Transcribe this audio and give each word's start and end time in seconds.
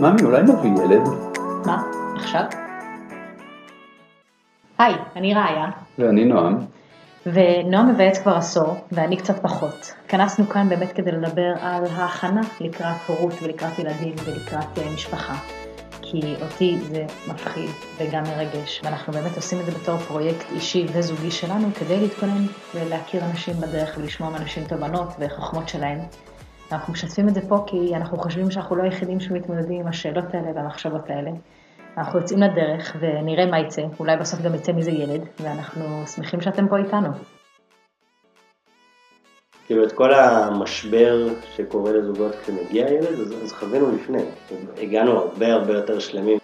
ממי, 0.00 0.22
אולי 0.22 0.42
נביא 0.42 0.84
ילד? 0.84 1.08
מה? 1.66 1.82
עכשיו? 2.16 2.42
היי, 4.78 4.94
אני 5.16 5.34
ראיה, 5.34 5.70
ואני 5.98 6.24
נועם. 6.24 6.58
ונועם 7.26 7.88
מבייץ 7.88 8.18
כבר 8.18 8.36
עשור, 8.36 8.76
ואני 8.92 9.16
קצת 9.16 9.42
פחות. 9.42 9.94
התכנסנו 10.04 10.48
כאן 10.48 10.68
באמת 10.68 10.92
כדי 10.92 11.12
לדבר 11.12 11.52
על 11.60 11.84
ההכנה 11.84 12.40
לקראת 12.60 12.96
הורות 13.06 13.32
ולקראת 13.42 13.78
ילדים 13.78 14.14
ולקראת 14.24 14.78
אה, 14.78 14.94
משפחה. 14.94 15.34
כי 16.02 16.34
אותי 16.42 16.78
זה 16.80 17.04
מפחיד 17.28 17.70
וגם 17.98 18.22
מרגש, 18.22 18.80
ואנחנו 18.84 19.12
באמת 19.12 19.36
עושים 19.36 19.60
את 19.60 19.66
זה 19.66 19.72
בתור 19.72 19.96
פרויקט 19.96 20.52
אישי 20.52 20.86
וזוגי 20.92 21.30
שלנו 21.30 21.68
כדי 21.74 22.00
להתכונן 22.00 22.46
ולהכיר 22.74 23.24
אנשים 23.24 23.54
בדרך 23.54 23.98
ולשמוע 23.98 24.30
מאנשים 24.30 24.64
תובנות 24.64 25.08
וחוכמות 25.18 25.68
שלהם. 25.68 25.98
אנחנו 26.72 26.92
משתפים 26.92 27.28
את 27.28 27.34
זה 27.34 27.40
פה 27.48 27.64
כי 27.66 27.96
אנחנו 27.96 28.18
חושבים 28.18 28.50
שאנחנו 28.50 28.76
לא 28.76 28.82
היחידים 28.82 29.20
שמתמודדים 29.20 29.80
עם 29.80 29.86
השאלות 29.86 30.34
האלה 30.34 30.50
והמחשבות 30.54 31.10
האלה. 31.10 31.30
אנחנו 31.96 32.18
יוצאים 32.18 32.42
לדרך 32.42 32.96
ונראה 33.00 33.46
מה 33.46 33.58
יצא, 33.60 33.82
אולי 34.00 34.16
בסוף 34.16 34.40
גם 34.40 34.54
יצא 34.54 34.72
מזה 34.72 34.90
ילד, 34.90 35.20
ואנחנו 35.40 36.06
שמחים 36.06 36.40
שאתם 36.40 36.68
פה 36.68 36.76
איתנו. 36.76 37.08
כאילו 39.66 39.84
את 39.84 39.92
כל 39.92 40.14
המשבר 40.14 41.28
שקורה 41.56 41.92
לזוגות 41.92 42.34
כשמגיע 42.34 42.90
ילד, 42.90 43.20
אז, 43.20 43.32
אז 43.42 43.52
חווינו 43.52 43.96
לפני, 43.96 44.22
הגענו 44.82 45.12
הרבה 45.12 45.52
הרבה 45.52 45.72
יותר 45.72 45.98
שלמים. 45.98 46.38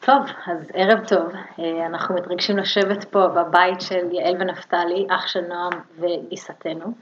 טוב, 0.00 0.22
אז 0.46 0.70
ערב 0.74 1.06
טוב. 1.06 1.32
אה, 1.58 1.86
אנחנו 1.86 2.14
מתרגשים 2.14 2.56
לשבת 2.56 3.04
פה 3.04 3.28
בבית 3.28 3.80
של 3.80 4.12
יעל 4.12 4.34
ונפתלי, 4.40 5.06
אח 5.10 5.26
של 5.26 5.40
נועם 5.40 5.72
וגיסתנו. 5.98 6.92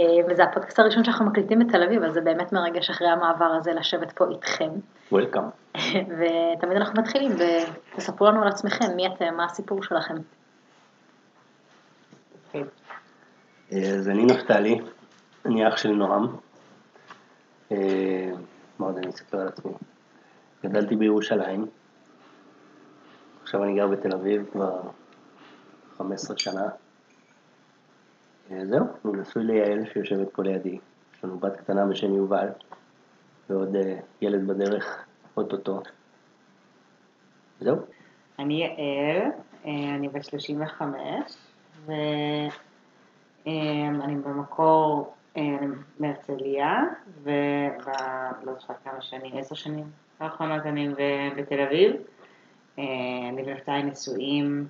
אה, 0.00 0.04
וזה 0.28 0.44
הפודקאסט 0.44 0.78
הראשון 0.78 1.04
שאנחנו 1.04 1.26
מקליטים 1.26 1.58
בתל 1.58 1.82
אביב, 1.82 2.02
אז 2.02 2.12
זה 2.12 2.20
באמת 2.20 2.52
מרגש 2.52 2.90
אחרי 2.90 3.08
המעבר 3.08 3.44
הזה 3.44 3.72
לשבת 3.72 4.12
פה 4.12 4.24
איתכם. 4.30 4.70
וולקאם. 5.12 5.42
ותמיד 6.18 6.76
אנחנו 6.76 7.02
מתחילים, 7.02 7.32
ותספרו 7.94 8.26
לנו 8.26 8.42
על 8.42 8.48
עצמכם, 8.48 8.96
מי 8.96 9.06
אתם, 9.06 9.34
מה 9.36 9.44
הסיפור 9.44 9.82
שלכם. 9.82 10.14
אה, 12.54 13.94
אז 13.98 14.08
אני 14.08 14.24
נפתלי, 14.24 14.80
אני 15.46 15.68
אח 15.68 15.76
של 15.76 15.90
נועם. 15.90 16.36
מה 18.78 18.86
עוד 18.86 18.96
אני 18.96 19.08
אספר 19.08 19.40
על 19.40 19.48
עצמי? 19.48 19.72
גדלתי 20.64 20.96
בירושלים. 20.96 21.66
עכשיו 23.42 23.64
אני 23.64 23.74
גר 23.74 23.86
בתל 23.86 24.12
אביב 24.12 24.46
כבר 24.52 24.80
15 25.98 26.38
שנה. 26.38 26.68
אה, 28.50 28.66
זהו, 28.66 28.86
אני 29.04 29.20
נשוי 29.20 29.44
ליעל 29.44 29.84
שיושבת 29.92 30.28
פה 30.32 30.42
לידי. 30.42 30.78
יש 31.14 31.24
לנו 31.24 31.38
בת 31.38 31.56
קטנה 31.56 31.86
בשם 31.86 32.14
יובל, 32.14 32.48
ועוד 33.50 33.76
אה, 33.76 33.96
ילד 34.20 34.46
בדרך, 34.46 35.04
אוטוטו. 35.36 35.80
זהו. 37.60 37.76
אני 38.38 38.54
יעל, 38.54 39.30
אה, 39.66 39.94
אני 39.94 40.08
בת 40.08 40.24
35, 40.24 41.36
ואני 41.86 42.48
במקור 44.24 45.14
מהרצליה, 45.98 46.82
ולא 47.22 48.54
זוכרת 48.58 48.76
כמה 48.84 49.00
שנים, 49.00 49.36
עשר 49.36 49.54
שנים 49.54 49.84
האחרונות 50.20 50.66
אני 50.66 50.88
בתל 51.36 51.60
אביב. 51.60 51.92
אני 52.78 53.42
ונפתלי 53.46 53.82
נשואים 53.82 54.68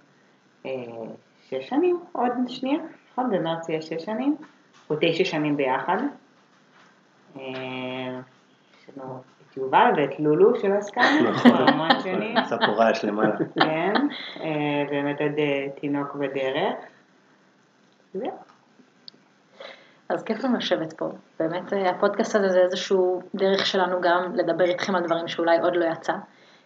שש 1.48 1.68
שנים, 1.68 2.00
עוד 2.12 2.32
שנייה, 2.48 2.78
נכון? 3.20 3.38
במרץ 3.38 3.68
יהיה 3.68 3.82
שש 3.82 4.04
שנים, 4.04 4.36
או 4.90 4.96
תשע 5.00 5.24
שנים 5.24 5.56
ביחד. 5.56 5.96
יש 7.36 7.42
לנו 8.96 9.22
את 9.50 9.56
יובל 9.56 9.92
ואת 9.96 10.20
לולו 10.20 10.60
שלא 10.60 10.74
המון 11.68 12.00
שנים. 12.00 12.36
ספורה 12.50 12.94
שלמה. 12.94 13.30
כן, 13.60 13.94
באמת 14.90 15.20
עוד 15.20 15.32
תינוק 15.80 16.14
בדרך. 16.14 16.74
זהו. 18.14 18.30
אז 20.08 20.22
כיף 20.22 20.44
לנו 20.44 20.56
לשבת 20.56 20.92
פה. 20.92 21.08
באמת 21.40 21.72
הפודקאסט 21.86 22.34
הזה 22.34 22.48
זה 22.48 22.60
איזשהו 22.60 23.22
דרך 23.34 23.66
שלנו 23.66 24.00
גם 24.00 24.34
לדבר 24.34 24.64
איתכם 24.64 24.94
על 24.94 25.04
דברים 25.04 25.28
שאולי 25.28 25.58
עוד 25.58 25.76
לא 25.76 25.84
יצא. 25.84 26.12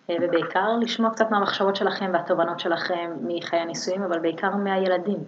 ובעיקר 0.08 0.76
לשמוע 0.80 1.10
קצת 1.10 1.30
מהמחשבות 1.30 1.76
שלכם 1.76 2.10
והתובנות 2.12 2.60
שלכם 2.60 3.10
מחיי 3.26 3.58
הנישואים, 3.58 4.02
אבל 4.02 4.18
בעיקר 4.18 4.56
מהילדים, 4.56 5.18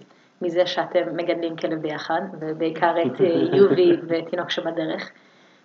מזה 0.41 0.65
שאתם 0.65 1.15
מגדלים 1.15 1.55
כלב 1.55 1.81
ביחד, 1.81 2.21
ובעיקר 2.39 2.95
את 3.01 3.19
יובי 3.53 3.91
ותינוק 4.07 4.49
שבדרך. 4.49 5.11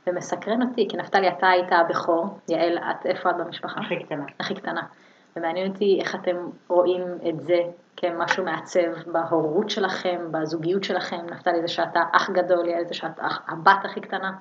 ומסקרן 0.07 0.63
אותי, 0.63 0.89
כי 0.89 0.97
נפתלי, 0.97 1.29
אתה 1.29 1.49
היית 1.49 1.73
הבכור, 1.73 2.39
יעל, 2.49 2.79
את 2.79 3.07
איפה 3.07 3.31
את 3.31 3.35
במשפחה? 3.37 3.81
הכי 3.81 4.05
קטנה. 4.05 4.25
הכי 4.41 4.55
קטנה. 4.55 4.83
ומעניין 5.37 5.71
אותי 5.73 5.99
איך 6.01 6.15
אתם 6.15 6.37
רואים 6.69 7.03
את 7.29 7.41
זה 7.41 7.59
כמשהו 7.97 8.45
מעצב 8.45 9.11
בהורות 9.13 9.71
שלכם, 9.71 10.21
בזוגיות 10.31 10.85
שלכם, 10.85 11.27
נפתלי 11.31 11.61
זה 11.61 11.69
שאתה 11.69 12.01
אח 12.13 12.31
גדול, 12.31 12.69
יעל 12.69 12.85
זה 12.89 12.95
שאת 12.95 13.21
הבת 13.49 13.85
הכי 13.85 14.01
קטנה. 14.01 14.33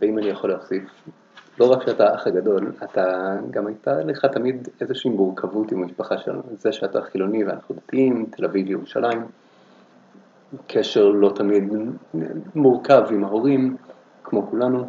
ואם 0.00 0.18
אני 0.18 0.26
יכול 0.26 0.50
להוסיף, 0.50 0.82
לא 1.60 1.72
רק 1.72 1.82
שאתה 1.82 2.10
האח 2.10 2.26
הגדול, 2.26 2.72
אתה 2.84 3.36
גם 3.50 3.66
הייתה 3.66 3.94
לך 4.04 4.24
תמיד 4.24 4.68
איזושהי 4.80 5.10
מורכבות 5.10 5.72
עם 5.72 5.82
המשפחה 5.82 6.18
שלנו. 6.18 6.42
זה 6.58 6.72
שאתה 6.72 7.02
חילוני 7.02 7.44
ואנחנו 7.44 7.74
דתיים, 7.74 8.26
תל 8.30 8.44
אביב 8.44 8.70
ירושלים, 8.70 9.26
קשר 10.66 11.04
לא 11.04 11.28
תמיד 11.34 11.64
מורכב 12.54 13.02
עם 13.10 13.24
ההורים, 13.24 13.76
כמו 14.24 14.46
כולנו. 14.50 14.84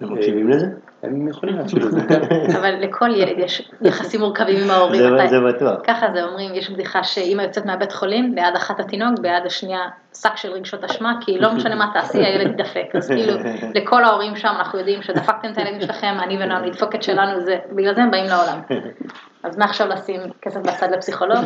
הם 0.00 0.12
מקשיבים 0.12 0.48
לזה? 0.48 0.66
הם 1.02 1.28
יכולים 1.28 1.54
להקשיב 1.58 1.78
לזה, 1.78 2.00
כן. 2.08 2.20
אבל 2.56 2.74
לכל 2.80 3.10
ילד 3.14 3.38
יש 3.38 3.70
יחסים 3.82 4.20
מורכבים 4.20 4.56
עם 4.64 4.70
ההורים. 4.70 5.00
זה- 5.28 5.40
בטוח. 5.40 5.80
ככה 5.86 6.06
זה 6.14 6.24
אומרים, 6.24 6.54
יש 6.54 6.70
בדיחה 6.70 7.04
שאימא 7.04 7.42
יוצאת 7.42 7.66
מהבית 7.66 7.92
חולים, 7.92 8.34
ביד 8.34 8.56
אחת 8.56 8.80
התינוק, 8.80 9.18
ביד 9.20 9.46
השנייה 9.46 9.80
שק 10.14 10.36
של 10.36 10.52
רגשות 10.52 10.84
אשמה, 10.84 11.12
כי 11.20 11.38
לא 11.38 11.54
משנה 11.54 11.74
מה 11.74 11.90
תעשי, 11.92 12.18
הילד 12.18 12.50
ידפק. 12.60 12.86
אז 12.94 13.08
כאילו, 13.10 13.32
לכל 13.74 14.04
ההורים 14.04 14.36
שם 14.36 14.48
אנחנו 14.58 14.78
יודעים 14.78 15.02
שדפקתם 15.02 15.48
את 15.52 15.58
הילדים 15.58 15.80
שלכם, 15.80 16.16
אני 16.22 16.44
ונועם 16.44 16.64
נדפוק 16.64 16.94
את 16.94 17.02
שלנו, 17.02 17.40
זה, 17.40 17.56
בגלל 17.72 17.94
זה 17.94 18.02
הם 18.02 18.10
באים 18.10 18.26
לעולם. 18.26 18.60
אז 19.42 19.58
מעכשיו 19.58 19.88
לשים 19.88 20.20
כסף 20.42 20.60
בצד 20.60 20.88
לפסיכולוג? 20.92 21.38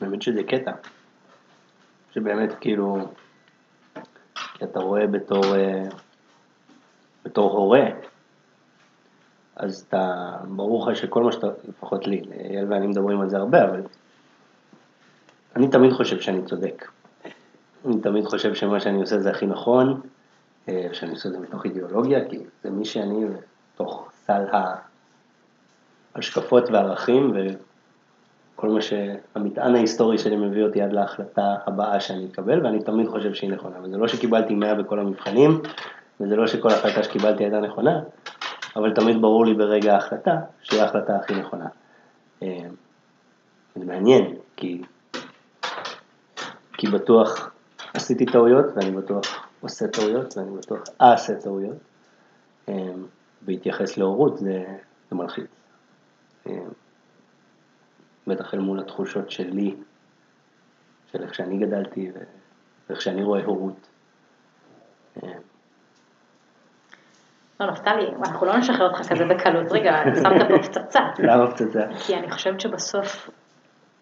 באמת 0.00 0.22
שזה 0.22 0.42
קטע. 0.42 0.70
שבאמת 2.14 2.54
כאילו, 2.60 2.98
כי 4.54 4.64
אתה 4.64 4.80
רואה 4.80 5.06
בתור, 5.06 5.56
אה, 5.56 5.82
בתור 7.24 7.52
הורה, 7.52 7.84
אז 9.56 9.84
אתה, 9.88 10.32
ברור 10.48 10.90
לך 10.90 10.96
שכל 10.96 11.22
מה 11.22 11.32
שאתה, 11.32 11.46
לפחות 11.68 12.06
לי, 12.06 12.22
אייל 12.50 12.72
ואני 12.72 12.86
מדברים 12.86 13.20
על 13.20 13.28
זה 13.28 13.36
הרבה, 13.36 13.64
אבל 13.64 13.82
אני 15.56 15.68
תמיד 15.68 15.92
חושב 15.92 16.20
שאני 16.20 16.44
צודק. 16.44 16.90
אני 17.84 18.00
תמיד 18.00 18.24
חושב 18.24 18.54
שמה 18.54 18.80
שאני 18.80 19.00
עושה 19.00 19.18
זה 19.18 19.30
הכי 19.30 19.46
נכון, 19.46 20.00
אה, 20.68 20.88
שאני 20.92 21.10
עושה 21.10 21.28
את 21.28 21.34
זה 21.34 21.40
מתוך 21.40 21.64
אידיאולוגיה, 21.64 22.28
כי 22.28 22.38
זה 22.62 22.70
מי 22.70 22.84
שאני, 22.84 23.24
מתוך 23.74 24.10
סל 24.12 24.44
ההשקפות 26.14 26.70
והערכים, 26.70 27.34
וכל 28.54 28.68
מה 28.68 28.80
שהמטען 28.80 29.74
ההיסטורי 29.74 30.18
שלי 30.18 30.36
מביא 30.36 30.64
אותי 30.64 30.82
עד 30.82 30.92
להחלטה 30.92 31.54
הבאה 31.66 32.00
שאני 32.00 32.26
אקבל, 32.32 32.66
ואני 32.66 32.82
תמיד 32.82 33.08
חושב 33.08 33.34
שהיא 33.34 33.50
נכונה. 33.50 33.76
וזה 33.82 33.96
לא 33.96 34.08
שקיבלתי 34.08 34.54
100 34.54 34.74
בכל 34.74 34.98
המבחנים, 34.98 35.62
וזה 36.20 36.36
לא 36.36 36.46
שכל 36.46 36.68
החלטה 36.68 37.02
שקיבלתי 37.02 37.44
הייתה 37.44 37.60
נכונה, 37.60 38.00
אבל 38.76 38.94
תמיד 38.94 39.20
ברור 39.20 39.46
לי 39.46 39.54
ברגע 39.54 39.94
ההחלטה 39.94 40.36
שהיא 40.62 40.80
ההחלטה 40.80 41.16
הכי 41.16 41.34
נכונה. 41.34 41.66
אה, 42.42 42.66
זה 43.76 43.84
מעניין, 43.84 44.34
כי, 44.56 44.82
כי 46.72 46.86
בטוח 46.86 47.50
עשיתי 47.94 48.26
טעויות, 48.26 48.66
ואני 48.76 48.90
בטוח 48.90 49.24
עושה 49.60 49.88
טעויות, 49.88 50.36
ואני 50.36 50.56
בטוח 50.56 50.80
אעשה 51.00 51.34
טעויות. 51.34 51.76
אה, 52.68 52.92
בהתייחס 53.42 53.96
להורות 53.96 54.38
זה, 54.38 54.64
זה 55.10 55.16
מלחיץ. 55.16 55.46
בטח 58.26 58.54
אל 58.54 58.58
מול 58.58 58.80
התחושות 58.80 59.30
שלי, 59.30 59.76
של 61.12 61.22
איך 61.22 61.34
שאני 61.34 61.58
גדלתי 61.58 62.10
ואיך 62.88 63.00
שאני 63.00 63.22
רואה 63.22 63.44
הורות. 63.44 63.88
לא, 67.60 67.70
נפתלי, 67.70 68.08
אנחנו 68.26 68.46
לא 68.46 68.56
נשחרר 68.56 68.88
אותך 68.88 69.12
כזה 69.12 69.24
בקלות. 69.24 69.72
רגע, 69.72 69.96
שמת 70.22 70.42
פה 70.48 70.58
פצצה. 70.58 71.00
למה 71.18 71.50
פצצה? 71.50 71.80
כי 72.06 72.16
אני 72.16 72.30
חושבת 72.30 72.60
שבסוף 72.60 73.30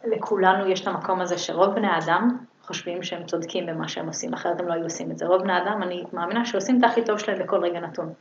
לכולנו 0.04 0.66
יש 0.66 0.82
את 0.82 0.86
המקום 0.86 1.20
הזה 1.20 1.38
שרוב 1.38 1.74
בני 1.74 1.86
האדם 1.86 2.38
חושבים 2.62 3.02
שהם 3.02 3.24
צודקים 3.24 3.66
במה 3.66 3.88
שהם 3.88 4.06
עושים, 4.06 4.34
אחרת 4.34 4.60
הם 4.60 4.68
לא 4.68 4.72
היו 4.72 4.82
עושים 4.82 5.10
את 5.10 5.18
זה. 5.18 5.26
רוב 5.26 5.42
בני 5.42 5.52
האדם, 5.52 5.82
אני 5.82 6.04
מאמינה 6.12 6.44
שעושים 6.44 6.78
את 6.78 6.84
הכי 6.84 7.04
טוב 7.04 7.18
שלהם 7.18 7.38
בכל 7.38 7.64
רגע 7.64 7.80
נתון. 7.80 8.12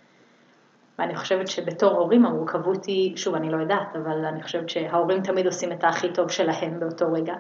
ואני 0.99 1.15
חושבת 1.15 1.47
שבתור 1.47 1.91
הורים 1.91 2.25
המורכבות 2.25 2.85
היא, 2.85 3.17
שוב, 3.17 3.35
אני 3.35 3.51
לא 3.51 3.57
יודעת, 3.57 3.95
אבל 3.95 4.25
אני 4.25 4.43
חושבת 4.43 4.69
שההורים 4.69 5.21
תמיד 5.21 5.45
עושים 5.45 5.71
את 5.71 5.83
הכי 5.83 6.13
טוב 6.13 6.31
שלהם 6.31 6.79
באותו 6.79 7.11
רגע, 7.11 7.33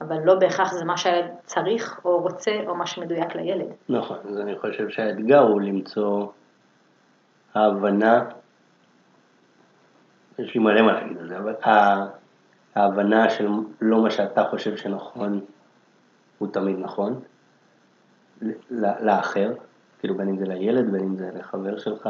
אבל 0.00 0.16
לא 0.24 0.34
בהכרח 0.34 0.72
זה 0.72 0.84
מה 0.84 0.96
שהילד 0.96 1.30
צריך 1.44 2.00
או 2.04 2.20
רוצה 2.20 2.50
או 2.66 2.74
מה 2.74 2.86
שמדויק 2.86 3.34
לילד. 3.34 3.66
נכון, 3.88 4.18
אז 4.28 4.40
אני 4.40 4.58
חושב 4.58 4.88
שהאתגר 4.88 5.38
הוא 5.38 5.60
למצוא 5.60 6.26
ההבנה, 7.54 8.24
יש 10.38 10.54
לי 10.54 10.60
מלא 10.60 10.82
מה 10.82 10.92
להגיד 10.92 11.18
על 11.18 11.28
זה, 11.28 11.38
אבל 11.38 11.54
ההבנה 12.74 13.30
של 13.30 13.48
לא 13.80 14.02
מה 14.02 14.10
שאתה 14.10 14.44
חושב 14.44 14.76
שנכון, 14.76 15.40
הוא 16.38 16.48
תמיד 16.52 16.76
נכון, 16.78 17.20
לאחר, 19.00 19.52
כאילו 19.98 20.16
בין 20.16 20.28
אם 20.28 20.38
זה 20.38 20.44
לילד, 20.44 20.92
בין 20.92 21.00
אם 21.00 21.16
זה 21.16 21.30
לחבר 21.34 21.78
שלך, 21.78 22.08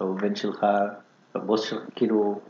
לעובד 0.00 0.36
שלך, 0.36 0.66
לבוס 1.34 1.62
שלך, 1.62 1.82
כאילו 1.94 2.40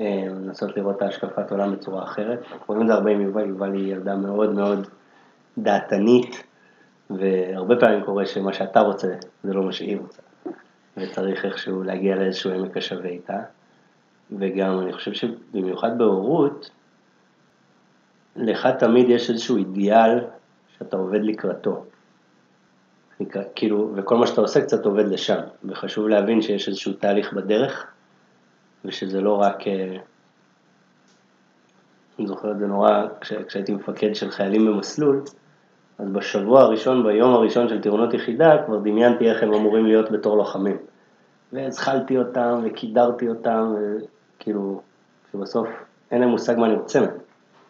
אה, 0.00 0.24
לנסות 0.30 0.76
לראות 0.76 0.96
את 0.96 1.02
ההשקפת 1.02 1.50
עולם 1.50 1.72
בצורה 1.72 2.04
אחרת. 2.04 2.38
אנחנו 2.52 2.64
רואים 2.66 2.82
את 2.82 2.86
זה 2.86 2.94
הרבה 2.94 3.10
עם 3.10 3.20
יובל, 3.20 3.48
יובל 3.48 3.72
היא 3.72 3.92
ילדה 3.92 4.16
מאוד 4.16 4.52
מאוד 4.52 4.86
דעתנית, 5.58 6.44
והרבה 7.10 7.74
פעמים 7.80 8.04
קורה 8.04 8.26
שמה 8.26 8.52
שאתה 8.52 8.80
רוצה 8.80 9.08
זה 9.44 9.52
לא 9.52 9.62
מה 9.62 9.72
שהיא 9.72 9.98
רוצה, 10.00 10.22
וצריך 10.96 11.44
איכשהו 11.44 11.82
להגיע 11.82 12.16
לאיזשהו 12.16 12.50
עמק 12.50 12.76
השווה 12.76 13.08
איתה. 13.08 13.38
וגם 14.38 14.80
אני 14.80 14.92
חושב 14.92 15.12
שבמיוחד 15.12 15.98
בהורות, 15.98 16.70
לך 18.36 18.66
תמיד 18.66 19.08
יש 19.08 19.30
איזשהו 19.30 19.56
אידיאל 19.56 20.24
שאתה 20.78 20.96
עובד 20.96 21.20
לקראתו. 21.22 21.84
כאילו, 23.54 23.90
וכל 23.94 24.16
מה 24.16 24.26
שאתה 24.26 24.40
עושה 24.40 24.60
קצת 24.60 24.86
עובד 24.86 25.08
לשם, 25.08 25.40
וחשוב 25.64 26.08
להבין 26.08 26.42
שיש 26.42 26.68
איזשהו 26.68 26.92
תהליך 26.92 27.32
בדרך, 27.32 27.86
ושזה 28.84 29.20
לא 29.20 29.40
רק, 29.40 29.66
אה, 29.66 29.96
אני 32.18 32.26
זוכר 32.26 32.50
את 32.50 32.58
זה 32.58 32.66
נורא, 32.66 33.06
כש, 33.20 33.32
כשהייתי 33.32 33.72
מפקד 33.72 34.14
של 34.14 34.30
חיילים 34.30 34.66
במסלול, 34.66 35.22
אז 35.98 36.08
בשבוע 36.08 36.60
הראשון, 36.60 37.04
ביום 37.04 37.34
הראשון 37.34 37.68
של 37.68 37.80
טירונות 37.80 38.14
יחידה, 38.14 38.62
כבר 38.66 38.78
דמיינתי 38.78 39.30
איך 39.30 39.42
הם 39.42 39.54
אמורים 39.54 39.86
להיות 39.86 40.10
בתור 40.10 40.36
לוחמים. 40.36 40.76
והזחלתי 41.52 42.18
אותם, 42.18 42.60
וקידרתי 42.64 43.28
אותם, 43.28 43.74
וכאילו, 44.36 44.80
שבסוף 45.32 45.68
אין 46.10 46.20
להם 46.20 46.30
מושג 46.30 46.54
מה 46.58 46.66
אני 46.66 46.74
רוצה 46.74 47.00
מהם. 47.00 47.10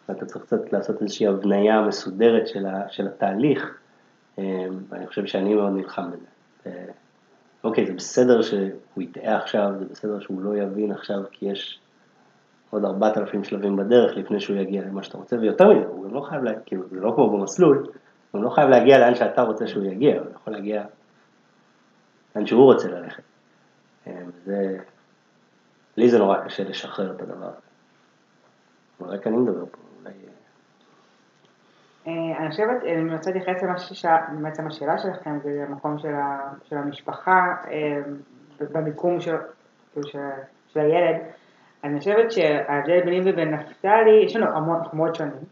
ואתה 0.09 0.25
צריך 0.25 0.45
קצת 0.45 0.73
לעשות 0.73 1.01
איזושהי 1.01 1.27
הבניה 1.27 1.81
מסודרת 1.81 2.47
של, 2.47 2.65
ה, 2.65 2.81
של 2.89 3.07
התהליך, 3.07 3.77
ואני 4.37 5.07
חושב 5.07 5.25
שאני 5.25 5.55
מאוד 5.55 5.73
נלחם 5.73 6.09
בזה. 6.11 6.91
אוקיי, 7.63 7.85
זה 7.85 7.93
בסדר 7.93 8.41
שהוא 8.41 9.03
יטעה 9.03 9.37
עכשיו, 9.37 9.71
זה 9.79 9.85
בסדר 9.85 10.19
שהוא 10.19 10.41
לא 10.41 10.57
יבין 10.57 10.91
עכשיו, 10.91 11.19
כי 11.31 11.45
יש 11.45 11.79
עוד 12.69 12.85
ארבעת 12.85 13.17
אלפים 13.17 13.43
שלבים 13.43 13.75
בדרך 13.75 14.17
לפני 14.17 14.39
שהוא 14.39 14.57
יגיע 14.57 14.81
למה 14.81 15.03
שאתה 15.03 15.17
רוצה, 15.17 15.35
ויותר 15.39 15.73
מזה, 15.73 15.87
הוא 15.87 16.05
גם 16.05 16.13
לא 16.13 16.21
חייב, 16.21 16.43
לה, 16.43 16.59
כאילו, 16.65 16.87
זה 16.89 16.99
לא 16.99 17.11
כמו 17.15 17.37
במסלול, 17.37 17.87
הוא 18.31 18.43
לא 18.43 18.49
חייב 18.49 18.69
להגיע 18.69 18.99
לאן 18.99 19.15
שאתה 19.15 19.41
רוצה 19.41 19.67
שהוא 19.67 19.83
יגיע, 19.83 20.19
הוא 20.19 20.31
יכול 20.35 20.53
להגיע 20.53 20.83
לאן 22.35 22.45
שהוא 22.45 22.63
רוצה 22.63 22.87
ללכת. 22.87 23.23
אה, 24.07 24.21
זה, 24.45 24.77
לי 25.97 26.09
זה 26.09 26.19
נורא 26.19 26.37
קשה 26.37 26.63
לשחרר 26.63 27.11
את 27.11 27.21
הדבר 27.21 27.45
הזה. 27.45 29.13
רק 29.13 29.27
אני 29.27 29.37
מדבר 29.37 29.65
פה, 29.71 29.77
אולי... 29.99 30.13
אה, 32.07 32.37
אני 32.37 32.49
חושבת, 32.49 32.83
אני 32.83 33.13
רוצה 33.13 33.31
להתייחס 33.31 33.63
בעצם 34.41 34.67
השאלה 34.67 34.97
שלכם, 34.97 35.39
זה 35.43 35.65
המקום 35.67 35.97
של, 35.97 36.13
ה, 36.13 36.39
של 36.63 36.77
המשפחה, 36.77 37.55
אה, 37.71 38.01
במיקום 38.71 39.19
של, 39.19 39.35
כאילו 39.91 40.07
של, 40.07 40.19
של 40.67 40.79
הילד. 40.79 41.21
אני 41.83 41.99
חושבת 41.99 42.31
שההבדל 42.31 43.01
ביני 43.05 43.31
ובין 43.31 43.53
נפתלי, 43.53 44.23
יש 44.25 44.35
לנו 44.35 44.57
המון, 44.57 44.79
מאוד 44.93 45.15
שונים. 45.15 45.43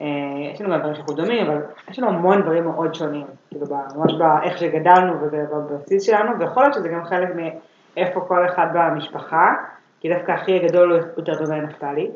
אה, 0.00 0.06
יש 0.52 0.60
לנו 0.60 0.70
גם 0.70 0.78
דברים 0.78 0.94
שאנחנו 0.94 1.14
דומים, 1.14 1.46
אבל 1.46 1.62
יש 1.90 1.98
לנו 1.98 2.08
המון 2.08 2.42
דברים 2.42 2.64
מאוד 2.64 2.94
שונים, 2.94 3.26
כאילו 3.48 3.66
ממש 3.96 4.12
באיך 4.18 4.58
שגדלנו 4.58 5.12
ובבסיס 5.20 6.02
שלנו, 6.02 6.38
ויכול 6.38 6.62
להיות 6.62 6.74
שזה 6.74 6.88
גם 6.88 7.04
חלק 7.04 7.28
מאיפה 7.34 8.20
כל 8.20 8.46
אחד 8.46 8.66
במשפחה, 8.74 9.54
כי 10.00 10.08
דווקא 10.14 10.32
אחי 10.32 10.56
הגדול 10.56 10.92
הוא 10.92 11.00
יותר 11.16 11.34
טוב 11.38 11.50
מנפתלי. 11.52 12.10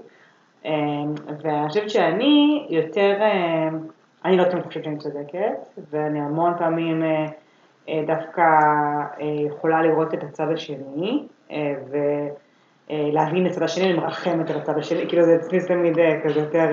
אמ, 0.65 1.15
ואני 1.43 1.69
חושבת 1.69 1.91
שאני 1.91 2.67
יותר, 2.71 3.19
אמ, 3.23 3.79
אני 4.25 4.37
לא 4.37 4.45
תמיד 4.45 4.65
חושבת 4.65 4.85
שאני 4.85 4.99
צודקת, 4.99 5.81
ואני 5.91 6.21
המון 6.21 6.53
פעמים 6.59 7.03
אה, 7.03 7.27
אה, 7.89 8.03
דווקא 8.07 8.43
אה, 8.43 9.27
יכולה 9.47 9.83
לראות 9.83 10.15
את 10.15 10.23
הצד 10.23 10.47
השני, 10.53 11.27
ולהבין 11.91 13.47
את 13.47 13.51
הצד 13.51 13.63
השני, 13.63 13.85
אני 13.85 13.99
מרחמת 13.99 14.51
על 14.51 14.57
הצד 14.57 14.79
השני, 14.79 15.09
כאילו 15.09 15.23
זה 15.23 15.37
אצלי 15.37 15.67
תמיד 15.67 15.97
כזה 16.25 16.41
יותר 16.41 16.71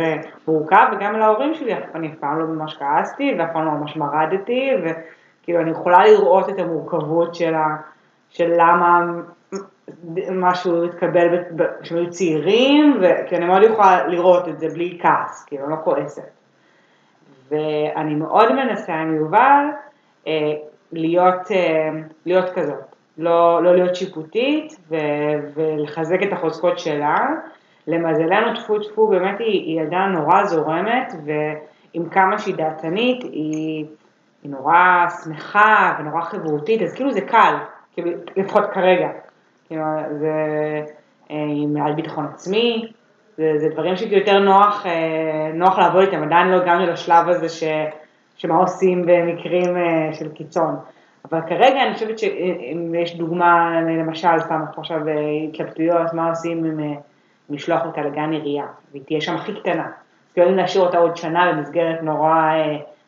מורכב, 0.47 0.85
וגם 0.91 1.13
להורים 1.13 1.53
שלי, 1.53 1.73
אני 1.95 2.07
אף 2.07 2.15
פעם 2.19 2.39
לא 2.39 2.45
ממש 2.45 2.77
כעסתי, 2.77 3.35
ואף 3.39 3.49
פעם 3.53 3.65
לא 3.65 3.71
ממש 3.71 3.97
מרדתי, 3.97 4.69
וכאילו 4.83 5.61
אני 5.61 5.71
יכולה 5.71 6.05
לראות 6.05 6.49
את 6.49 6.59
המורכבות 6.59 7.35
של, 7.35 7.53
ה, 7.53 7.65
של 8.29 8.53
למה 8.57 9.01
משהו 10.31 10.85
התקבל 10.85 11.27
כשהם 11.81 11.97
היו 11.97 12.09
צעירים, 12.09 13.01
כי 13.27 13.35
אני 13.35 13.45
מאוד 13.45 13.63
יכולה 13.63 14.07
לראות 14.07 14.47
את 14.47 14.59
זה 14.59 14.67
בלי 14.67 14.99
כעס, 15.01 15.45
כאילו, 15.45 15.69
לא 15.69 15.75
כועסת. 15.83 16.29
ואני 17.49 18.15
מאוד 18.15 18.51
מנסה 18.51 18.93
עם 18.93 19.15
יובל 19.15 19.65
אה, 20.27 20.53
להיות, 20.91 21.51
אה, 21.51 21.89
להיות 22.25 22.49
כזאת, 22.49 22.95
לא, 23.17 23.63
לא 23.63 23.75
להיות 23.75 23.95
שיפוטית 23.95 24.77
ו, 24.89 24.95
ולחזק 25.53 26.23
את 26.23 26.33
החוזקות 26.33 26.79
שלה. 26.79 27.17
למזלנו, 27.87 28.55
טפו 28.55 28.79
טפו, 28.79 29.07
באמת 29.07 29.39
היא, 29.39 29.47
היא 29.47 29.81
ילדה 29.81 30.05
נורא 30.05 30.43
זורמת, 30.43 31.13
ועם 31.25 32.09
כמה 32.09 32.39
שהיא 32.39 32.55
דעתנית, 32.55 33.23
היא, 33.23 33.85
היא 34.43 34.51
נורא 34.51 35.05
שמחה 35.23 35.95
ונורא 35.99 36.21
חברותית, 36.21 36.81
אז 36.81 36.93
כאילו 36.93 37.11
זה 37.11 37.21
קל, 37.21 37.55
כאילו, 37.93 38.11
לפחות 38.37 38.63
כרגע. 38.73 39.07
זה 40.19 40.31
אה, 41.31 41.35
עם 41.55 41.73
מעל 41.73 41.93
ביטחון 41.93 42.25
עצמי, 42.33 42.91
זה, 43.37 43.53
זה 43.57 43.69
דברים 43.69 43.95
שכאילו 43.95 44.17
יותר 44.17 44.39
נוח, 44.39 44.85
אה, 44.85 45.51
נוח 45.53 45.79
לעבוד 45.79 46.01
איתם, 46.01 46.23
עדיין 46.23 46.47
לא 46.47 46.55
הגענו 46.55 46.85
לשלב 46.85 47.29
הזה 47.29 47.49
ש, 47.49 47.63
שמה 48.35 48.55
עושים 48.55 49.01
במקרים 49.05 49.77
אה, 49.77 50.13
של 50.13 50.29
קיצון. 50.31 50.75
אבל 51.31 51.41
כרגע 51.47 51.83
אני 51.83 51.93
חושבת 51.93 52.19
שאם 52.19 52.95
יש 52.95 53.17
דוגמה, 53.17 53.81
למשל, 53.81 54.39
סתם 54.39 54.61
עכשיו 54.77 54.99
התלבטויות, 55.49 56.13
מה 56.13 56.29
עושים 56.29 56.65
אם 56.65 56.95
לשלוח 57.49 57.85
אותה 57.85 58.01
לגן 58.01 58.31
עירייה, 58.31 58.65
והיא 58.91 59.03
תהיה 59.05 59.21
שם 59.21 59.35
הכי 59.35 59.53
קטנה. 59.53 59.85
אז 59.85 60.33
כאילו 60.33 60.55
להשאיר 60.55 60.83
אותה 60.83 60.97
עוד 60.97 61.17
שנה 61.17 61.51
במסגרת 61.51 62.03
נורא 62.03 62.51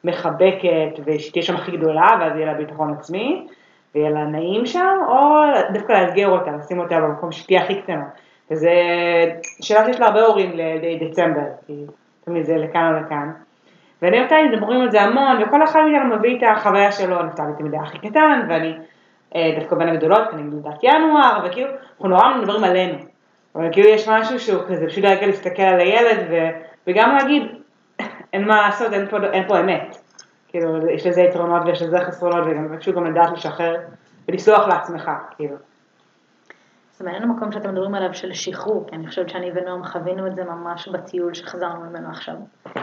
מחבקת, 0.04 1.00
ושתהיה 1.06 1.44
שם 1.44 1.56
הכי 1.56 1.78
גדולה, 1.78 2.08
ואז 2.20 2.36
יהיה 2.36 2.46
לה 2.46 2.54
ביטחון 2.54 2.94
עצמי, 2.94 3.48
ויהיה 3.96 4.10
לה 4.10 4.26
נעים 4.26 4.66
שם, 4.66 4.96
או 5.08 5.44
דווקא 5.74 5.94
לאתגר 5.94 6.30
אותה, 6.30 6.52
לשים 6.52 6.80
אותה 6.80 7.00
במקום 7.00 7.32
שתהיה 7.32 7.64
הכי 7.64 7.82
קטנה. 7.82 8.06
וזו 8.52 8.70
שאלה 9.62 9.86
שיש 9.86 10.00
לה 10.00 10.06
הרבה 10.06 10.22
הורים 10.22 10.52
לדצמבר, 10.82 11.42
כי 11.68 11.74
תמיד 12.26 12.46
זה 12.46 12.58
לכאן 12.58 12.94
או 12.94 13.06
לכאן. 13.06 13.32
ואני 14.02 14.20
ונפתלי 14.20 14.50
מדברים 14.50 14.82
על 14.82 14.92
זה 14.92 15.02
המון, 15.02 15.44
וכל 15.44 15.64
אחד 15.64 15.80
מאיתנו 15.82 16.16
מביא 16.16 16.38
את 16.38 16.44
החוויה 16.58 16.92
שלו, 16.92 17.24
נפתלי 17.24 17.54
תמיד 17.58 17.74
היה 17.74 17.84
הכי 17.84 17.98
קטן, 17.98 18.46
ואני 18.50 18.74
אה, 19.36 19.56
דווקא 19.60 19.76
בין 19.76 19.90
הגדולות, 19.90 20.34
אני 20.34 20.42
מלידת 20.42 20.84
ינואר, 20.84 21.46
וכאילו, 21.46 21.70
אנחנו 21.70 22.10
נורא 22.10 22.38
מדברים 22.38 22.64
עלינו. 22.64 22.98
אבל 23.56 23.72
כאילו 23.72 23.90
יש 23.90 24.10
משהו 24.10 24.40
שהוא 24.40 24.64
כזה, 24.68 24.88
פשוט 24.88 25.04
רגע 25.06 25.28
להסתכל 25.28 25.62
על 25.62 25.80
הילד, 25.80 26.18
ו, 26.30 26.36
וגם 26.88 27.16
להגיד, 27.16 27.44
אין 28.34 28.48
מה 28.48 28.62
לעשות, 28.62 28.94
אין 28.94 29.08
פה, 29.08 29.18
אין 29.34 29.48
פה 29.48 29.60
אמת. 29.60 29.98
כאילו, 30.54 30.90
יש 30.90 31.08
לזה 31.08 31.22
יתרונות 31.22 31.62
ויש 31.66 31.82
לזה 31.82 31.98
חסרונות, 32.00 32.48
וגם 32.48 32.78
פשוט 32.80 32.96
גם 32.96 33.06
לדעת 33.06 33.32
לשחרר 33.34 33.76
ולסלוח 34.28 34.68
לעצמך, 34.68 35.12
כאילו. 35.36 35.56
זה 36.98 37.04
מעניין 37.06 37.24
המקום 37.24 37.52
שאתם 37.52 37.70
מדברים 37.70 37.96
עליו 37.96 38.14
של 38.14 38.34
שחרור, 38.34 38.86
כי 38.88 38.96
אני 38.96 39.08
חושבת 39.08 39.30
שאני 39.30 39.52
ונועם 39.56 39.84
חווינו 39.84 40.28
את 40.28 40.36
זה 40.36 40.44
ממש 40.44 40.88
בטיול 40.88 41.34
שחזרנו 41.34 41.82
ממנו 41.82 42.10
עכשיו. 42.10 42.34
אה, 42.66 42.80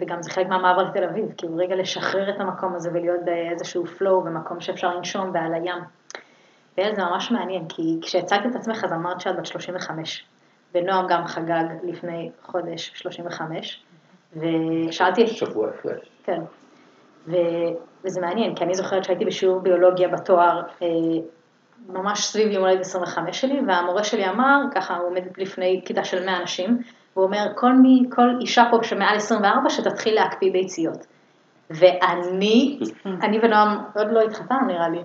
וגם 0.00 0.22
זה 0.22 0.30
חלק 0.30 0.46
מהמעבר 0.46 0.82
לתל 0.82 1.04
אביב, 1.04 1.24
כאילו 1.36 1.56
רגע 1.56 1.76
לשחרר 1.76 2.30
את 2.30 2.40
המקום 2.40 2.74
הזה 2.74 2.90
ולהיות 2.92 3.20
באיזשהו 3.24 3.84
flow, 3.84 4.24
במקום 4.24 4.60
שאפשר 4.60 4.94
לנשום 4.96 5.30
ועל 5.34 5.54
הים. 5.54 5.82
וזה 6.72 7.04
ממש 7.04 7.30
מעניין, 7.30 7.68
כי 7.68 7.98
כשהצגת 8.02 8.46
את 8.50 8.56
עצמך 8.56 8.84
אז 8.84 8.92
אמרת 8.92 9.20
שאת 9.20 9.36
בת 9.36 9.46
35, 9.46 10.26
ונועם 10.74 11.06
גם 11.08 11.26
חגג 11.26 11.64
לפני 11.82 12.30
חודש 12.42 12.92
35, 12.94 13.84
ושאלתי... 14.36 15.26
שבוע 15.26 15.68
הפרש. 15.68 16.10
כן. 16.24 16.40
ו, 17.26 17.36
וזה 18.04 18.20
מעניין, 18.20 18.54
כי 18.54 18.64
אני 18.64 18.74
זוכרת 18.74 19.04
שהייתי 19.04 19.24
בשיעור 19.24 19.60
ביולוגיה 19.60 20.08
בתואר, 20.08 20.62
אה, 20.82 20.88
ממש 21.88 22.24
סביב 22.24 22.50
יום 22.50 22.64
הולדת 22.64 22.80
25 22.80 23.40
שלי, 23.40 23.60
והמורה 23.66 24.04
שלי 24.04 24.28
אמר, 24.28 24.60
ככה 24.74 24.96
הוא 24.96 25.06
עומד 25.06 25.22
לפני 25.38 25.80
כיתה 25.84 26.04
של 26.04 26.24
100 26.24 26.40
אנשים, 26.40 26.78
והוא 27.16 27.26
אומר, 27.26 27.46
כל, 27.54 27.72
מי, 27.72 28.02
כל 28.10 28.28
אישה 28.40 28.64
פה 28.70 28.78
שמעל 28.82 29.16
24 29.16 29.70
שתתחיל 29.70 30.14
להקפיא 30.14 30.52
ביציות. 30.52 31.06
ואני, 31.70 32.78
אני 33.24 33.38
ונועם 33.42 33.78
עוד 33.94 34.06
לא 34.10 34.20
התחתנו 34.20 34.66
נראה 34.66 34.88
לי, 34.88 35.00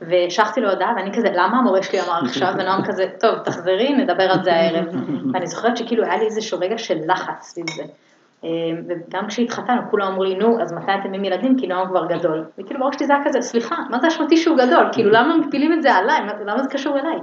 והשכתי 0.00 0.60
לו 0.60 0.70
הודעה, 0.70 0.92
ואני 0.96 1.12
כזה, 1.12 1.28
למה 1.32 1.58
המורה 1.58 1.82
שלי 1.82 2.00
אמר 2.00 2.20
עכשיו? 2.24 2.52
ונועם 2.58 2.84
כזה, 2.84 3.04
טוב, 3.20 3.38
תחזרי, 3.38 3.94
נדבר 3.94 4.30
על 4.30 4.44
זה 4.44 4.54
הערב. 4.54 4.86
ואני 5.32 5.46
זוכרת 5.46 5.76
שכאילו 5.76 6.04
היה 6.04 6.16
לי 6.16 6.24
איזשהו 6.24 6.58
רגע 6.58 6.78
של 6.78 6.98
לחץ 7.06 7.42
סביב 7.42 7.70
זה. 7.70 7.82
אה, 8.44 8.48
וגם 8.86 9.26
כשהתחתנו, 9.26 9.80
כולם 9.90 10.06
אמרו 10.06 10.24
לי, 10.24 10.34
נו, 10.34 10.60
אז 10.62 10.72
מתי 10.72 10.92
אתם 11.00 11.12
עם 11.14 11.24
ילדים? 11.24 11.58
כי 11.58 11.66
נועם 11.66 11.88
כבר 11.88 12.06
גדול. 12.06 12.44
וכאילו 12.58 12.80
בראש 12.80 12.94
שלי 12.96 13.06
זה 13.06 13.14
היה 13.14 13.24
כזה, 13.24 13.40
סליחה, 13.40 13.76
מה 13.90 13.98
זה 14.00 14.08
אשמתי 14.08 14.36
שהוא 14.36 14.56
גדול? 14.56 14.88
כאילו, 14.92 15.10
למה 15.10 15.36
מפילים 15.36 15.72
את 15.72 15.82
זה 15.82 15.92
עליי? 15.94 16.20
מה- 16.24 16.42
למה 16.44 16.62
זה 16.62 16.68
קשור 16.70 16.98
אליי? 16.98 17.18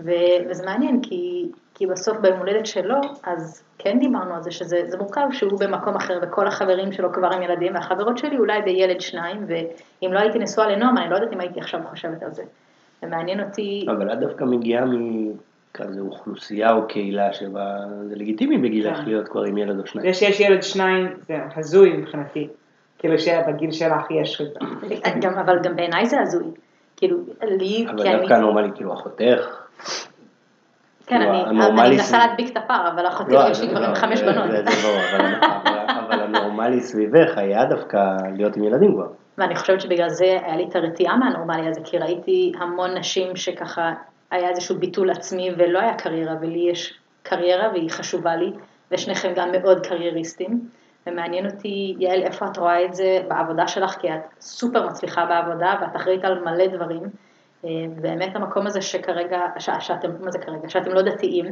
ו- 0.00 0.48
וזה 0.50 0.66
מעניין, 0.66 1.00
כי, 1.02 1.46
כי 1.74 1.86
בסוף 1.86 2.18
ביום 2.18 2.38
הולדת 2.38 2.66
שלו, 2.66 2.96
אז 3.24 3.64
כן 3.78 3.98
דיברנו 3.98 4.34
על 4.34 4.42
זה 4.42 4.50
שזה 4.50 4.82
זה 4.86 4.98
מורכב 4.98 5.26
שהוא 5.32 5.58
במקום 5.60 5.96
אחר, 5.96 6.18
וכל 6.22 6.46
החברים 6.46 6.92
שלו 6.92 7.12
כבר 7.12 7.28
עם 7.32 7.42
ילדים, 7.42 7.74
והחברות 7.74 8.18
שלי 8.18 8.38
אולי 8.38 8.62
בילד 8.62 9.00
שניים, 9.00 9.46
ואם 9.46 10.12
לא 10.12 10.18
הייתי 10.18 10.38
נשואה 10.38 10.68
לנועם, 10.68 10.98
אני 10.98 11.10
לא 11.10 11.14
יודעת 11.14 11.32
אם 11.32 11.40
הייתי 11.40 11.60
עכשיו 11.60 11.80
חושבת 11.90 12.22
על 12.22 12.32
זה. 12.34 12.42
ומעניין 13.02 13.40
אותי, 13.40 13.86
אבל 13.90 14.12
את 14.12 14.18
דווקא 14.18 14.44
מגיעה 14.44 14.84
מכזה 15.74 16.00
אוכלוסייה 16.00 16.72
או 16.72 16.86
קהילה 16.88 17.32
שבה 17.32 17.76
זה 18.08 18.16
לגיטימי 18.16 18.58
בגילך 18.58 18.96
כן. 18.96 19.04
להיות 19.04 19.28
כבר 19.28 19.42
עם 19.42 19.58
ילד 19.58 19.78
או 19.80 19.86
שניים. 19.86 20.12
זה 20.12 20.18
שיש 20.18 20.40
ילד 20.40 20.62
שניים 20.62 21.08
זה 21.28 21.38
הזוי 21.56 21.96
מבחינתי. 21.96 22.48
כאילו 22.98 23.18
שבגיל 23.18 23.70
שלך 23.70 24.10
יש 24.10 24.40
את 24.40 24.46
זה. 25.04 25.10
גם, 25.20 25.38
אבל 25.38 25.58
גם 25.62 25.76
בעיניי 25.76 26.06
זה 26.06 26.20
הזוי. 26.20 26.44
כאילו, 26.96 27.16
לי, 27.42 27.86
אבל 27.90 28.02
כי 28.02 28.08
אני, 28.08 28.18
דווקא 28.18 28.34
נורמלי, 28.34 28.68
כאילו 28.74 28.92
אחותך. 28.92 29.56
כן, 31.06 31.18
כאילו, 31.18 31.44
אני, 31.44 31.90
מנסה 31.90 32.18
להדביק 32.18 32.52
את 32.52 32.56
הפער, 32.56 32.88
אבל 32.94 33.06
אחותי, 33.06 33.32
לא, 33.32 33.40
יש 33.50 33.60
לי 33.60 33.66
זה- 33.68 33.74
כבר 33.74 33.84
עם 33.84 33.90
לא, 33.90 33.94
חמש 33.94 34.22
בנות. 34.22 34.50
זה 34.50 34.62
זה 34.64 34.88
ברור, 34.88 35.00
אבל- 35.10 35.34
אבל- 35.34 36.00
אבל 36.06 36.20
הנורמלי 36.22 36.80
סביבך 36.80 37.38
היה 37.38 37.64
דווקא 37.64 37.98
להיות 38.36 38.56
עם 38.56 38.64
ילדים 38.64 38.94
כבר. 38.94 39.06
ואני 39.38 39.56
חושבת 39.56 39.80
שבגלל 39.80 40.08
זה 40.08 40.24
היה 40.24 40.56
לי 40.56 40.66
את 40.70 40.76
הרתיעה 40.76 41.16
מהנורמלי 41.16 41.68
הזה, 41.68 41.80
כי 41.84 41.98
ראיתי 41.98 42.52
המון 42.60 42.90
נשים 42.98 43.36
שככה 43.36 43.92
היה 44.30 44.48
איזשהו 44.48 44.78
ביטול 44.78 45.10
עצמי 45.10 45.50
ולא 45.58 45.78
היה 45.78 45.94
קריירה, 45.94 46.34
ולי 46.40 46.70
יש 46.70 46.98
קריירה 47.22 47.68
והיא 47.72 47.90
חשובה 47.90 48.36
לי, 48.36 48.52
ושניכם 48.90 49.32
גם 49.36 49.52
מאוד 49.52 49.86
קרייריסטים. 49.86 50.68
ומעניין 51.06 51.46
אותי, 51.50 51.96
יעל, 51.98 52.22
איפה 52.22 52.46
את 52.46 52.58
רואה 52.58 52.84
את 52.84 52.94
זה 52.94 53.20
בעבודה 53.28 53.68
שלך, 53.68 53.90
כי 53.90 54.14
את 54.14 54.20
סופר 54.40 54.86
מצליחה 54.86 55.26
בעבודה 55.26 55.74
ואת 55.80 55.96
אחראית 55.96 56.24
על 56.24 56.40
מלא 56.40 56.66
דברים. 56.66 57.02
אה, 57.64 57.70
באמת 58.00 58.36
המקום 58.36 58.66
הזה 58.66 58.82
שכרגע, 58.82 59.40
ש, 59.58 59.70
שאתם, 59.80 60.10
מה 60.20 60.30
זה 60.30 60.38
כרגע? 60.38 60.68
שאתם 60.68 60.92
לא 60.92 61.02
דתיים, 61.02 61.44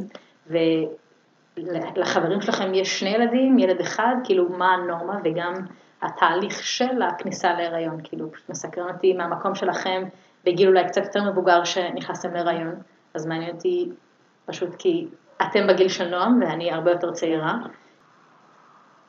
ולחברים 1.57 2.41
שלכם 2.41 2.73
יש 2.73 2.99
שני 2.99 3.09
ילדים, 3.09 3.59
ילד 3.59 3.79
אחד, 3.79 4.15
כאילו 4.23 4.49
מה 4.49 4.73
הנורמה, 4.73 5.19
וגם 5.23 5.53
התהליך 6.01 6.63
של 6.63 7.01
הכניסה 7.01 7.53
להיריון, 7.53 7.97
כאילו 8.03 8.31
פשוט 8.31 8.49
מסקרן 8.49 8.93
אותי 8.93 9.13
מהמקום 9.13 9.55
שלכם, 9.55 10.03
בגיל 10.45 10.67
אולי 10.67 10.87
קצת 10.87 11.03
יותר 11.03 11.31
מבוגר 11.31 11.63
שנכנסתם 11.63 12.33
להיריון, 12.33 12.75
אז 13.13 13.25
מעניין 13.25 13.55
אותי 13.55 13.89
פשוט 14.45 14.75
כי 14.75 15.07
אתם 15.41 15.67
בגיל 15.67 15.89
של 15.89 16.09
נועם 16.09 16.39
ואני 16.41 16.71
הרבה 16.71 16.91
יותר 16.91 17.11
צעירה. 17.11 17.57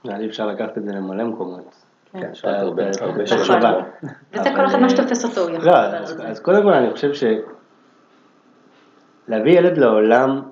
נראה 0.05 0.19
לי 0.19 0.27
אפשר 0.27 0.47
לקחת 0.47 0.79
את 0.79 0.85
זה 0.85 0.93
למלא 0.93 1.25
מקומות. 1.25 1.75
כן, 2.13 2.35
שאלת 2.35 2.63
הרבה 2.63 2.93
שאלות. 2.93 3.15
וזה 4.33 4.51
כל 4.57 4.67
אחד 4.67 4.79
מה 4.79 4.85
אה, 4.85 4.89
שתופס 4.89 5.25
אותו, 5.25 5.41
הוא 5.41 5.51
יכול 5.51 5.69
לא, 5.69 5.83
לדבר 5.83 5.97
על 5.97 6.03
אז, 6.03 6.09
זה. 6.09 6.29
אז 6.29 6.41
קודם 6.41 6.63
כל 6.63 6.73
אני 6.73 6.91
חושב 6.91 7.15
ש... 7.15 7.25
להביא 9.29 9.59
ילד 9.59 9.79
לעולם 9.79 10.43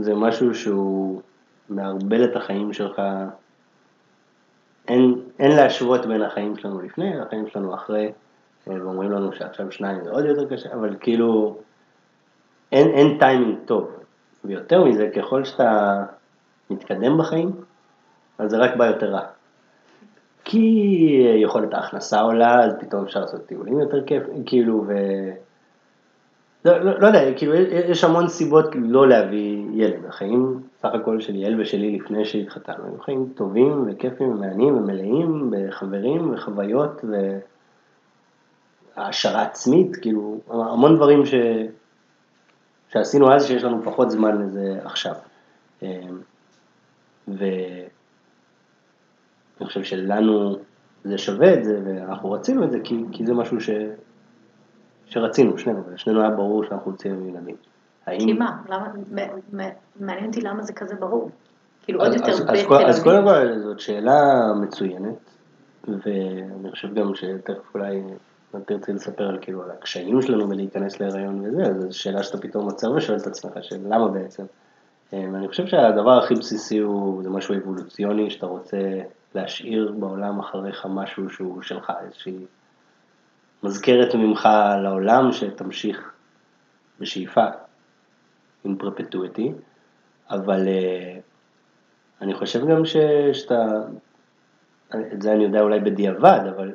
זה 0.00 0.14
משהו 0.14 0.54
שהוא 0.54 1.20
מערבל 1.68 2.24
את 2.24 2.36
החיים 2.36 2.72
שלך. 2.72 3.02
אין, 4.88 5.14
אין 5.38 5.56
להשוות 5.56 6.06
בין 6.06 6.22
החיים 6.22 6.56
שלנו 6.56 6.80
לפני 6.80 7.16
לחיים 7.16 7.46
שלנו 7.46 7.74
אחרי, 7.74 8.06
אה, 8.06 8.10
ואומרים 8.66 9.10
לנו 9.10 9.32
שעכשיו 9.32 9.72
שניים 9.72 10.04
זה 10.04 10.10
עוד 10.10 10.24
יותר 10.24 10.48
קשה, 10.48 10.72
אבל 10.72 10.96
כאילו 11.00 11.56
אין, 12.72 12.88
אין 12.88 13.18
טיימינג 13.18 13.56
טוב. 13.64 13.90
ויותר 14.44 14.84
מזה, 14.84 15.10
ככל 15.16 15.44
שאתה 15.44 16.02
מתקדם 16.70 17.18
בחיים, 17.18 17.50
אז 18.38 18.50
זה 18.50 18.58
רק 18.58 18.76
בא 18.76 18.86
יותר 18.86 19.10
רע. 19.10 19.24
כי 20.44 20.66
יכולת 21.42 21.74
ההכנסה 21.74 22.20
עולה, 22.20 22.64
אז 22.64 22.72
פתאום 22.80 23.04
אפשר 23.04 23.20
לעשות 23.20 23.46
טיולים 23.46 23.80
יותר 23.80 24.04
כיף, 24.06 24.22
כאילו, 24.46 24.84
ו... 24.88 24.92
לא, 26.64 26.78
לא, 26.78 27.00
לא 27.00 27.06
יודע, 27.06 27.34
כאילו, 27.36 27.54
יש 27.54 28.04
המון 28.04 28.28
סיבות 28.28 28.66
לא 28.74 29.08
להביא 29.08 29.66
ילד. 29.72 30.04
החיים, 30.08 30.60
סך 30.76 30.88
הכל 30.94 31.20
של 31.20 31.36
יעל 31.36 31.60
ושלי 31.60 31.98
לפני 31.98 32.24
שהתחתנו, 32.24 32.84
היו 32.84 33.00
חיים 33.00 33.32
טובים 33.34 33.84
וכיפים 33.86 34.30
ומעניינים 34.30 34.76
ומלאים 34.76 35.50
בחברים 35.50 36.34
וחוויות 36.34 37.04
והעשרה 38.96 39.42
עצמית, 39.42 39.96
כאילו, 39.96 40.40
המון 40.50 40.96
דברים 40.96 41.26
ש... 41.26 41.34
שעשינו 42.88 43.34
אז 43.34 43.46
שיש 43.46 43.64
לנו 43.64 43.82
פחות 43.84 44.10
זמן 44.10 44.42
לזה 44.42 44.78
עכשיו. 44.84 45.14
ואני 47.28 47.88
חושב 49.64 49.82
שלנו 49.82 50.56
זה 51.04 51.18
שווה 51.18 51.54
את 51.54 51.64
זה, 51.64 51.80
ואנחנו 51.84 52.32
רצינו 52.32 52.64
את 52.64 52.70
זה, 52.70 52.78
כי, 52.84 53.04
כי 53.12 53.26
זה 53.26 53.34
משהו 53.34 53.60
ש... 53.60 53.70
שרצינו, 55.06 55.58
שנינו, 55.58 55.82
ושנינו 55.94 56.20
היה 56.20 56.30
ברור 56.30 56.64
שאנחנו 56.64 56.90
רוצים 56.90 57.28
ילדים. 57.28 57.56
האם... 58.06 58.18
כי 58.18 58.32
מה? 58.32 58.62
למה, 58.68 58.86
מעניין 60.00 60.26
אותי 60.26 60.40
למה 60.40 60.62
זה 60.62 60.72
כזה 60.72 60.94
ברור. 60.94 61.30
כאילו 61.82 62.02
אז, 62.02 62.06
עוד 62.06 62.16
יותר 62.16 62.44
בתל 62.44 62.68
כל- 62.68 62.84
אז 62.84 62.96
אביב. 62.96 63.04
קודם 63.04 63.24
כל 63.24 63.58
זאת 63.58 63.80
שאלה 63.80 64.52
מצוינת, 64.62 65.30
ואני 65.88 66.70
חושב 66.70 66.94
גם 66.94 67.14
שתכף 67.14 67.74
אולי 67.74 68.02
את 68.56 68.66
תרצי 68.66 68.92
לספר 68.92 69.28
על 69.28 69.38
כאילו 69.40 69.62
על 69.62 69.70
הקשיים 69.70 70.22
שלנו 70.22 70.48
בלהיכנס 70.48 71.00
להיריון 71.00 71.40
וזה, 71.44 71.62
אז 71.62 71.76
זו 71.82 71.98
שאלה 71.98 72.22
שאתה 72.22 72.38
פתאום 72.38 72.64
עוצר 72.64 72.92
ושואל 72.92 73.18
את 73.18 73.26
עצמך, 73.26 73.52
של 73.62 73.76
למה 73.84 74.08
בעצם? 74.08 74.44
אה, 75.12 75.24
ואני 75.32 75.48
חושב 75.48 75.66
שהדבר 75.66 76.18
הכי 76.18 76.34
בסיסי 76.34 76.78
הוא, 76.78 77.22
זה 77.22 77.30
משהו 77.30 77.54
אבולוציוני, 77.54 78.30
שאתה 78.30 78.46
רוצה 78.46 78.78
להשאיר 79.34 79.94
בעולם 79.98 80.40
אחריך 80.40 80.86
משהו 80.90 81.30
שהוא 81.30 81.62
שלך, 81.62 81.92
איזושהי 82.04 82.38
מזכרת 83.62 84.14
ממך 84.14 84.48
לעולם 84.82 85.32
שתמשיך 85.32 86.12
בשאיפה, 87.00 87.46
עם 88.64 88.76
פרפטואטי, 88.76 89.52
אבל 90.30 90.68
אה, 90.68 91.18
אני 92.20 92.34
חושב 92.34 92.66
גם 92.66 92.84
ש, 92.84 92.96
שאתה, 93.32 93.82
את 95.12 95.22
זה 95.22 95.32
אני 95.32 95.44
יודע 95.44 95.60
אולי 95.60 95.80
בדיעבד, 95.80 96.40
אבל 96.56 96.72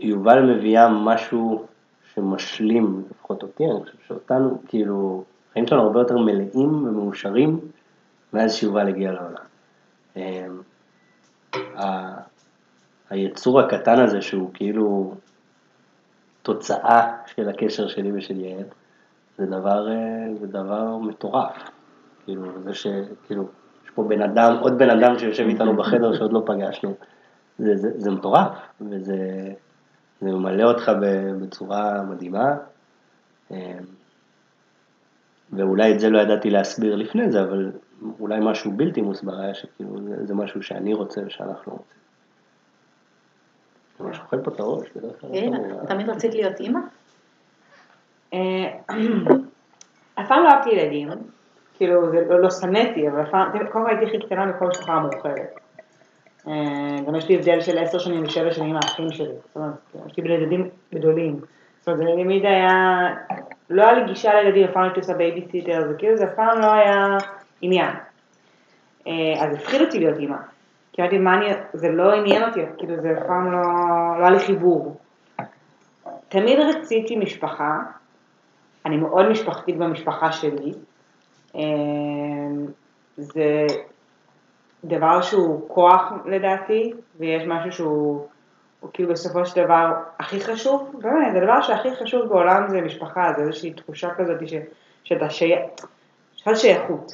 יובל 0.00 0.42
מביאה 0.42 0.88
משהו 0.88 1.66
שמשלים, 2.14 3.02
לפחות 3.10 3.42
אותי, 3.42 3.64
אני 3.64 3.84
חושב 3.84 3.98
שאותנו, 4.08 4.58
כאילו, 4.66 5.24
החיים 5.50 5.66
שלנו 5.66 5.82
הרבה 5.82 6.00
יותר 6.00 6.18
מלאים 6.18 6.86
ומאושרים 6.86 7.60
מאז 8.32 8.54
שיובל 8.54 8.88
הגיע 8.88 9.12
לעולם. 9.12 9.44
ה- 11.76 12.20
היצור 13.10 13.60
הקטן 13.60 13.98
הזה 14.00 14.22
שהוא 14.22 14.50
כאילו 14.54 15.14
תוצאה 16.42 17.16
של 17.26 17.48
הקשר 17.48 17.88
שלי 17.88 18.12
ושל 18.12 18.40
יעל, 18.40 18.64
זה 19.38 19.46
דבר, 19.46 19.88
אה, 19.88 20.34
זה 20.40 20.46
דבר 20.46 20.96
מטורף. 20.96 21.70
כאילו, 22.24 22.62
זה 22.62 22.74
ש... 22.74 22.86
כאילו, 23.26 23.48
יש 23.84 23.90
פה 23.90 24.02
בן 24.02 24.22
אדם, 24.22 24.56
עוד 24.60 24.78
בן 24.78 24.90
אדם 24.90 25.18
שיושב 25.18 25.46
איתנו 25.48 25.76
בחדר 25.76 26.14
שעוד 26.14 26.32
לא 26.32 26.42
פגשנו. 26.46 26.94
זה, 27.58 27.76
זה, 27.76 27.90
זה 27.96 28.10
מטורף, 28.10 28.56
וזה 28.80 29.16
זה 30.20 30.28
ממלא 30.28 30.62
אותך 30.64 30.92
בצורה 31.40 32.02
מדהימה. 32.02 32.56
אה, 33.50 33.78
ואולי 35.52 35.94
את 35.94 36.00
זה 36.00 36.10
לא 36.10 36.18
ידעתי 36.18 36.50
להסביר 36.50 36.96
לפני 36.96 37.30
זה, 37.30 37.42
אבל 37.42 37.72
אולי 38.20 38.38
משהו 38.42 38.72
בלתי 38.72 39.00
מוסבר 39.00 39.40
היה 39.40 39.54
שכאילו 39.54 40.02
זה, 40.02 40.26
זה 40.26 40.34
משהו 40.34 40.62
שאני 40.62 40.94
רוצה 40.94 41.20
ושאנחנו 41.26 41.72
רוצים. 41.72 42.00
אני 44.00 44.08
ממש 44.08 44.20
אוכל 44.20 44.42
פה 44.42 44.50
את 44.50 44.60
הראש, 44.60 44.88
בדרך 44.96 45.20
כלל. 45.20 45.30
הנה, 45.34 45.58
לא 45.68 45.86
תמיד 45.88 46.10
רצית 46.10 46.34
להיות 46.34 46.60
אימא? 46.60 46.80
אה, 48.34 48.38
אף 50.20 50.28
פעם 50.28 50.42
לא 50.42 50.48
אהבתי 50.48 50.70
ילדים, 50.70 51.08
כאילו, 51.74 52.10
זה 52.10 52.24
לא, 52.28 52.40
לא 52.40 52.50
שנאתי, 52.50 53.08
אבל 53.08 53.22
אף 53.22 53.30
פעם, 53.30 53.66
קודם 53.72 53.86
הייתי 53.86 54.04
הכי 54.04 54.26
קטנה 54.26 54.46
מכל 54.46 54.66
משפחה 54.66 54.92
המורחבת. 54.92 55.59
אה, 56.48 56.96
גם 57.06 57.16
יש 57.16 57.28
לי 57.28 57.36
הבדל 57.36 57.60
של 57.60 57.78
עשר 57.78 57.98
שנים 57.98 58.24
ושבע 58.24 58.52
שנים 58.52 58.72
מהאחים 58.72 59.12
שלי, 59.12 59.26
זאת 59.26 59.56
אומרת, 59.56 59.72
יש 60.06 60.16
לי 60.16 60.22
בני 60.22 60.34
ילדים 60.34 60.68
גדולים. 60.94 61.40
זאת 61.80 61.88
אומרת, 61.88 61.98
זה 61.98 62.22
תמיד 62.22 62.46
היה, 62.46 62.68
לא 63.70 63.82
היה 63.82 63.92
לי 63.92 64.06
גישה 64.06 64.34
לילדים, 64.34 64.64
אף 64.64 64.72
פעם 64.72 64.82
לא 64.82 64.86
הייתי 64.86 65.00
עושה 65.00 65.14
בייביסיטר, 65.14 65.88
זה 65.88 65.94
כאילו, 65.98 66.16
זה 66.16 66.24
אף 66.24 66.34
פעם 66.34 66.58
לא 66.58 66.72
היה 66.72 67.18
עניין. 67.60 67.90
אה, 69.06 69.12
אז 69.44 69.54
הפחיד 69.54 69.80
אותי 69.80 69.98
להיות 69.98 70.18
אימא. 70.18 70.36
כי 70.92 71.02
אמרתי, 71.02 71.18
מה 71.18 71.34
אני, 71.34 71.46
זה 71.72 71.88
לא 71.88 72.12
עניין 72.12 72.42
אותי, 72.44 72.60
כאילו, 72.78 73.00
זה 73.00 73.12
אף 73.12 73.26
פעם 73.26 73.52
לא, 73.52 73.62
לא 74.18 74.22
היה 74.22 74.30
לי 74.30 74.38
חיבור. 74.38 74.96
תמיד 76.28 76.58
רציתי 76.58 77.16
משפחה, 77.16 77.78
אני 78.86 78.96
מאוד 78.96 79.28
משפחתית 79.28 79.76
במשפחה 79.76 80.32
שלי. 80.32 80.72
אה, 81.56 81.60
זה 83.16 83.66
דבר 84.84 85.22
שהוא 85.22 85.68
כוח 85.68 86.12
לדעתי, 86.24 86.92
ויש 87.18 87.42
משהו 87.46 87.72
שהוא 87.72 88.26
הוא 88.80 88.90
כאילו 88.92 89.08
בסופו 89.10 89.46
של 89.46 89.64
דבר 89.64 89.92
הכי 90.18 90.40
חשוב, 90.40 90.92
באמת, 91.02 91.36
הדבר 91.36 91.62
שהכי 91.62 91.88
חשוב 91.96 92.28
בעולם 92.28 92.68
זה 92.68 92.80
משפחה, 92.80 93.32
זה 93.36 93.42
איזושהי 93.42 93.72
תחושה 93.72 94.08
כזאת 94.14 94.48
ש, 94.48 94.54
שאתה 95.04 95.30
שייך, 95.30 95.60
שאתה 96.36 96.54
שייכות. 96.54 97.12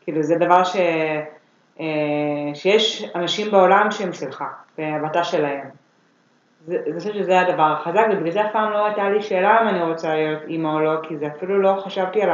כאילו 0.00 0.22
זה 0.22 0.34
דבר 0.38 0.64
ש... 0.64 0.76
אה, 1.80 1.84
שיש 2.54 3.10
אנשים 3.14 3.50
בעולם 3.50 3.90
שהם 3.90 4.12
שלך, 4.12 4.44
ואתה 4.78 5.24
שלהם. 5.24 5.68
זה- 6.66 6.78
אני 6.86 6.98
חושבת 6.98 7.14
שזה 7.14 7.40
הדבר 7.40 7.62
החזק, 7.62 8.06
ובגלל 8.12 8.30
זה 8.32 8.46
אף 8.46 8.52
פעם 8.52 8.70
לא 8.72 8.86
הייתה 8.86 9.10
לי 9.10 9.22
שאלה 9.22 9.62
אם 9.62 9.68
אני 9.68 9.82
רוצה 9.82 10.14
להיות 10.14 10.42
אימא 10.48 10.68
או 10.68 10.80
לא, 10.80 11.00
כי 11.02 11.16
זה 11.16 11.26
אפילו 11.26 11.62
לא 11.62 11.80
חשבתי 11.84 12.22
על 12.22 12.30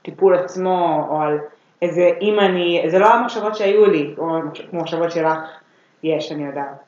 הטיפול 0.00 0.34
עצמו, 0.34 1.06
או 1.10 1.22
על 1.22 1.38
איזה 1.84 2.10
אימא 2.20 2.40
אני, 2.40 2.84
זה 2.88 2.98
לא 2.98 3.06
המחשבות 3.06 3.54
שהיו 3.54 3.86
לי, 3.86 4.14
או 4.18 4.36
המחשבות 4.72 5.10
שלך 5.10 5.38
יש, 6.02 6.32
אני 6.32 6.46
יודעת. 6.46 6.82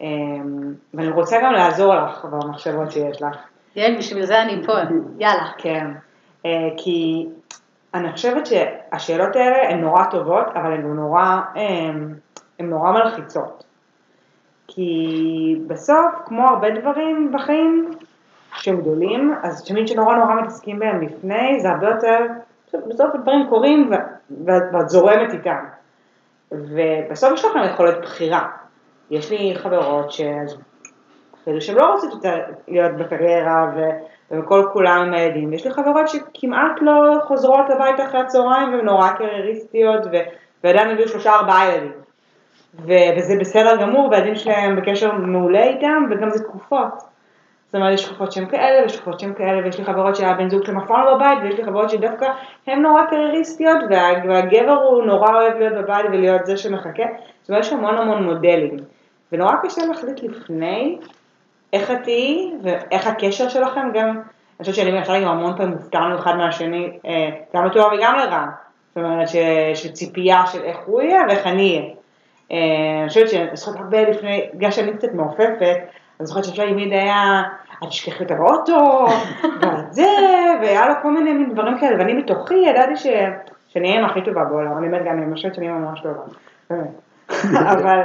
אמ, 0.00 0.74
ואני 0.94 1.08
רוצה 1.08 1.38
גם 1.42 1.52
לעזור 1.52 1.94
לך 1.94 2.24
במחשבות 2.24 2.92
שיש 2.92 3.22
לך. 3.22 3.36
יעל, 3.76 3.96
בשביל 3.98 4.26
זה 4.26 4.42
אני 4.42 4.66
פה, 4.66 4.72
יאללה. 5.18 5.50
כן, 5.58 5.86
אה, 6.46 6.68
כי 6.76 7.26
אני 7.94 8.12
חושבת 8.12 8.46
שהשאלות 8.46 9.36
האלה 9.36 9.70
הן 9.70 9.80
נורא 9.80 10.04
טובות, 10.04 10.46
אבל 10.54 10.72
הן 10.72 10.82
נורא, 10.82 11.40
הן 11.54 12.14
הן 12.58 12.70
נורא 12.70 12.92
מלחיצות. 12.92 13.64
כי 14.68 15.56
בסוף, 15.66 16.14
כמו 16.24 16.48
הרבה 16.48 16.70
דברים 16.70 17.32
בחיים 17.32 17.90
שהם 18.54 18.80
גדולים, 18.80 19.34
אז 19.42 19.64
תמיד 19.64 19.88
שנורא 19.88 20.16
נורא 20.16 20.34
מתעסקים 20.34 20.78
בהם 20.78 21.02
לפני, 21.02 21.60
זה 21.60 21.70
הרבה 21.70 21.88
יותר, 21.88 22.18
בסוף 22.74 23.14
הדברים 23.14 23.46
קורים 23.48 23.90
ואת 24.46 24.62
ואת 24.72 24.88
זורמת 24.88 25.32
איתם. 25.32 25.64
ובסוף 26.52 27.32
יש 27.32 27.44
לכם 27.44 27.58
יכולת 27.64 28.00
בחירה. 28.02 28.46
יש 29.10 29.30
לי 29.30 29.54
חברות 29.56 30.10
ש... 30.10 30.20
כאילו 31.44 31.60
שהן 31.60 31.76
לא 31.76 31.92
רוצות 31.92 32.12
יותר 32.12 32.42
להיות 32.68 32.92
בקריירה 32.92 33.72
ו- 33.76 33.90
וכל 34.30 34.66
כולם 34.72 35.02
עם 35.06 35.14
הילדים. 35.14 35.52
יש 35.52 35.66
לי 35.66 35.70
חברות 35.70 36.08
שכמעט 36.08 36.78
לא 36.80 37.20
חוזרות 37.24 37.70
הביתה 37.70 38.04
אחרי 38.04 38.20
הצהריים 38.20 38.72
והן 38.72 38.84
נורא 38.84 39.10
קרייריסטיות 39.10 40.06
ו- 40.12 40.30
ועדיין 40.64 40.90
הביאו 40.90 41.08
שלושה 41.08 41.34
ארבעה 41.34 41.68
ילדים. 41.68 41.92
ו- 42.74 43.16
וזה 43.16 43.34
בסדר 43.40 43.76
גמור 43.76 44.08
והילדים 44.10 44.34
שלהם 44.34 44.76
בקשר 44.76 45.12
מעולה 45.12 45.62
איתם 45.62 46.04
וגם 46.10 46.30
זה 46.30 46.44
תקופות. 46.44 47.09
זאת 47.70 47.74
אומרת, 47.74 47.94
יש 47.94 48.04
תקופות 48.04 48.32
שהן 48.32 48.46
כאלה 48.46 48.82
ויש 48.82 48.96
תקופות 48.96 49.20
שהן 49.20 49.34
כאלה 49.34 49.64
ויש 49.64 49.78
לי 49.78 49.84
חברות 49.84 50.16
שהבן 50.16 50.50
זוג 50.50 50.64
שלהם 50.64 50.78
אף 50.78 50.86
פעם 50.88 51.04
לא 51.04 51.14
בבית 51.14 51.38
ויש 51.42 51.54
לי 51.54 51.64
חברות 51.64 51.90
שדווקא 51.90 52.26
הן 52.66 52.82
נורא 52.82 53.02
קרייריסטיות 53.10 53.76
וה- 53.90 54.24
והגבר 54.28 54.72
הוא 54.72 55.02
נורא 55.04 55.34
אוהב 55.34 55.58
להיות 55.58 55.74
בבית 55.74 56.06
ולהיות 56.12 56.46
זה 56.46 56.56
שמחכה. 56.56 57.02
זאת 57.42 57.48
אומרת, 57.50 57.64
יש 57.64 57.72
המון 57.72 57.98
המון 57.98 58.22
מודלים. 58.22 58.76
ונורא 59.32 59.52
קשה 59.62 59.80
להחליט 59.86 60.22
לפני 60.22 60.98
איך 61.72 61.90
את 61.90 61.96
תהיי 62.02 62.52
ואיך 62.62 63.06
הקשר 63.06 63.48
שלכם 63.48 63.88
גם, 63.94 64.08
אני 64.08 64.20
חושבת 64.60 64.74
שאני 64.74 64.92
ויצא 64.92 65.20
גם 65.20 65.28
המון 65.28 65.56
פעמים 65.56 65.72
הופתענו 65.72 66.14
אחד 66.18 66.36
מהשני, 66.36 66.98
אה, 67.06 67.30
גם 67.54 67.64
לטובה 67.66 67.88
וגם 67.94 68.18
לרע. 68.18 68.46
זאת 68.94 69.04
אומרת, 69.04 69.28
ש- 69.28 69.36
שציפייה 69.74 70.46
של 70.46 70.62
איך 70.62 70.76
הוא 70.86 71.02
יהיה 71.02 71.22
ואיך 71.28 71.46
אני 71.46 71.78
אהיה. 71.78 71.90
אה, 72.52 73.00
אני 73.00 73.08
חושבת 73.08 73.28
שאני 73.28 73.56
זוכרת 73.56 73.76
הרבה 73.80 74.02
לפני, 74.02 74.48
בגלל 74.54 74.70
שאני 74.70 74.92
קצת 74.96 75.14
מעופפת, 75.14 75.76
אני 76.20 76.26
זוכרת 76.26 76.44
שאפשר 76.44 76.70
תמיד 76.70 76.92
היה, 76.92 77.42
את 77.82 77.88
תשכחי 77.88 78.24
אותה 78.24 78.34
באוטו, 78.34 79.06
ואת 79.62 79.92
זה, 79.92 80.08
והיה 80.60 80.88
לו 80.88 80.94
כל 81.02 81.10
מיני 81.10 81.44
דברים 81.44 81.78
כאלה, 81.78 81.98
ואני 81.98 82.22
בתוכי 82.22 82.54
ידעתי 82.54 82.96
ש... 82.96 83.06
שאני 83.68 83.90
אהיה 83.90 84.06
הכי 84.06 84.22
טובה 84.24 84.44
בעולם, 84.44 84.78
אני 84.78 84.88
באמת 84.88 85.04
גם, 85.04 85.22
אני 85.22 85.34
חושבת 85.34 85.54
שאני 85.54 85.68
ממש 85.68 86.00
טובה, 86.00 86.22
באמת. 86.70 86.88
אבל 87.74 88.02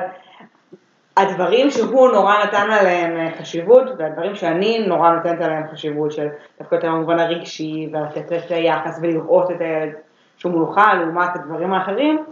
הדברים 1.17 1.69
שהוא 1.69 2.11
נורא 2.11 2.33
נתן 2.43 2.71
עליהם 2.71 3.17
אה, 3.17 3.29
חשיבות, 3.39 3.83
והדברים 3.97 4.35
שאני 4.35 4.87
נורא 4.87 5.11
נותנת 5.11 5.41
עליהם 5.41 5.63
חשיבות, 5.71 6.11
של 6.11 6.27
דווקא 6.59 6.75
יותר 6.75 6.91
במובן 6.91 7.19
הרגשי, 7.19 7.89
ולתת 7.93 8.33
את 8.33 8.51
היחס 8.51 8.99
ולראות 9.01 9.51
את 9.51 9.61
הילד 9.61 9.93
שהוא 10.37 10.51
מולך 10.51 10.81
לעומת 10.97 11.35
הדברים 11.35 11.73
האחרים, 11.73 12.25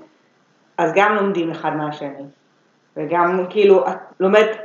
אז 0.77 0.91
גם 0.95 1.15
לומדים 1.15 1.51
אחד 1.51 1.75
מהשני. 1.75 2.23
וגם 2.97 3.45
כאילו, 3.49 3.87
את 3.87 3.97
לומדת 4.19 4.57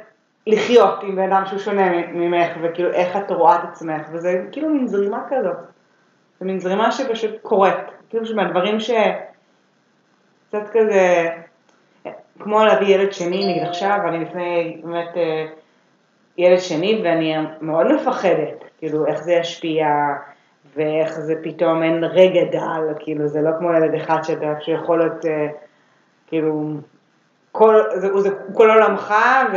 לחיות 0.49 1.02
עם 1.02 1.17
בן 1.17 1.33
אדם 1.33 1.47
שהוא 1.47 1.59
שונה 1.59 1.90
ממך, 2.12 2.52
וכאילו 2.62 2.93
איך 2.93 3.17
את 3.17 3.31
רואה 3.31 3.57
את 3.57 3.61
עצמך, 3.69 4.09
וזה 4.12 4.45
כאילו 4.52 4.69
מין 4.69 4.87
זרימה 4.87 5.25
כזאת. 5.28 5.57
זה 6.40 6.47
מין 6.47 6.61
זרימה 6.61 6.93
שפשוט 6.93 7.31
קורית, 7.43 7.76
כאילו 8.08 8.26
שמהדברים 8.26 8.80
ש... 8.80 8.91
קצת 10.49 10.69
כזה, 10.73 11.28
כמו 12.39 12.65
להביא 12.65 12.95
ילד 12.95 13.13
שני, 13.13 13.52
נגיד 13.52 13.63
עכשיו, 13.63 13.99
אני 14.08 14.25
לפני 14.25 14.80
באמת 14.84 15.17
אה, 15.17 15.47
ילד 16.39 16.58
שני, 16.58 17.00
ואני 17.04 17.34
מאוד 17.61 17.93
מפחדת, 17.93 18.65
כאילו 18.78 19.06
איך 19.06 19.23
זה 19.23 19.32
ישפיע, 19.32 19.87
ואיך 20.75 21.11
זה 21.21 21.34
פתאום 21.43 21.82
אין 21.82 22.04
רגע 22.04 22.41
דל, 22.52 22.95
כאילו 22.99 23.28
זה 23.28 23.41
לא 23.41 23.50
כמו 23.58 23.73
ילד 23.73 23.95
אחד 23.95 24.23
שאתה, 24.23 24.54
שיכול 24.61 24.99
להיות, 24.99 25.26
אה, 25.26 25.47
כאילו, 26.26 26.75
כל, 27.58 27.82
זה, 27.94 28.21
זה 28.21 28.30
כל 28.54 28.71
עולמך, 28.71 29.14
ו, 29.52 29.56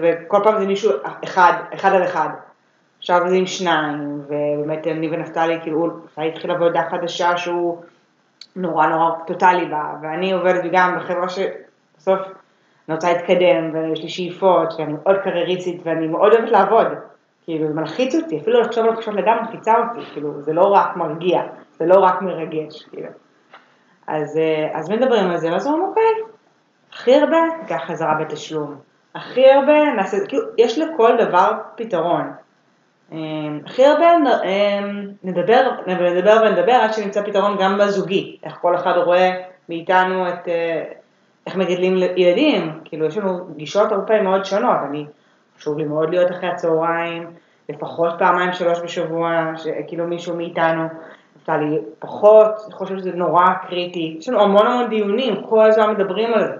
וכל 0.00 0.40
פעם 0.44 0.60
זה 0.60 0.66
מישהו 0.66 0.92
אחד, 1.24 1.52
אחד 1.74 1.92
על 1.92 2.04
אחד. 2.04 2.28
עכשיו 2.98 3.20
זה 3.26 3.34
עם 3.34 3.46
שניים, 3.46 4.20
ובאמת 4.26 4.86
אני 4.86 5.08
ונפתלי, 5.12 5.58
כאילו, 5.62 5.86
נפתלי 6.04 6.28
התחיל 6.28 6.50
עבודה 6.50 6.82
חדשה 6.90 7.36
שהוא 7.36 7.82
נורא 8.56 8.86
נורא 8.86 9.10
טוטאלי 9.26 9.66
בה, 9.66 9.84
ואני 10.02 10.32
עובדת 10.32 10.62
גם 10.72 10.96
בחברה 10.96 11.28
שבסוף 11.28 12.20
אני 12.88 12.94
רוצה 12.94 13.12
להתקדם, 13.12 13.70
ויש 13.72 14.02
לי 14.02 14.08
שאיפות, 14.08 14.74
ואני 14.78 14.92
מאוד 14.92 15.16
קרייריסטית, 15.24 15.80
ואני 15.84 16.06
מאוד 16.06 16.32
אוהבת 16.32 16.50
לעבוד. 16.50 16.86
כאילו, 17.44 17.68
זה 17.68 17.74
מלחיץ 17.74 18.14
אותי, 18.14 18.40
אפילו 18.40 18.60
לחשוב 18.60 18.86
על 18.86 18.96
חשוב 18.96 19.14
לידה 19.14 19.40
מלחיצה 19.42 19.74
אותי, 19.78 20.06
כאילו, 20.12 20.42
זה 20.42 20.52
לא 20.52 20.64
רק 20.64 20.96
מרגיע, 20.96 21.42
זה 21.78 21.86
לא 21.86 22.00
רק 22.00 22.22
מרגש, 22.22 22.82
כאילו. 22.82 23.08
אז, 24.06 24.36
אה, 24.36 24.78
אז 24.78 24.90
מדברים 24.90 25.30
על 25.30 25.36
זה, 25.36 25.52
ואז 25.52 25.66
אומרים, 25.66 25.84
אוקיי, 25.84 26.33
הכי 26.94 27.14
הרבה, 27.14 27.36
ניקח 27.62 27.80
חזרה 27.86 28.14
בתשלום. 28.14 28.74
הכי 29.14 29.50
הרבה, 29.50 29.92
נעשה, 29.96 30.16
כאילו, 30.28 30.42
יש 30.58 30.78
לכל 30.78 31.16
דבר 31.18 31.52
פתרון. 31.76 32.32
אמ, 33.12 33.60
הכי 33.66 33.86
הרבה 33.86 34.06
אמ, 34.44 35.10
נדבר, 35.24 35.70
נדבר 35.86 36.42
ונדבר 36.46 36.72
עד 36.72 36.92
שנמצא 36.92 37.22
פתרון 37.22 37.56
גם 37.60 37.78
בזוגי, 37.78 38.36
איך 38.42 38.58
כל 38.60 38.74
אחד 38.74 38.92
רואה 38.96 39.30
מאיתנו 39.68 40.28
את, 40.28 40.48
אה, 40.48 40.84
איך 41.46 41.56
מגדלים 41.56 41.96
ילדים, 42.16 42.80
כאילו 42.84 43.06
יש 43.06 43.16
לנו 43.16 43.46
גישות 43.56 43.92
הרבה 43.92 44.22
מאוד 44.22 44.44
שונות, 44.44 44.76
אני, 44.90 45.06
חשוב 45.58 45.78
לי 45.78 45.84
מאוד 45.84 46.10
להיות 46.10 46.30
אחרי 46.30 46.48
הצהריים, 46.48 47.30
לפחות 47.68 48.14
פעמיים 48.18 48.52
שלוש 48.52 48.80
בשבוע, 48.80 49.52
כאילו 49.86 50.06
מישהו 50.06 50.36
מאיתנו, 50.36 50.82
נפתלי 51.36 51.78
פחות, 51.98 52.48
אני 52.66 52.74
חושבת 52.74 52.98
שזה 52.98 53.12
נורא 53.12 53.44
קריטי, 53.68 54.16
יש 54.18 54.28
לנו 54.28 54.42
המון 54.42 54.66
המון 54.66 54.88
דיונים, 54.88 55.42
כל 55.48 55.66
הזמן 55.66 55.90
מדברים 55.90 56.34
על 56.34 56.46
זה. 56.46 56.54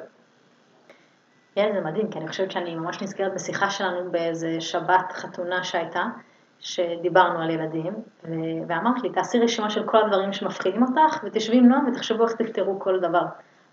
כן, 1.54 1.70
זה 1.74 1.80
מדהים, 1.80 2.10
כי 2.10 2.18
אני 2.18 2.28
חושבת 2.28 2.50
שאני 2.50 2.74
ממש 2.74 3.02
נזכרת 3.02 3.34
בשיחה 3.34 3.70
שלנו 3.70 4.10
באיזה 4.10 4.60
שבת 4.60 5.12
חתונה 5.12 5.64
שהייתה, 5.64 6.02
שדיברנו 6.60 7.42
על 7.42 7.50
ילדים, 7.50 7.92
ו- 8.24 8.68
ואמרת 8.68 9.02
לי, 9.02 9.10
תעשי 9.10 9.38
רשימה 9.38 9.70
של 9.70 9.82
כל 9.86 9.98
הדברים 10.04 10.32
שמפחידים 10.32 10.82
אותך, 10.82 11.24
ותשבי 11.24 11.56
עם 11.56 11.68
נועם 11.68 11.88
ותחשבו 11.88 12.24
איך 12.24 12.32
תפתרו 12.32 12.80
כל 12.80 13.00
דבר. 13.00 13.22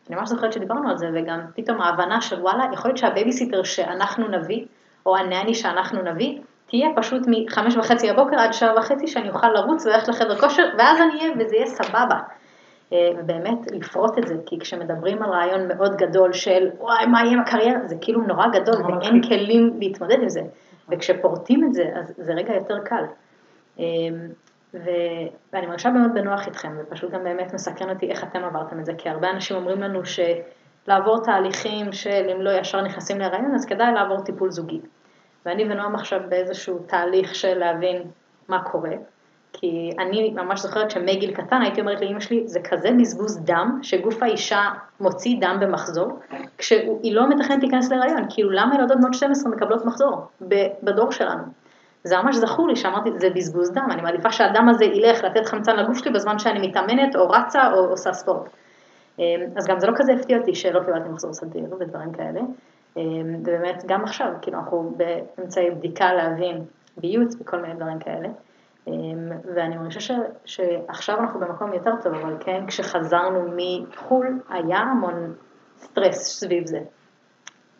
אני 0.09 0.15
ממש 0.15 0.29
זוכרת 0.29 0.53
שדיברנו 0.53 0.89
על 0.89 0.97
זה, 0.97 1.09
וגם 1.13 1.39
פתאום 1.55 1.81
ההבנה 1.81 2.21
של 2.21 2.41
וואלה, 2.41 2.63
יכול 2.73 2.89
להיות 2.89 2.97
שהבייביסיטר 2.97 3.63
שאנחנו 3.63 4.27
נביא, 4.27 4.65
או 5.05 5.17
ה 5.17 5.23
nanny 5.23 5.53
שאנחנו 5.53 6.01
נביא, 6.01 6.39
תהיה 6.67 6.87
פשוט 6.95 7.21
מחמש 7.27 7.77
וחצי 7.77 8.11
בבוקר 8.13 8.39
עד 8.39 8.53
שעה 8.53 8.77
וחצי 8.77 9.07
שאני 9.07 9.29
אוכל 9.29 9.47
לרוץ 9.47 9.85
וללכת 9.85 10.07
לחדר 10.07 10.35
כושר, 10.35 10.63
ואז 10.77 11.01
אני 11.01 11.19
אהיה, 11.19 11.31
וזה 11.39 11.55
יהיה 11.55 11.65
סבבה. 11.67 12.19
אה, 12.93 13.09
ובאמת 13.17 13.71
לפרוט 13.71 14.17
את 14.17 14.27
זה, 14.27 14.35
כי 14.45 14.59
כשמדברים 14.59 15.23
על 15.23 15.29
רעיון 15.29 15.67
מאוד 15.67 15.95
גדול 15.95 16.33
של 16.33 16.69
וואי, 16.77 17.05
מה 17.05 17.21
יהיה 17.21 17.33
עם 17.33 17.39
הקריירה, 17.39 17.87
זה 17.87 17.95
כאילו 18.01 18.21
נורא 18.21 18.47
גדול 18.47 18.75
נורא 18.77 18.95
ואין. 18.95 19.21
כלים 19.21 19.75
להתמודד 19.79 20.21
עם 20.21 20.29
זה. 20.29 20.41
וכשפורטים 20.89 21.63
את 21.63 21.73
זה, 21.73 21.83
אז 21.95 22.13
זה 22.17 22.33
רגע 22.33 22.53
יותר 22.53 22.79
קל. 22.79 23.03
אה, 23.79 23.85
ו- 24.73 25.27
ואני 25.53 25.67
מרגישה 25.67 25.89
באמת 25.89 26.13
בנוח 26.13 26.47
איתכם, 26.47 26.77
ופשוט 26.79 27.11
גם 27.11 27.23
באמת 27.23 27.53
מסקרן 27.53 27.89
אותי 27.89 28.09
איך 28.11 28.23
אתם 28.23 28.43
עברתם 28.43 28.79
את 28.79 28.85
זה, 28.85 28.93
כי 28.97 29.09
הרבה 29.09 29.29
אנשים 29.29 29.57
אומרים 29.57 29.81
לנו 29.81 30.01
שלעבור 30.05 31.23
תהליכים 31.23 31.91
של 31.91 32.29
אם 32.35 32.41
לא 32.41 32.49
ישר 32.49 32.81
נכנסים 32.81 33.19
להיריון, 33.19 33.55
אז 33.55 33.65
כדאי 33.65 33.93
לעבור 33.93 34.21
טיפול 34.21 34.51
זוגי. 34.51 34.81
ואני 35.45 35.63
ונועם 35.63 35.95
עכשיו 35.95 36.19
באיזשהו 36.29 36.79
תהליך 36.79 37.35
של 37.35 37.57
להבין 37.57 38.03
מה 38.47 38.63
קורה, 38.63 38.91
כי 39.53 39.91
אני 39.99 40.29
ממש 40.29 40.61
זוכרת 40.61 40.91
שמגיל 40.91 41.33
קטן 41.33 41.61
הייתי 41.61 41.81
אומרת 41.81 42.01
לאמא 42.01 42.19
שלי, 42.19 42.47
זה 42.47 42.59
כזה 42.59 42.89
בזבוז 42.99 43.39
דם, 43.45 43.79
שגוף 43.81 44.23
האישה 44.23 44.61
מוציא 44.99 45.37
דם 45.41 45.57
במחזור, 45.61 46.19
כשהיא 46.57 47.15
לא 47.15 47.29
מתכננת 47.29 47.63
להיכנס 47.63 47.91
להיריון, 47.91 48.25
כאילו 48.29 48.49
למה 48.49 48.75
ילדות 48.75 48.97
בנות 48.97 49.13
12 49.13 49.51
מקבלות 49.51 49.85
מחזור 49.85 50.21
בדור 50.83 51.11
שלנו? 51.11 51.43
זה 52.03 52.17
ממש 52.17 52.35
זכור 52.35 52.67
לי 52.67 52.75
שאמרתי, 52.75 53.09
זה 53.15 53.29
בזבוז 53.29 53.71
דם, 53.71 53.87
אני 53.91 54.01
מעדיפה 54.01 54.31
שהדם 54.31 54.69
הזה 54.69 54.85
ילך 54.85 55.23
לתת 55.23 55.45
חמצן 55.45 55.75
לגוף 55.75 55.97
שלי 55.97 56.11
בזמן 56.11 56.39
שאני 56.39 56.67
מתאמנת 56.67 57.15
או 57.15 57.29
רצה 57.29 57.73
או 57.73 57.79
עושה 57.79 58.13
ספורט. 58.13 58.49
אמ, 59.19 59.23
אז 59.55 59.67
גם 59.67 59.79
זה 59.79 59.87
לא 59.87 59.93
כזה 59.95 60.13
הפתיע 60.13 60.37
אותי 60.37 60.55
שלא 60.55 60.79
קיבלתי 60.79 61.09
מחזור 61.09 61.33
סדיר 61.33 61.75
ודברים 61.79 62.11
כאלה. 62.11 62.41
אמ, 62.97 63.35
ובאמת, 63.39 63.83
גם 63.87 64.03
עכשיו, 64.03 64.27
כאילו 64.41 64.57
אנחנו 64.57 64.95
באמצעי 64.97 65.71
בדיקה 65.71 66.13
להבין 66.13 66.63
בייעוץ 66.97 67.35
וכל 67.41 67.57
מיני 67.61 67.73
דברים 67.73 67.99
כאלה. 67.99 68.27
אמ, 68.87 69.31
ואני 69.55 69.77
מרגישה 69.77 69.99
ש, 69.99 70.11
שעכשיו 70.45 71.19
אנחנו 71.19 71.39
במקום 71.39 71.73
יותר 71.73 71.91
טוב, 72.03 72.13
אבל 72.13 72.35
כן, 72.39 72.65
כשחזרנו 72.67 73.39
מחו"ל, 73.55 74.39
היה 74.49 74.77
המון 74.77 75.33
סטרס 75.77 76.39
סביב 76.39 76.65
זה. 76.65 76.79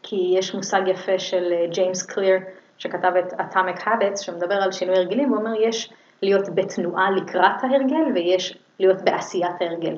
כי 0.03 0.33
יש 0.37 0.55
מושג 0.55 0.81
יפה 0.87 1.19
של 1.19 1.53
ג'יימס 1.71 2.05
קליר, 2.05 2.37
שכתב 2.77 3.11
את 3.19 3.33
Atomic 3.33 3.79
Habits, 3.79 4.21
שמדבר 4.21 4.55
על 4.55 4.71
שינוי 4.71 4.95
הרגלים, 4.95 5.29
הוא 5.29 5.37
אומר 5.37 5.61
יש 5.61 5.93
להיות 6.21 6.55
בתנועה 6.55 7.11
לקראת 7.11 7.63
ההרגל 7.63 8.11
ויש 8.15 8.57
להיות 8.79 9.01
בעשיית 9.01 9.61
ההרגל. 9.61 9.95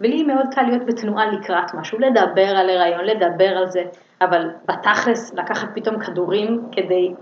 ולי 0.00 0.22
מאוד 0.22 0.46
קל 0.54 0.62
להיות 0.62 0.86
בתנועה 0.86 1.26
לקראת 1.26 1.74
משהו, 1.74 1.98
לדבר 1.98 2.48
על 2.56 2.70
הריון, 2.70 3.04
לדבר 3.04 3.48
על 3.48 3.66
זה, 3.66 3.82
אבל 4.20 4.50
בתכלס 4.68 5.34
לקחת 5.34 5.68
פתאום 5.74 5.98
כדורים 5.98 6.68
כדי 6.72 7.14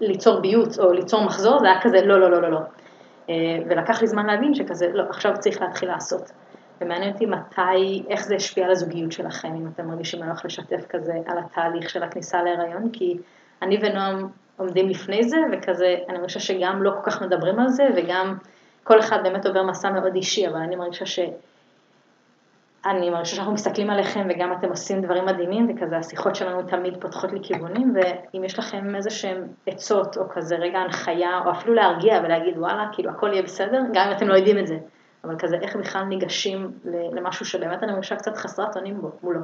ליצור 0.00 0.40
ביוץ 0.40 0.78
או 0.78 0.92
ליצור 0.92 1.24
מחזור, 1.24 1.58
זה 1.58 1.66
היה 1.66 1.80
כזה 1.80 2.06
לא, 2.06 2.20
לא, 2.20 2.30
לא, 2.30 2.42
לא, 2.42 2.50
לא. 2.50 2.60
אה, 3.30 3.34
ולקח 3.68 4.00
לי 4.00 4.06
זמן 4.06 4.26
להבין 4.26 4.54
שכזה, 4.54 4.88
לא, 4.92 5.02
עכשיו 5.02 5.32
צריך 5.38 5.60
להתחיל 5.60 5.88
לעשות. 5.88 6.32
ומעניין 6.80 7.12
אותי 7.12 7.26
מתי, 7.26 8.02
איך 8.08 8.24
זה 8.24 8.34
השפיע 8.34 8.64
על 8.64 8.70
הזוגיות 8.70 9.12
שלכם, 9.12 9.54
אם 9.54 9.66
אתם 9.74 9.86
מרגישים 9.86 10.22
נוח 10.22 10.44
לשתף 10.44 10.86
כזה 10.88 11.12
על 11.26 11.38
התהליך 11.38 11.90
של 11.90 12.02
הכניסה 12.02 12.42
להיריון, 12.42 12.90
כי 12.92 13.18
אני 13.62 13.78
ונועם 13.82 14.28
עומדים 14.56 14.88
לפני 14.88 15.28
זה, 15.28 15.36
וכזה, 15.52 15.96
אני 16.08 16.18
מרגישה 16.18 16.40
שגם 16.40 16.82
לא 16.82 16.90
כל 16.90 17.10
כך 17.10 17.22
מדברים 17.22 17.58
על 17.58 17.68
זה, 17.68 17.84
וגם 17.96 18.36
כל 18.84 19.00
אחד 19.00 19.18
באמת 19.22 19.46
עובר 19.46 19.62
מסע 19.62 19.90
מאוד 19.90 20.14
אישי, 20.14 20.48
אבל 20.48 20.56
אני 20.56 20.76
מרגישה 20.76 21.06
ש... 21.06 21.18
אני 22.86 23.10
מרגישה 23.10 23.36
שאנחנו 23.36 23.52
מסתכלים 23.52 23.90
עליכם 23.90 24.26
וגם 24.30 24.52
אתם 24.52 24.68
עושים 24.68 25.00
דברים 25.00 25.26
מדהימים 25.26 25.68
וכזה 25.70 25.96
השיחות 25.96 26.34
שלנו 26.34 26.62
תמיד 26.62 27.00
פותחות 27.00 27.32
לי 27.32 27.38
כיוונים 27.42 27.94
ואם 27.94 28.44
יש 28.44 28.58
לכם 28.58 28.94
איזה 28.94 29.10
שהם 29.10 29.46
עצות 29.66 30.16
או 30.16 30.22
כזה 30.30 30.56
רגע 30.56 30.78
הנחיה 30.78 31.40
או 31.44 31.50
אפילו 31.50 31.74
להרגיע 31.74 32.20
ולהגיד 32.24 32.58
וואלה 32.58 32.88
כאילו 32.92 33.10
הכל 33.10 33.32
יהיה 33.32 33.42
בסדר 33.42 33.82
גם 33.92 34.06
אם 34.08 34.16
אתם 34.16 34.28
לא 34.28 34.34
יודעים 34.34 34.58
את 34.58 34.66
זה. 34.66 34.78
אבל 35.24 35.38
כזה 35.38 35.56
איך 35.62 35.76
בכלל 35.76 36.04
ניגשים 36.04 36.72
למשהו 37.12 37.46
שבאמת 37.46 37.82
אני 37.82 37.92
מרגישה 37.92 38.16
קצת 38.16 38.36
חסרת 38.36 38.76
אונים 38.76 39.00
בו 39.00 39.10
מולו. 39.22 39.40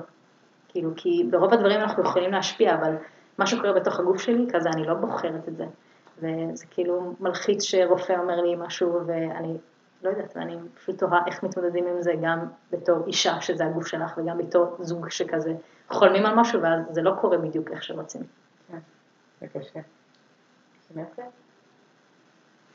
כאילו 0.68 0.90
כי 0.96 1.24
ברוב 1.31 1.53
הדברים 1.53 1.81
אנחנו 1.81 2.03
יכולים 2.03 2.33
להשפיע 2.33 2.74
אבל 2.74 2.94
מה 3.38 3.46
שקורה 3.46 3.72
בתוך 3.72 4.01
הגוף 4.01 4.20
שלי 4.20 4.46
כזה 4.53 4.68
אני 4.74 4.87
לא 4.87 4.94
בוחרת 4.94 5.48
את 5.48 5.57
זה. 5.57 5.64
וזה 6.18 6.66
כאילו 6.70 7.14
מלחיץ 7.20 7.62
שרופא 7.62 8.12
אומר 8.12 8.40
לי 8.40 8.57
משהו 8.59 9.01
ואני 9.07 9.57
לא 10.02 10.11
יודעת, 10.11 10.32
ואני 10.37 10.56
פשוט 10.74 10.98
תוהה 10.98 11.20
איך 11.26 11.42
מתמודדים 11.42 11.87
עם 11.87 12.02
זה 12.02 12.12
גם 12.22 12.38
בתור 12.70 13.06
אישה, 13.06 13.40
שזה 13.40 13.64
הגוף 13.64 13.87
שלך, 13.87 14.18
וגם 14.18 14.38
בתור 14.38 14.76
זוג 14.80 15.08
שכזה 15.08 15.52
חולמים 15.88 16.26
על 16.26 16.34
משהו, 16.34 16.62
ואז 16.62 16.80
זה 16.90 17.02
לא 17.02 17.14
קורה 17.20 17.38
בדיוק 17.38 17.70
איך 17.70 17.82
שרוצים. 17.82 18.22
כן, 18.68 18.78
זה 19.40 19.46
קשה. 19.46 19.80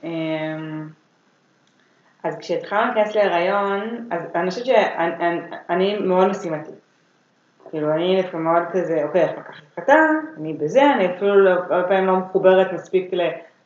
אמ, 0.04 0.90
אז 2.24 2.38
כשהתחלנו 2.38 2.94
להיכנס 2.94 3.16
להיריון, 3.16 4.08
אז 4.12 4.22
אני 4.36 4.50
חושבת 4.50 4.66
שאני 4.66 6.00
מאוד 6.00 6.28
משימתי. 6.28 6.72
כאילו 7.70 7.92
אני 7.92 8.18
לפעמים 8.20 8.46
מאוד 8.46 8.64
כזה, 8.72 9.04
אוקיי, 9.04 9.22
איך 9.22 9.32
לקחת 9.38 9.64
חתן, 9.76 10.16
אני 10.38 10.54
בזה, 10.54 10.82
אני 10.96 11.16
אפילו 11.16 11.40
לא, 11.46 11.52
הרבה 11.52 11.88
פעמים 11.88 12.06
לא 12.06 12.18
מחוברת 12.18 12.74
מספיק 12.74 13.14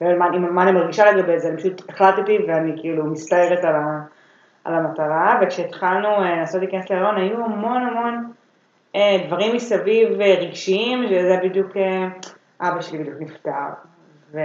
ומה 0.02 0.30
מה 0.30 0.64
אני 0.64 0.72
מרגישה 0.72 1.12
לגבי 1.12 1.40
זה, 1.40 1.50
אני 1.50 1.58
פשוט 1.58 1.90
החלטתי 1.90 2.38
ואני 2.48 2.72
כאילו 2.82 3.06
מסתערת 3.06 3.66
על, 3.66 3.76
ה, 3.76 4.02
על 4.64 4.74
המטרה, 4.74 5.40
וכשהתחלנו 5.42 6.08
אה, 6.08 6.36
לעשות 6.36 6.62
להיכנס 6.62 6.90
להריון 6.90 7.18
היו 7.18 7.46
המון 7.46 7.82
המון 7.82 8.32
אה, 8.96 9.18
דברים 9.28 9.56
מסביב 9.56 10.22
אה, 10.22 10.36
רגשיים, 10.40 11.08
שזה 11.08 11.40
בדיוק, 11.44 11.78
אה, 11.78 12.08
אבא 12.62 12.82
שלי 12.82 12.98
בדיוק 12.98 13.16
נפטר, 13.20 13.70
ו, 14.32 14.40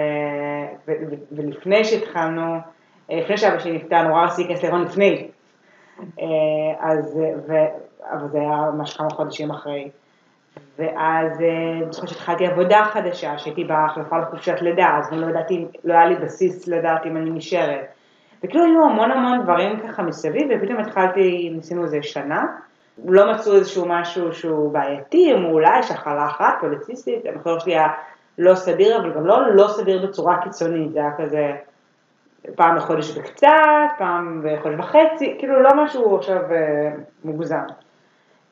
ו, 0.89 0.93
ו, 1.11 1.15
ולפני 1.33 1.85
שהתחלנו, 1.85 2.57
אה, 3.11 3.21
לפני 3.21 3.37
שאבא 3.37 3.59
שלי 3.59 3.73
נפטר, 3.73 4.03
נורא 4.03 4.25
רציתי 4.25 4.43
להיכנס 4.49 4.65
להריון 4.65 4.83
לפני, 4.83 5.29
אה, 6.21 6.27
אז, 6.81 7.21
ו, 7.49 7.53
אבל 8.11 8.29
זה 8.29 8.39
היה 8.39 8.71
ממש 8.75 8.97
כמה 8.97 9.11
חודשים 9.11 9.51
אחרי. 9.51 9.91
ואז 10.79 11.41
אה, 11.41 11.73
אני 11.83 11.93
זוכרת 11.93 12.09
שהתחלתי 12.09 12.47
עבודה 12.47 12.85
חדשה, 12.85 13.39
שהייתי 13.39 13.65
בהחלפה 13.65 14.19
לחופשת 14.19 14.61
לידה, 14.61 14.87
אז 14.99 15.13
לא 15.13 15.27
ידעתי, 15.27 15.67
לא 15.85 15.95
היה 15.95 16.07
לי 16.07 16.17
בסיס 16.17 16.69
לדעת 16.69 17.07
אם 17.07 17.17
אני 17.17 17.31
נשארת. 17.31 17.87
וכאילו 18.45 18.65
היו 18.65 18.85
המון 18.85 19.11
המון 19.11 19.43
דברים 19.43 19.81
ככה 19.81 20.03
מסביב, 20.03 20.49
ופתאום 20.51 20.79
התחלתי, 20.79 21.51
ניסינו 21.55 21.85
איזה 21.85 21.99
שנה, 22.03 22.45
לא 23.05 23.33
מצאו 23.33 23.57
איזשהו 23.57 23.89
משהו 23.89 24.33
שהוא 24.33 24.73
בעייתי, 24.73 25.33
או 25.33 25.51
אולי 25.51 25.79
יש 25.79 25.91
החלה 25.91 26.27
אחת, 26.27 26.55
פוליציסטית, 26.61 27.27
המחזור 27.27 27.59
שלי 27.59 27.73
היה 27.73 27.89
לא 28.39 28.55
סדיר, 28.55 28.97
אבל 29.01 29.15
גם 29.15 29.27
לא 29.27 29.55
לא 29.55 29.69
סדיר 29.69 30.07
בצורה 30.07 30.43
קיצונית, 30.43 30.93
זה 30.93 30.99
היה 30.99 31.11
כזה 31.19 31.53
פעם 32.57 32.77
בחודש 32.77 33.17
וקצת, 33.17 33.49
פעם 33.99 34.45
בחודש 34.45 34.75
וחצי, 34.79 35.37
כאילו 35.39 35.63
לא 35.63 35.71
משהו 35.85 36.17
עכשיו 36.17 36.53
אה, 36.53 36.91
מוגזם. 37.25 37.67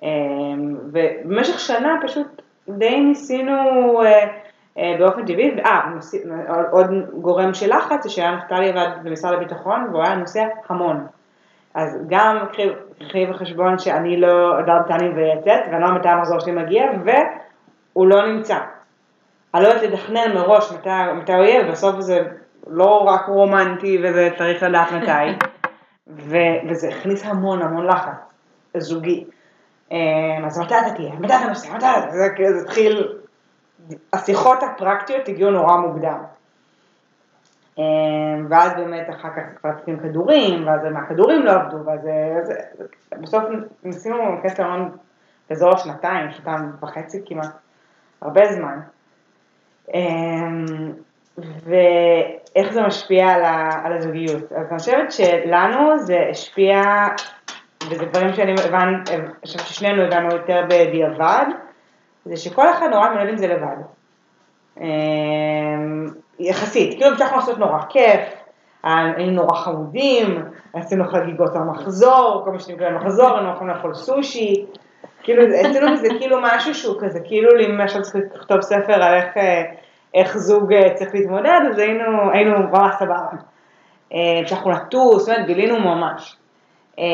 אמ, 0.03 0.77
ובמשך 0.93 1.61
שנה 1.61 1.99
פשוט 2.03 2.43
די 2.69 3.01
ניסינו 3.01 3.53
אה, 4.03 4.27
אה, 4.79 4.97
באופן 4.99 5.27
טבעי, 5.27 5.57
אה, 5.65 5.81
עוד 6.71 6.87
גורם 7.21 7.55
של 7.55 7.77
לחץ 7.77 8.03
זה 8.03 8.11
שהיה 8.11 8.37
נפתלי 8.37 8.69
עבד 8.69 8.89
במשרד 9.03 9.35
הביטחון 9.35 9.87
והוא 9.91 10.03
היה 10.03 10.15
נוסע 10.15 10.47
המון. 10.69 11.07
אז 11.75 11.99
גם 12.09 12.37
קחי 12.99 13.27
בחשבון 13.27 13.79
שאני 13.79 14.21
לא 14.21 14.57
יודעת 14.59 14.91
אני 14.91 15.09
ויצאת 15.09 15.61
ואני 15.67 15.81
לא 15.81 15.87
יודעת 15.87 16.01
מתי 16.01 16.09
המחזור 16.09 16.41
שלי 16.41 16.53
מגיע 16.53 16.85
והוא 17.05 18.07
לא 18.07 18.27
נמצא. 18.27 18.59
אני 19.55 19.63
לא 19.63 19.69
יודעת 19.69 19.83
לתכנן 19.83 20.35
מראש 20.35 20.73
מתי, 20.73 21.13
מתי 21.17 21.33
הוא 21.33 21.45
יהיה, 21.45 21.69
ובסוף 21.69 22.01
זה 22.01 22.23
לא 22.67 22.99
רק 22.99 23.27
רומנטי 23.29 23.99
וזה 24.03 24.31
צריך 24.39 24.63
לדעת 24.63 24.93
מתי, 24.93 25.47
ו, 26.29 26.37
וזה 26.69 26.89
הכניס 26.89 27.27
המון 27.27 27.63
המון 27.63 27.87
לחץ 27.87 28.13
זוגי. 28.77 29.25
אמ, 29.91 30.45
אז 30.47 30.59
מתי 30.59 30.75
אתה 30.79 30.95
תהיה? 30.95 31.13
מתי 31.13 31.35
אתה 31.37 31.47
נוסע? 31.49 31.75
מתי 31.75 31.87
אתה? 31.99 32.11
זה 32.11 32.29
כאילו, 32.37 32.53
זה 32.53 32.65
התחיל, 32.65 33.19
השיחות 34.13 34.63
הפרקטיות 34.63 35.29
הגיעו 35.29 35.51
נורא 35.51 35.77
מוקדם. 35.77 36.23
אמ, 37.79 38.47
ואז 38.51 38.73
באמת 38.77 39.11
אחר 39.11 39.29
כך 39.37 39.43
כבר 39.61 39.71
צריכים 39.77 39.99
כדורים, 40.01 40.67
ואז 40.67 40.81
מהכדורים 40.85 41.43
לא 41.43 41.51
עבדו, 41.51 41.77
ואז 41.85 42.01
בסוף 43.21 43.45
ניסינו 43.85 44.17
להיכנס 44.17 44.59
להון 44.61 44.97
באזור 45.51 45.75
השנתיים, 45.75 46.31
שנתיים 46.31 46.73
וחצי 46.83 47.23
כמעט, 47.27 47.51
הרבה 48.23 48.53
זמן. 48.53 48.81
אמ, 49.95 50.65
ואיך 51.39 52.73
זה 52.73 52.83
משפיע 52.83 53.29
על 53.85 53.93
הזוגיות. 53.93 54.53
אז 54.53 54.67
אני 54.71 54.79
חושבת 54.79 55.13
שלנו 55.13 55.99
זה 55.99 56.19
השפיע 56.31 56.83
וזה 57.91 58.05
דברים 58.05 58.33
שאני 58.33 58.55
הבנ... 58.69 59.03
חושבת 59.45 59.67
ששנינו 59.67 60.03
הבנו 60.03 60.29
יותר 60.35 60.63
בדיעבד, 60.69 61.45
זה 62.25 62.37
שכל 62.37 62.71
אחד 62.71 62.87
נורא 62.91 63.09
מנהל 63.09 63.29
עם 63.29 63.37
זה 63.37 63.47
לבד. 63.47 63.77
אמ, 64.81 66.07
יחסית, 66.39 66.95
כאילו 66.95 67.11
המשכנו 67.11 67.37
לעשות 67.37 67.59
נורא 67.59 67.79
כיף, 67.89 68.21
היינו 68.83 69.33
נורא 69.33 69.57
חמודים, 69.57 70.45
עשינו 70.73 71.05
חגיגות 71.09 71.57
המחזור, 71.57 72.43
כל 72.45 72.51
מה 72.51 72.59
שנקרא 72.59 72.91
מחזור, 72.91 73.37
היינו 73.37 73.51
יכולים 73.51 73.75
לאכול 73.77 73.95
סושי, 73.95 74.67
כאילו 75.23 75.43
עשינו 75.55 75.93
מזה 75.93 76.09
כאילו 76.19 76.39
משהו 76.43 76.75
שהוא 76.75 76.97
כזה, 77.01 77.21
כאילו 77.25 77.55
למשל 77.55 78.03
צריך 78.03 78.17
לכתוב 78.35 78.61
ספר 78.61 78.93
על 78.93 79.15
איך, 79.15 79.37
אה, 79.37 79.63
איך 80.15 80.39
זוג 80.39 80.73
אה, 80.73 80.95
צריך 80.95 81.15
להתמודד, 81.15 81.61
אז 81.71 81.79
היינו, 81.79 82.31
היינו 82.33 82.59
ממש 82.59 82.95
סבבה. 82.99 83.17
המשכנו 84.11 84.71
לטוס, 84.71 85.25
זאת 85.25 85.29
אומרת 85.29 85.47
גילינו 85.47 85.81
ממש. 85.81 86.40
אה, 86.99 87.05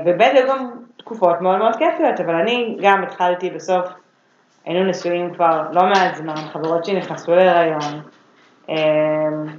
ובאמת 0.00 0.32
היו 0.34 0.48
גם 0.48 0.70
תקופות 0.96 1.40
מאוד 1.40 1.58
מאוד 1.58 1.76
כיפיות, 1.76 2.20
אבל 2.20 2.34
אני 2.34 2.76
גם 2.82 3.02
התחלתי 3.02 3.50
בסוף, 3.50 3.88
היינו 4.64 4.90
נשואים 4.90 5.34
כבר 5.34 5.62
לא 5.72 5.82
מעט 5.82 6.14
זמן, 6.14 6.34
חברות 6.36 6.84
שלי 6.84 6.98
נכנסו 6.98 7.34
להיריון, 7.34 8.02
אה, 8.70 8.76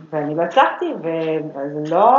ואני 0.10 0.36
לא 0.36 0.44
הצלחתי, 0.44 0.86
וזה 1.00 1.96
לא, 1.96 2.14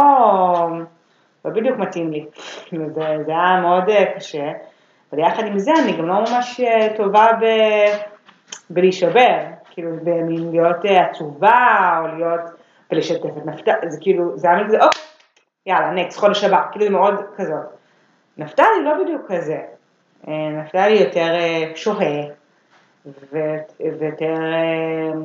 לא 1.44 1.50
בדיוק 1.50 1.78
מתאים 1.78 2.10
לי, 2.10 2.26
זה, 2.94 3.02
היה 3.26 3.60
מאוד 3.60 3.88
אה, 3.88 4.04
קשה, 4.16 4.52
אבל 5.12 5.20
יחד 5.20 5.46
עם 5.46 5.58
זה 5.58 5.72
אני 5.82 5.92
גם 5.92 6.06
לא 6.08 6.14
ממש 6.14 6.60
טובה 6.96 7.26
ב, 7.40 7.44
בלהישבר, 8.70 9.36
כאילו 9.70 9.90
במין 10.02 10.50
להיות 10.50 10.76
עצובה, 10.84 12.00
או 12.00 12.16
להיות, 12.16 12.40
ולשתף 12.92 13.36
את 13.38 13.46
נפתה, 13.46 13.72
זה 13.86 13.98
כאילו, 14.00 14.38
זה 14.38 14.50
היה 14.50 14.64
מזה, 14.64 14.76
אוקיי. 14.84 15.05
יאללה, 15.66 15.90
נקסט, 15.90 16.18
חודש 16.18 16.44
הבא, 16.44 16.62
כאילו 16.72 16.84
זה 16.84 16.90
מאוד 16.90 17.14
כזאת. 17.36 17.66
נפתלי 18.38 18.84
לא 18.84 19.04
בדיוק 19.04 19.22
כזה. 19.28 19.60
אה, 20.28 20.50
נפתלי 20.50 20.94
יותר 20.94 21.34
אה, 21.34 21.72
שוהה, 21.74 22.22
ויותר, 23.80 24.34
אה, 24.52 25.20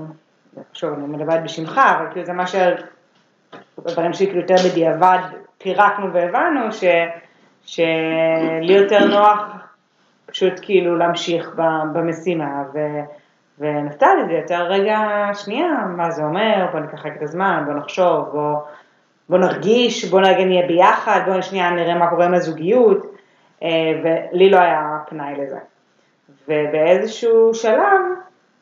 שוב, 0.74 0.94
אני 0.94 1.08
מדברת 1.08 1.44
בשמך, 1.44 1.82
אבל 1.98 2.06
כאילו 2.12 2.26
זה 2.26 2.34
מה 2.34 2.48
ש... 2.48 2.56
דברים 3.80 4.14
שלי 4.14 4.28
כאילו 4.28 4.42
יותר 4.42 4.56
בדיעבד 4.70 5.20
פירקנו 5.58 6.14
והבנו 6.14 6.72
ש... 6.72 6.84
שלי 7.66 8.74
יותר 8.74 9.06
נוח 9.06 9.40
פשוט 10.26 10.54
כאילו 10.62 10.98
להמשיך 10.98 11.52
במשימה, 11.94 12.64
ו... 12.74 12.80
ונפתלי 13.60 14.26
זה 14.28 14.34
יותר 14.34 14.64
רגע, 14.64 15.00
שנייה, 15.34 15.86
מה 15.98 16.12
זה 16.12 16.24
אומר, 16.24 16.68
בוא 16.72 16.80
ניקח 16.80 17.06
את 17.06 17.22
הזמן, 17.22 17.64
בוא 17.66 17.74
נחשוב, 17.74 18.30
בוא 18.32 18.56
בוא 19.32 19.40
נרגיש, 19.40 20.06
בוא 20.06 20.22
נרגע 20.22 20.46
נהיה 20.46 20.68
ביחד, 20.68 21.22
בוא 21.26 21.42
שנייה 21.42 21.70
נראה 21.70 21.96
מה 21.96 22.10
קורה 22.10 22.26
עם 22.26 22.34
הזוגיות, 22.34 23.16
אה, 23.64 23.70
ולי 24.04 24.50
לא 24.50 24.58
היה 24.58 24.98
פנאי 25.10 25.34
לזה. 25.38 25.58
ובאיזשהו 26.48 27.54
שלב 27.54 28.02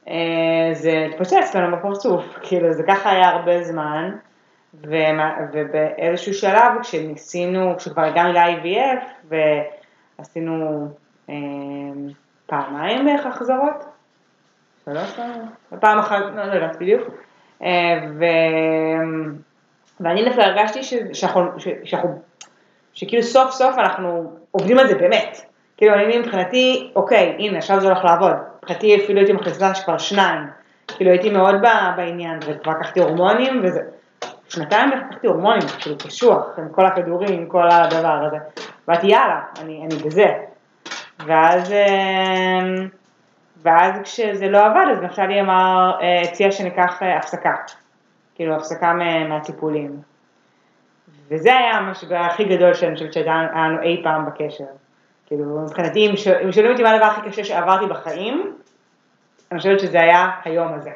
אה, 0.07 0.69
זה 0.73 1.07
התפוצץ 1.09 1.55
לנו 1.55 1.77
בפרצוף, 1.77 2.25
כאילו 2.43 2.73
זה 2.73 2.83
ככה 2.87 3.11
היה 3.11 3.29
הרבה 3.29 3.63
זמן, 3.63 4.11
ובאיזשהו 5.53 6.33
שלב 6.33 6.71
כשניסינו, 6.81 7.77
כשכבר 7.77 8.01
הגענו 8.01 8.33
ל-IVF 8.33 9.29
ועשינו 10.19 10.87
אה, 11.29 11.35
פעמיים 12.45 13.05
בערך 13.05 13.25
החזרות, 13.25 13.85
שלוש 14.85 15.15
פעמים, 15.15 15.41
פעם 15.79 15.99
אחת, 15.99 16.21
לא, 16.35 16.41
יודעת 16.41 16.75
בדיוק, 16.79 17.07
ו... 18.19 18.25
ואני 19.99 20.25
דווקא 20.25 20.41
הרגשתי. 20.41 20.83
שאנחנו, 21.13 21.41
שכאילו 22.93 23.23
סוף 23.23 23.51
סוף 23.51 23.77
אנחנו 23.77 24.31
עובדים 24.51 24.79
על 24.79 24.87
זה 24.87 24.95
באמת. 24.95 25.41
כאילו 25.77 25.93
אני 25.93 26.17
מבחינתי, 26.17 26.91
אוקיי, 26.95 27.35
הנה 27.39 27.57
עכשיו 27.57 27.79
זה 27.81 27.87
הולך 27.87 28.05
לעבוד. 28.05 28.31
מבחינתי 28.57 29.03
אפילו 29.03 29.19
הייתי 29.19 29.33
מכניסה 29.33 29.75
שכבר 29.75 29.97
שניים. 29.97 30.47
כאילו 30.87 31.11
הייתי 31.11 31.29
מאוד 31.29 31.55
בעניין, 31.97 32.39
וכבר 32.45 32.71
לקחתי 32.71 32.99
הורמונים, 32.99 33.61
וזה... 33.63 33.81
שנתיים 34.49 34.91
לקחתי 34.91 35.27
הורמונים, 35.27 35.61
כאילו 35.79 35.97
קשוח, 35.97 36.45
עם 36.57 36.69
כל 36.71 36.85
הכדורים, 36.85 37.39
עם 37.39 37.45
כל 37.45 37.69
הדבר 37.71 38.25
הזה. 38.25 38.37
ואמרתי 38.87 39.07
יאללה, 39.07 39.39
אני, 39.61 39.85
אני 39.85 39.95
בזה. 39.95 40.27
ואז, 41.25 41.71
אמ, 41.71 42.87
ואז 43.63 43.99
כשזה 44.03 44.47
לא 44.49 44.65
עבד, 44.65 44.85
אז 44.91 45.01
נפתלי 45.01 45.41
אמר, 45.41 45.91
אה, 46.01 46.21
הציע 46.21 46.51
שניקח 46.51 47.03
אה, 47.03 47.17
הפסקה. 47.17 47.55
כאילו 48.39 48.55
הפסקה 48.55 48.93
מהטיפולים. 49.29 50.01
וזה 51.27 51.57
היה 51.57 51.71
המשבר 51.71 52.15
הכי 52.15 52.43
גדול 52.43 52.73
שאני 52.73 52.93
חושבת 52.93 53.13
שהיה 53.13 53.47
לנו 53.55 53.81
אי 53.81 54.01
פעם 54.03 54.25
בקשר. 54.25 54.63
כאילו, 55.25 55.45
מבחינתי, 55.65 56.07
אם 56.09 56.51
שואלים 56.51 56.71
אותי 56.71 56.83
מה 56.83 56.91
הדבר 56.91 57.05
הכי 57.05 57.29
קשה 57.29 57.43
שעברתי 57.43 57.85
בחיים, 57.85 58.55
אני 59.51 59.59
חושבת 59.59 59.79
שזה 59.79 60.01
היה 60.01 60.29
היום 60.43 60.73
הזה. 60.73 60.91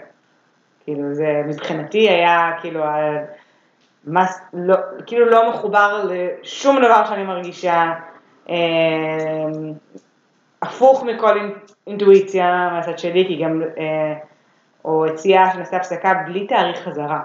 כאילו, 0.83 1.13
זה 1.13 1.41
מבחינתי 1.45 2.09
היה 2.09 2.51
כאילו, 2.61 2.83
מס, 4.07 4.41
לא, 4.53 4.75
כאילו 5.05 5.25
לא 5.25 5.49
מחובר 5.49 6.09
לשום 6.09 6.77
דבר 6.79 7.05
שאני 7.05 7.23
מרגישה, 7.23 7.93
אה, 8.49 8.55
הפוך 10.61 11.03
מכל 11.03 11.49
אינטואיציה 11.87 12.69
מהצד 12.71 12.99
שלי, 12.99 13.25
כי 13.27 13.43
גם, 13.43 13.61
אה, 13.77 14.13
או 14.85 15.05
הציעה 15.05 15.53
שנעשה 15.53 15.77
הפסקה 15.77 16.13
בלי 16.25 16.47
תאריך 16.47 16.77
חזרה. 16.77 17.19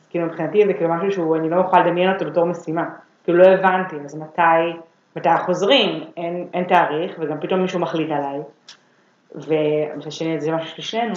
אז 0.00 0.08
כאילו 0.10 0.26
מבחינתי 0.26 0.66
זה 0.66 0.74
כאילו 0.74 0.94
משהו 0.94 1.12
שהוא, 1.12 1.36
אני 1.36 1.50
לא 1.50 1.60
יכולה 1.60 1.86
לדמיין 1.86 2.12
אותו 2.12 2.24
בתור 2.24 2.46
משימה. 2.46 2.84
כאילו 3.24 3.38
לא 3.38 3.46
הבנתי, 3.46 3.96
אז 4.04 4.14
מתי, 4.14 4.78
מתי 5.16 5.28
חוזרים, 5.38 6.04
אין, 6.16 6.46
אין 6.54 6.64
תאריך, 6.64 7.16
וגם 7.18 7.40
פתאום 7.40 7.60
מישהו 7.60 7.80
מחליט 7.80 8.10
עליי. 8.10 8.40
שני 10.10 10.40
זה 10.40 10.52
משהו 10.52 10.68
של 10.68 10.82
שנינו. 10.82 11.14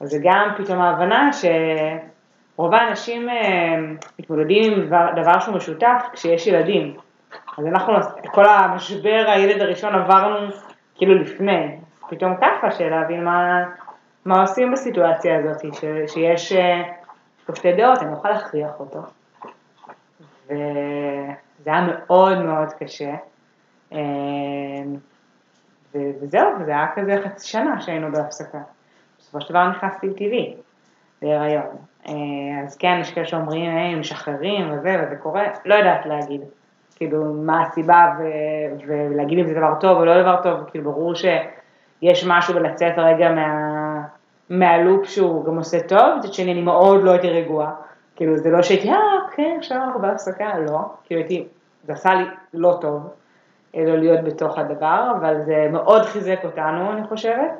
אז 0.00 0.10
זה 0.10 0.18
גם 0.22 0.50
פתאום 0.56 0.80
ההבנה 0.80 1.30
שרוב 1.32 2.74
האנשים 2.74 3.28
אה, 3.28 3.76
מתמודדים 4.18 4.72
עם 4.72 4.86
דבר, 4.86 5.06
דבר 5.16 5.40
שהוא 5.40 5.56
משותף 5.56 6.06
כשיש 6.12 6.46
ילדים. 6.46 6.96
אז 7.58 7.66
אנחנו, 7.66 7.94
כל 8.26 8.44
המשבר 8.48 9.24
הילד 9.26 9.62
הראשון 9.62 9.94
עברנו 9.94 10.48
כאילו 10.94 11.14
לפני. 11.14 11.78
פתאום 12.08 12.34
ככה 12.40 12.70
של 12.70 12.88
להבין 12.88 13.24
מה, 13.24 13.64
מה 14.26 14.40
עושים 14.40 14.72
בסיטואציה 14.72 15.38
הזאת, 15.38 15.74
ש, 15.74 15.84
שיש 16.12 16.52
אה, 16.52 16.82
פה 17.46 17.56
שתי 17.56 17.72
דעות, 17.72 18.02
אני 18.02 18.10
לא 18.10 18.16
יכולה 18.16 18.34
להכריח 18.34 18.70
אותו. 18.80 18.98
וזה 20.46 20.56
היה 21.66 21.86
מאוד 21.88 22.38
מאוד 22.42 22.72
קשה. 22.72 23.14
אה, 23.92 23.98
וזהו, 25.94 26.48
זה 26.64 26.70
היה 26.70 26.86
כזה 26.94 27.16
חצי 27.24 27.48
שנה 27.48 27.80
שהיינו 27.80 28.12
בהפסקה. 28.12 28.58
בסופו 29.18 29.40
של 29.40 29.50
דבר 29.50 29.68
נכנסתי 29.68 30.10
טבעי 30.14 30.54
להיריון. 31.22 31.76
אה, 32.08 32.12
אז 32.64 32.76
כן, 32.76 32.98
יש 33.00 33.10
כאלה 33.14 33.26
שאומרים, 33.26 33.70
הם 33.70 34.00
משחררים 34.00 34.70
וזה, 34.72 34.96
וזה 35.02 35.16
קורה, 35.16 35.44
לא 35.64 35.74
יודעת 35.74 36.06
להגיד. 36.06 36.40
כאילו, 36.96 37.24
מה 37.24 37.62
הסיבה, 37.62 38.06
ו- 38.18 38.86
ולהגיד 38.86 39.38
אם 39.38 39.46
זה 39.46 39.54
דבר 39.54 39.74
טוב 39.80 39.98
או 39.98 40.04
לא 40.04 40.22
דבר 40.22 40.42
טוב, 40.42 40.70
כאילו, 40.70 40.92
ברור 40.92 41.14
שיש 41.14 42.24
משהו 42.26 42.54
בלצאת 42.54 42.94
רגע 42.98 43.30
מה- 43.30 43.65
מהלופ 44.50 45.06
שהוא 45.06 45.44
גם 45.44 45.56
עושה 45.56 45.80
טוב, 45.80 46.18
מצד 46.18 46.32
שני 46.32 46.52
אני 46.52 46.62
מאוד 46.62 47.02
לא 47.02 47.10
הייתי 47.10 47.28
רגועה. 47.28 47.72
כאילו, 48.16 48.36
זה 48.36 48.50
לא 48.50 48.62
שהייתי, 48.62 48.90
אה, 48.90 48.98
כן, 49.36 49.56
עכשיו 49.58 49.78
אנחנו 49.82 50.00
בהפסקה, 50.00 50.58
לא. 50.58 50.78
כאילו, 51.04 51.20
הייתי, 51.20 51.46
זה 51.84 51.92
עשה 51.92 52.14
לי 52.14 52.24
לא 52.54 52.78
טוב. 52.80 53.08
לא 53.74 53.96
להיות 53.98 54.24
בתוך 54.24 54.58
הדבר, 54.58 55.12
אבל 55.20 55.40
זה 55.40 55.68
מאוד 55.72 56.02
חיזק 56.02 56.38
אותנו, 56.44 56.92
אני 56.92 57.06
חושבת. 57.06 57.50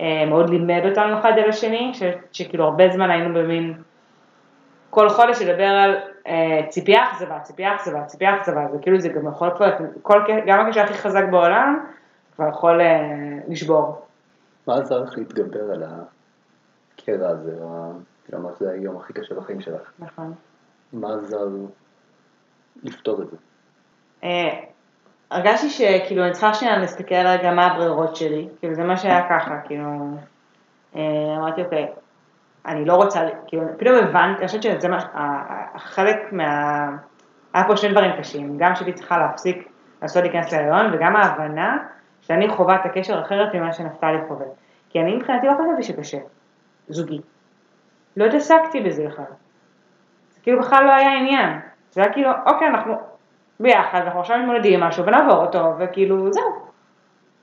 אה, 0.00 0.24
מאוד 0.26 0.50
לימד 0.50 0.80
אותנו 0.84 1.18
אחד 1.18 1.32
על 1.32 1.48
השני, 1.48 1.90
ש, 1.94 2.02
שכאילו 2.32 2.64
הרבה 2.64 2.88
זמן 2.88 3.10
היינו 3.10 3.34
במין, 3.34 3.74
כל 4.90 5.08
חודש 5.08 5.42
לדבר 5.42 5.64
על 5.66 5.96
אה, 6.26 6.60
ציפייה 6.68 7.04
אכזבה, 7.10 7.38
ציפייה 7.38 7.74
אכזבה, 7.74 8.04
ציפייה 8.04 8.36
אכזבה, 8.36 8.66
זה 8.72 8.78
כאילו 8.82 9.00
זה 9.00 9.08
גם 9.08 9.28
יכול 9.28 9.50
כבר, 9.56 9.70
גם 10.46 10.60
הקשר 10.60 10.80
הכי 10.80 10.94
חזק 10.94 11.24
בעולם, 11.30 11.84
כבר 12.36 12.48
יכול 12.48 12.80
אה, 12.80 13.00
לשבור. 13.48 14.02
מה 14.70 14.76
עזר 14.76 15.00
לך 15.00 15.18
להתגבר 15.18 15.72
על 15.72 15.82
הקרע 15.82 17.28
הזה, 17.28 17.54
או 17.60 17.92
כאילו 18.24 18.42
מה 18.42 18.52
זה 18.52 18.70
היום 18.70 18.96
הכי 18.96 19.12
קשה 19.12 19.34
בחיים 19.34 19.60
שלך? 19.60 19.92
נכון. 19.98 20.34
מה 20.92 21.14
עזר 21.14 21.48
לפתור 22.82 23.22
את 23.22 23.26
זה? 23.30 23.36
הרגשתי 25.30 25.70
שכאילו 25.70 26.24
אני 26.24 26.32
צריכה 26.32 26.54
שנייה 26.54 26.78
להסתכל 26.78 27.14
רגע 27.14 27.52
מה 27.52 27.66
הברירות 27.66 28.16
שלי, 28.16 28.48
כאילו 28.58 28.74
זה 28.74 28.84
מה 28.84 28.96
שהיה 28.96 29.28
ככה, 29.30 29.54
כאילו, 29.64 29.88
אמרתי 31.36 31.62
אוקיי, 31.62 31.92
אני 32.66 32.84
לא 32.84 32.94
רוצה, 32.94 33.20
כאילו 33.46 33.62
פתאום 33.78 33.94
הבנתי, 33.96 34.38
אני 34.38 34.46
חושבת 34.46 34.62
שזה 34.62 34.88
מה, 34.88 34.98
חלק 35.76 36.32
מה, 36.32 36.46
היה 37.54 37.64
פה 37.66 37.76
שני 37.76 37.92
דברים 37.92 38.10
קשים, 38.18 38.58
גם 38.58 38.74
שהייתי 38.74 38.92
צריכה 38.92 39.18
להפסיק 39.18 39.68
לעשות 40.02 40.22
להיכנס 40.22 40.52
להריון 40.52 40.94
וגם 40.94 41.16
ההבנה 41.16 41.78
שאני 42.20 42.48
חווה 42.48 42.74
את 42.74 42.86
הקשר 42.86 43.20
אחרת 43.20 43.54
ממה 43.54 43.72
שנפתלי 43.72 44.18
חווה, 44.28 44.46
כי 44.90 45.00
אני 45.00 45.16
מבחינתי 45.16 45.46
לא 45.46 45.52
חשבתי 45.52 45.82
שקשה, 45.82 46.18
זוגי, 46.88 47.20
לא 48.16 48.24
התעסקתי 48.24 48.80
בזה 48.80 49.06
בכלל, 49.06 49.24
זה 50.30 50.40
כאילו 50.42 50.60
בכלל 50.60 50.84
לא 50.84 50.92
היה 50.92 51.18
עניין, 51.18 51.60
זה 51.90 52.02
היה 52.02 52.12
כאילו 52.12 52.30
אוקיי 52.46 52.68
אנחנו 52.68 52.94
ביחד, 53.60 54.00
אנחנו 54.00 54.20
עכשיו 54.20 54.38
מתמודדים 54.38 54.82
עם 54.82 54.88
משהו 54.88 55.06
ונעבור 55.06 55.44
אותו, 55.44 55.72
וכאילו, 55.78 56.32
זהו. 56.32 56.70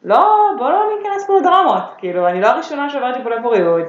לא, 0.03 0.51
בואו 0.57 0.69
לא 0.69 0.83
ניכנס 0.97 1.27
פה 1.27 1.39
לדרמות, 1.39 1.83
כאילו, 1.97 2.27
אני 2.27 2.41
לא 2.41 2.47
הראשונה 2.47 2.89
שעוברת 2.89 3.15
טיפולי 3.15 3.41
פוריות, 3.41 3.87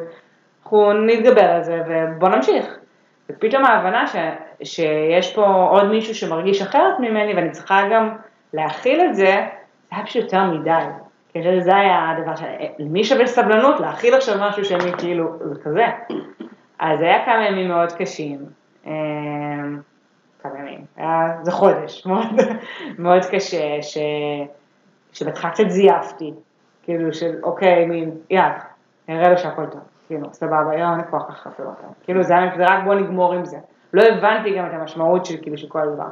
אנחנו 0.63 0.93
נתגבר 0.93 1.51
על 1.51 1.63
זה 1.63 1.83
ובואו 1.87 2.33
נמשיך. 2.33 2.79
ופתאום 3.31 3.65
ההבנה 3.65 4.07
ש, 4.07 4.17
שיש 4.63 5.35
פה 5.35 5.47
עוד 5.71 5.85
מישהו 5.85 6.15
שמרגיש 6.15 6.63
אחרת 6.63 7.01
ממני 7.01 7.35
ואני 7.35 7.51
צריכה 7.51 7.81
גם 7.93 8.17
להכיל 8.53 9.01
את 9.01 9.15
זה, 9.15 9.47
זה 9.91 9.97
היה 9.97 10.07
פשוט 10.07 10.23
יותר 10.23 10.45
מדי. 10.45 10.85
כי 11.33 11.63
זה 11.63 11.77
היה 11.77 12.11
הדבר 12.11 12.37
ש... 12.37 12.43
למי 12.79 13.05
שווה 13.05 13.27
סבלנות 13.27 13.81
להכיל 13.81 14.15
עכשיו 14.15 14.37
משהו 14.41 14.65
שאני 14.65 14.93
כאילו, 14.99 15.39
זה 15.41 15.63
כזה. 15.63 15.87
אז 16.79 17.01
היה 17.01 17.25
כמה 17.25 17.47
ימים 17.47 17.69
מאוד 17.69 17.93
קשים. 17.93 18.39
אמ, 18.87 19.81
כמה 20.43 20.59
ימים, 20.59 20.85
היה, 20.97 21.37
זה 21.43 21.53
חודש, 21.53 22.03
מאוד, 22.07 22.27
מאוד 22.99 23.25
קשה, 23.31 23.83
ש, 23.83 23.99
שבהתחלה 25.13 25.51
קצת 25.51 25.69
זייפתי, 25.69 26.35
כאילו 26.83 27.13
של 27.13 27.35
אוקיי, 27.43 27.87
מין, 27.87 28.11
יאללה, 28.31 28.59
נראה 29.09 29.29
לו 29.29 29.39
שהכל 29.39 29.67
טוב, 29.67 29.81
כאילו, 30.07 30.29
סבבה, 30.33 30.75
יום 30.79 30.93
אין 30.93 31.05
כוח 31.11 31.31
לחפר 31.31 31.67
אותם, 31.67 31.89
כאילו 32.05 32.23
זה 32.23 32.35
היה 32.39 32.53
רק 32.59 32.85
בוא 32.85 32.95
נגמור 32.95 33.35
עם 33.35 33.45
זה, 33.45 33.59
לא 33.93 34.03
הבנתי 34.03 34.55
גם 34.55 34.67
את 34.67 34.73
המשמעות 34.73 35.27
של 35.27 35.35
כאילו 35.43 35.59
של 35.59 35.69
כל 35.69 35.81
הדבר, 35.81 36.09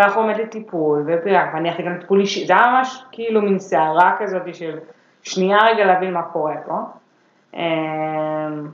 ואנחנו 0.00 0.20
עומד 0.20 0.36
לטיפול, 0.36 1.04
ואני 1.06 1.70
אחרי 1.70 1.84
גם 1.84 1.96
טיפול 2.00 2.20
אישי, 2.20 2.46
זה 2.46 2.52
היה 2.52 2.70
ממש 2.70 3.04
כאילו 3.12 3.42
מין 3.42 3.58
סערה 3.58 4.16
כזאת 4.18 4.54
של 4.54 4.78
שנייה 5.22 5.58
רגע 5.64 5.84
להבין 5.84 6.12
מה 6.12 6.22
קורה 6.22 6.54
פה, 6.66 6.78
אמ, 7.54 8.68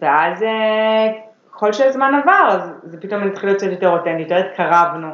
ואז 0.00 0.42
אה, 0.42 1.12
ככל 1.52 1.72
שהזמן 1.72 2.20
עבר, 2.22 2.48
אז 2.48 2.72
זה 2.82 3.00
פתאום 3.00 3.22
התחיל 3.22 3.48
להיות 3.48 3.62
יותר 3.62 3.88
אותנטי, 3.88 4.22
יותר 4.22 4.36
התקרבנו. 4.36 5.08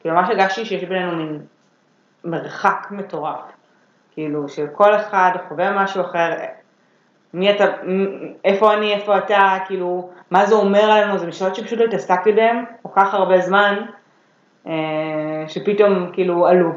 כאילו 0.00 0.14
ממש 0.14 0.28
הרגשתי 0.28 0.64
שיש 0.64 0.84
בינינו 0.84 1.16
מין 1.16 1.40
מרחק 2.24 2.86
מטורף. 2.90 3.40
כאילו 4.12 4.48
שכל 4.48 4.94
אחד 4.94 5.30
חווה 5.48 5.82
משהו 5.82 6.00
אחר, 6.00 6.30
מי 7.34 7.50
אתה, 7.50 7.64
איפה 8.44 8.74
אני, 8.74 8.94
איפה 8.94 9.18
אתה, 9.18 9.56
כאילו, 9.66 10.10
מה 10.30 10.46
זה 10.46 10.54
אומר 10.54 10.90
עלינו, 10.90 11.18
זה 11.18 11.26
משאלות 11.26 11.54
שפשוט 11.54 11.78
לא 11.78 11.84
התעסקתי 11.84 12.32
בהן 12.32 12.64
כל 12.82 12.88
כך 12.96 13.14
הרבה 13.14 13.40
זמן, 13.40 13.84
שפתאום 15.48 16.10
כאילו 16.12 16.46
עלו. 16.46 16.70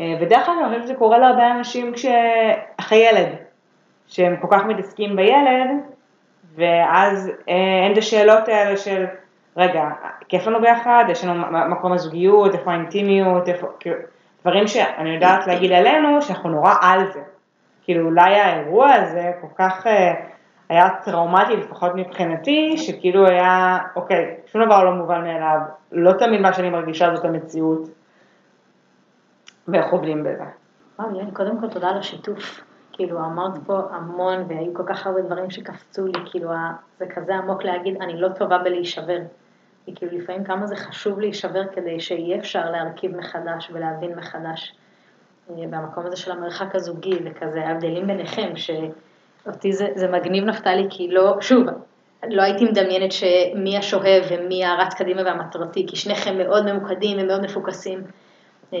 אה, 0.00 0.14
ודרך 0.20 0.48
אגב, 0.48 0.58
אני 0.58 0.68
חושבת 0.68 0.82
שזה 0.82 0.94
קורה 0.94 1.18
להרבה 1.18 1.50
אנשים 1.50 1.92
כשאחרי 1.92 2.98
ילד, 2.98 3.28
שהם 4.06 4.36
כל 4.36 4.46
כך 4.50 4.64
מתעסקים 4.64 5.16
בילד, 5.16 5.70
ואז 6.54 7.30
אה, 7.48 7.84
אין 7.84 7.92
את 7.92 7.98
השאלות 7.98 8.48
האלה 8.48 8.76
של, 8.76 9.04
רגע, 9.56 9.84
כיף 10.28 10.46
לנו 10.46 10.60
ביחד, 10.60 11.04
יש 11.08 11.24
לנו 11.24 11.44
מקום 11.68 11.92
הזוגיות, 11.92 12.54
איפה 12.54 12.70
האינטימיות, 12.70 13.48
איפה, 13.48 13.66
כאילו, 13.80 13.96
דברים 14.42 14.66
שאני 14.66 15.14
יודעת 15.14 15.46
להגיד 15.46 15.72
עלינו, 15.72 16.22
שאנחנו 16.22 16.50
נורא 16.50 16.74
על 16.80 17.12
זה. 17.12 17.20
כאילו 17.82 18.06
אולי 18.06 18.34
האירוע 18.34 18.92
הזה 18.92 19.32
כל 19.40 19.46
כך 19.58 19.86
אה, 19.86 20.14
היה 20.70 20.88
טראומטי, 21.04 21.56
לפחות 21.56 21.92
מבחינתי, 21.94 22.78
שכאילו 22.78 23.26
היה, 23.26 23.78
אוקיי, 23.96 24.36
שום 24.46 24.64
דבר 24.64 24.84
לא 24.84 24.92
מובן 24.92 25.24
מאליו, 25.24 25.58
לא 25.92 26.12
תמיד 26.12 26.40
מה 26.40 26.52
שאני 26.52 26.70
מרגישה 26.70 27.14
זאת 27.14 27.24
המציאות, 27.24 27.88
ואיך 29.68 29.92
עובדים 29.92 30.24
בזה. 30.24 30.44
וואו, 30.98 31.16
יעל, 31.16 31.30
קודם 31.30 31.60
כל 31.60 31.68
תודה 31.68 31.88
על 31.88 31.98
השיתוף. 31.98 32.60
כאילו, 32.92 33.18
אמרת 33.18 33.58
פה 33.66 33.80
המון, 33.90 34.44
והיו 34.48 34.74
כל 34.74 34.82
כך 34.86 35.06
הרבה 35.06 35.22
דברים 35.22 35.50
שקפצו 35.50 36.06
לי, 36.06 36.20
כאילו, 36.30 36.50
זה 36.98 37.06
כזה 37.06 37.34
עמוק 37.34 37.64
להגיד, 37.64 38.02
אני 38.02 38.20
לא 38.20 38.28
טובה 38.28 38.58
בלהישבר. 38.58 39.18
כי 39.84 39.94
כאילו, 39.94 40.18
לפעמים 40.18 40.44
כמה 40.44 40.66
זה 40.66 40.76
חשוב 40.76 41.20
להישבר 41.20 41.66
כדי 41.72 42.00
שיהיה 42.00 42.38
אפשר 42.38 42.70
להרכיב 42.70 43.16
מחדש 43.16 43.70
ולהבין 43.72 44.14
מחדש. 44.18 44.74
אה, 45.50 45.54
והמקום 45.70 46.06
הזה 46.06 46.16
של 46.16 46.32
המרחק 46.32 46.74
הזוגי 46.74 47.18
וכזה, 47.24 47.66
ההבדלים 47.66 48.06
ביניכם, 48.06 48.56
שאותי 49.44 49.72
זה, 49.72 49.86
זה 49.94 50.08
מגניב 50.08 50.44
נפתלי, 50.44 50.86
כי 50.90 51.08
לא, 51.08 51.36
שוב, 51.40 51.66
לא 52.28 52.42
הייתי 52.42 52.64
מדמיינת 52.64 53.12
שמי 53.12 53.78
השואב 53.78 54.22
ומי 54.30 54.64
הרץ 54.64 54.94
קדימה 54.94 55.22
והמטרתי, 55.22 55.86
כי 55.86 55.96
שניכם 55.96 56.38
מאוד 56.38 56.72
ממוקדים 56.72 57.18
ומאוד 57.20 57.42
מפוקסים. 57.44 58.02
אמ, 58.72 58.78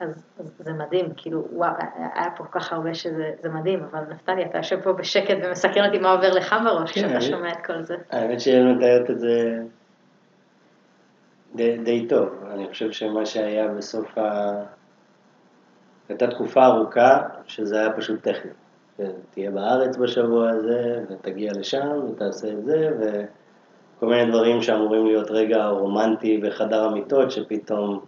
אז, 0.00 0.24
אז 0.38 0.52
זה 0.58 0.72
מדהים, 0.72 1.06
כאילו, 1.16 1.44
וואו, 1.52 1.72
היה 2.14 2.30
פה 2.36 2.44
כל 2.44 2.58
כך 2.60 2.72
הרבה 2.72 2.94
שזה 2.94 3.30
זה 3.40 3.48
מדהים, 3.48 3.84
אבל 3.90 4.00
נפתלי, 4.10 4.44
אתה 4.44 4.58
יושב 4.58 4.80
פה 4.80 4.92
בשקט 4.92 5.36
ומסקרן 5.44 5.86
אותי 5.86 5.98
מה 5.98 6.12
עובר 6.12 6.30
לך 6.30 6.54
בראש 6.64 6.92
כן, 6.92 7.00
כשאתה 7.00 7.20
שומע 7.20 7.52
את 7.52 7.66
כל 7.66 7.82
זה. 7.82 7.96
האמת 8.10 8.40
שהיא 8.40 8.64
מתארת 8.76 9.10
את 9.10 9.20
זה 9.20 9.62
די, 11.54 11.76
די 11.78 12.06
טוב. 12.06 12.28
אני 12.50 12.68
חושב 12.68 12.90
שמה 12.90 13.26
שהיה 13.26 13.68
בסוף 13.68 14.18
ה... 14.18 14.50
הייתה 16.08 16.26
תקופה 16.26 16.64
ארוכה 16.66 17.20
שזה 17.46 17.80
היה 17.80 17.92
פשוט 17.92 18.22
טכני. 18.22 18.50
תהיה 19.30 19.50
בארץ 19.50 19.96
בשבוע 19.96 20.50
הזה, 20.50 21.00
ותגיע 21.10 21.52
לשם, 21.58 22.00
ותעשה 22.10 22.48
את 22.48 22.64
זה, 22.64 22.90
וכל 23.00 24.06
מיני 24.06 24.30
דברים 24.30 24.62
שאמורים 24.62 25.06
להיות 25.06 25.30
רגע 25.30 25.66
רומנטי 25.66 26.38
בחדר 26.38 26.84
המיטות, 26.84 27.30
שפתאום 27.30 28.00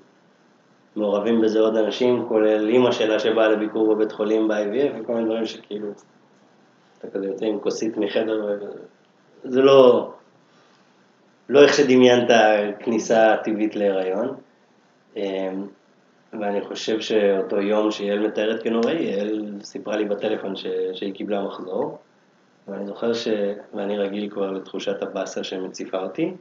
מעורבים 0.96 1.40
בזה 1.40 1.61
עוד 1.61 1.76
אנשים, 1.76 2.24
כולל 2.28 2.68
אימא 2.68 2.92
שלה 2.92 3.18
שבאה 3.18 3.48
לביקור 3.48 3.94
בבית 3.94 4.12
חולים 4.12 4.48
ב-IVF, 4.48 5.00
וכל 5.00 5.14
מיני 5.14 5.26
דברים 5.26 5.46
שכאילו, 5.46 5.88
אתה 6.98 7.11
כזה 7.11 7.26
יוצא 7.26 7.44
עם 7.44 7.59
כוסית 7.61 7.96
מחדר, 7.96 8.59
זה 9.44 9.62
לא, 9.62 10.11
לא 11.48 11.62
איך 11.62 11.74
שדמיינת 11.74 12.30
כניסה 12.78 13.37
טבעית 13.44 13.76
להיריון. 13.76 14.37
ואני 16.40 16.60
חושב 16.64 17.00
שאותו 17.00 17.60
יום 17.60 17.90
שיעל 17.90 18.26
מתארת 18.26 18.62
כנוראי, 18.62 19.02
יעל 19.02 19.52
סיפרה 19.62 19.96
לי 19.96 20.04
בטלפון 20.04 20.56
ש... 20.56 20.66
שהיא 20.92 21.14
קיבלה 21.14 21.42
מחזור, 21.42 21.98
ואני 22.68 22.86
זוכר 22.86 23.14
ש... 23.14 23.28
ואני 23.74 23.98
רגיל 23.98 24.30
כבר 24.30 24.50
לתחושת 24.50 25.02
הבאסה 25.02 25.44
שמציפה 25.44 26.02
אותי, 26.02 26.34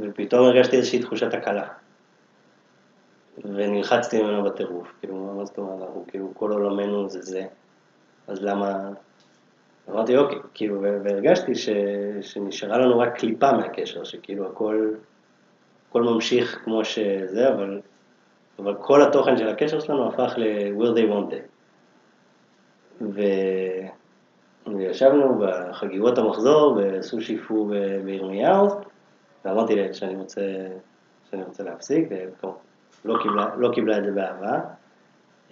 ופתאום 0.00 0.46
הרגשתי 0.46 0.76
איזושהי 0.76 0.98
תחושת 0.98 1.34
הקלה. 1.34 1.68
ונלחצתי 3.44 4.22
ממנו 4.22 4.44
בטירוף, 4.44 4.92
כאילו, 5.00 5.34
מה 5.36 5.44
זאת 5.44 5.58
אומרת, 5.58 5.82
אנחנו 5.82 6.04
כאילו, 6.08 6.32
כל 6.34 6.52
עולמנו 6.52 7.08
זה 7.08 7.22
זה, 7.22 7.46
אז 8.26 8.42
למה... 8.42 8.90
אמרתי, 9.90 10.16
אוקיי, 10.16 10.38
כאילו, 10.54 10.82
והרגשתי 10.82 11.54
ש... 11.54 11.68
שנשארה 12.20 12.78
לנו 12.78 12.98
רק 12.98 13.18
קליפה 13.18 13.52
מהקשר, 13.52 14.04
שכאילו 14.04 14.46
הכל, 14.46 14.90
הכל 15.88 16.02
ממשיך 16.02 16.60
כמו 16.64 16.84
שזה, 16.84 17.48
אבל, 17.48 17.80
אבל 18.58 18.74
כל 18.74 19.02
התוכן 19.02 19.36
של 19.36 19.48
הקשר 19.48 19.80
שלנו 19.80 20.08
הפך 20.08 20.34
ל-where 20.36 20.96
they 20.96 21.12
want 21.12 21.32
it. 21.32 21.48
ו... 23.00 23.20
וישבנו 24.66 25.38
בחגיגות 25.40 26.18
המחזור 26.18 26.80
בסושי 26.80 27.38
פו 27.38 27.70
בירמיהו, 28.04 28.66
ואמרתי 29.44 29.76
לה 29.76 29.94
שאני 29.94 30.16
רוצה, 30.16 30.40
שאני 31.30 31.42
רוצה 31.42 31.62
להפסיק, 31.62 32.08
וכמובן, 32.10 32.58
לא 33.04 33.16
קיבלה, 33.22 33.46
לא 33.56 33.70
קיבלה 33.74 33.98
את 33.98 34.04
זה 34.04 34.10
באהבה. 34.12 34.60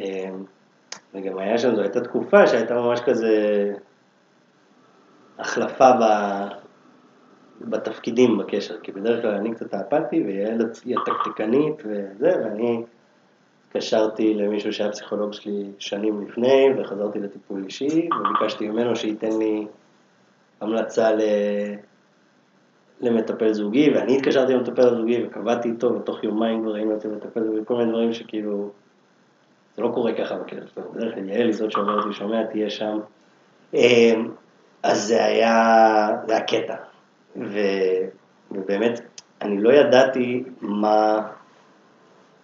אמ, 0.01 0.45
וגם 1.15 1.39
היה 1.39 1.59
שם, 1.59 1.75
זו 1.75 1.83
הייתה 1.83 2.01
תקופה 2.01 2.47
שהייתה 2.47 2.75
ממש 2.75 3.01
כזה 3.01 3.35
החלפה 5.39 5.91
ב... 5.93 6.05
בתפקידים 7.65 8.39
בקשר, 8.39 8.79
כי 8.83 8.93
בדרך 8.93 9.23
כלל 9.23 9.35
אני 9.35 9.55
קצת 9.55 9.75
האפתי 9.75 10.23
ויעל 10.23 10.59
היא 10.85 10.97
התקתקנית 10.99 11.83
וזה, 11.85 12.35
ואני 12.45 12.83
התקשרתי 13.69 14.35
למישהו 14.35 14.73
שהיה 14.73 14.91
פסיכולוג 14.91 15.33
שלי 15.33 15.65
שנים 15.79 16.27
לפני, 16.27 16.69
וחזרתי 16.79 17.19
לטיפול 17.19 17.65
אישי, 17.65 18.09
וביקשתי 18.21 18.69
ממנו 18.69 18.97
שייתן 18.97 19.39
לי 19.39 19.67
המלצה 20.61 21.13
ל... 21.13 21.21
למטפל 23.01 23.53
זוגי, 23.53 23.91
ואני 23.91 24.17
התקשרתי 24.17 24.53
למטפל 24.53 24.89
הזוגי 24.89 25.25
וקבעתי 25.27 25.69
איתו, 25.69 25.95
ותוך 25.95 26.25
יומיים 26.25 26.63
כבר 26.63 26.75
היינו 26.75 26.97
אצל 26.97 27.09
מטפל 27.09 27.45
זוגי, 27.45 27.61
כל 27.65 27.77
מיני 27.77 27.91
דברים 27.91 28.13
שכאילו, 28.13 28.71
זה 29.77 29.83
לא 29.83 29.91
קורה 29.95 30.13
ככה 30.13 30.37
בקשר 30.37 30.83
בדרך 30.95 31.15
כלל 31.15 31.29
יעל 31.29 31.47
היא 31.47 31.53
זאת 31.53 31.73
שאומרת 31.73 32.05
לי, 32.05 32.13
שומע, 32.13 32.45
תהיה 32.45 32.71
שם. 32.71 32.99
אמ, 33.75 34.29
אז 34.83 35.07
זה 35.07 35.25
היה, 35.25 36.09
זה 36.27 36.33
היה 36.33 36.43
קטע, 36.43 36.75
ו, 37.37 37.59
ובאמת, 38.51 39.01
אני 39.43 39.63
לא 39.63 39.73
ידעתי 39.73 40.45
מה, 40.61 41.29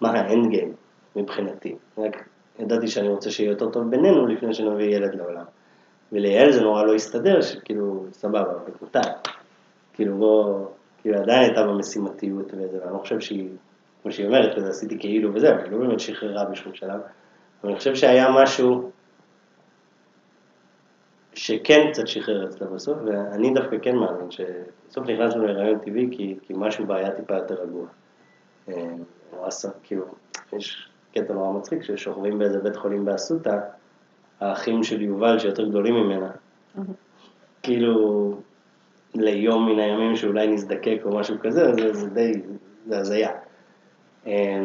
מה 0.00 0.10
האנד 0.10 0.50
גיים 0.50 0.72
מבחינתי, 1.16 1.76
רק 1.98 2.28
ידעתי 2.58 2.88
שאני 2.88 3.08
רוצה 3.08 3.30
שיהיה 3.30 3.50
יותר 3.50 3.70
טוב 3.70 3.90
בינינו 3.90 4.26
לפני 4.26 4.54
שנביא 4.54 4.96
ילד 4.96 5.14
לעולם. 5.14 5.44
וליעל 6.12 6.52
זה 6.52 6.60
נורא 6.60 6.82
לא 6.84 6.94
הסתדר, 6.94 7.40
שכאילו, 7.40 8.04
סבבה, 8.12 8.52
בקבוצה. 8.66 9.00
כאילו 9.92 10.16
בוא, 10.16 10.66
כאילו 11.02 11.18
עדיין 11.18 11.42
הייתה 11.42 11.62
במשימתיות 11.62 12.46
וזה, 12.54 12.78
ואני 12.80 12.92
לא 12.92 12.98
חושב 12.98 13.20
שהיא, 13.20 13.48
כמו 14.02 14.12
שהיא 14.12 14.26
אומרת, 14.26 14.58
וזה 14.58 14.68
עשיתי 14.68 14.98
כאילו 14.98 15.34
וזה, 15.34 15.50
אבל 15.50 15.64
היא 15.64 15.72
לא 15.72 15.78
באמת 15.78 16.00
שחררה 16.00 16.44
בשום 16.44 16.74
שלב. 16.74 17.00
אבל 17.60 17.70
אני 17.70 17.78
חושב 17.78 17.94
שהיה 17.94 18.26
משהו 18.42 18.90
שכן 21.38 21.88
קצת 21.92 22.08
שחרר 22.08 22.48
אצלה 22.48 22.66
בסוף, 22.66 22.98
ואני 23.06 23.54
דווקא 23.54 23.76
כן 23.82 23.96
מאמין 23.96 24.30
שבסוף 24.30 25.06
נכנסנו 25.06 25.46
להיריון 25.46 25.78
טבעי 25.78 26.08
כי, 26.10 26.36
כי 26.42 26.52
משהו 26.56 26.86
בה 26.86 26.96
היה 26.96 27.10
טיפה 27.10 27.34
יותר 27.34 27.54
רגוע. 27.54 27.86
אה, 28.68 29.48
כאילו, 29.82 30.04
יש 30.52 30.88
קטע 31.14 31.34
נורא 31.34 31.58
מצחיק 31.58 31.82
ששוכבים 31.82 32.38
באיזה 32.38 32.58
בית 32.58 32.76
חולים 32.76 33.04
באסותא, 33.04 33.58
האחים 34.40 34.82
של 34.82 35.02
יובל 35.02 35.38
שיותר 35.38 35.68
גדולים 35.68 35.94
ממנה, 35.94 36.30
כאילו 37.62 38.34
ליום 39.14 39.68
מן 39.68 39.78
הימים 39.78 40.16
שאולי 40.16 40.46
נזדקק 40.46 40.98
או 41.04 41.18
משהו 41.18 41.36
כזה, 41.42 41.72
זה, 41.72 41.92
זה 41.92 42.10
די, 42.10 42.32
זה 42.86 42.98
הזיה. 42.98 43.30
אה, 44.26 44.60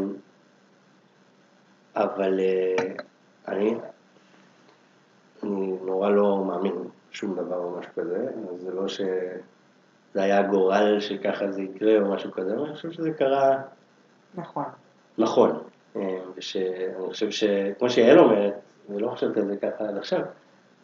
אבל 1.96 2.40
אה, 2.40 2.94
אני, 3.48 3.76
אני 5.44 5.78
נורא 5.86 6.10
לא 6.10 6.46
מאמין 6.46 6.76
שום 7.12 7.36
דבר 7.36 7.58
או 7.58 7.72
משהו 7.80 7.92
כזה, 7.96 8.28
אז 8.50 8.62
זה 8.62 8.72
לא 8.72 8.88
שזה 8.88 9.04
היה 10.16 10.42
גורל 10.42 11.00
שככה 11.00 11.52
זה 11.52 11.62
יקרה 11.62 12.00
או 12.00 12.12
משהו 12.14 12.32
כזה, 12.32 12.54
אבל 12.54 12.66
אני 12.66 12.76
חושב 12.76 12.92
שזה 12.92 13.12
קרה 13.12 13.58
נכון. 14.36 14.64
נכון. 15.18 15.60
אה, 15.96 16.20
ושאני 16.36 17.08
חושב 17.08 17.32
שכמו 17.32 17.90
שיעל 17.90 18.20
אומרת, 18.20 18.54
ולא 18.90 19.10
חשבתי 19.10 19.40
על 19.40 19.48
זה 19.48 19.58
ככה 19.58 19.84
עד 19.88 19.98
עכשיו, 19.98 20.22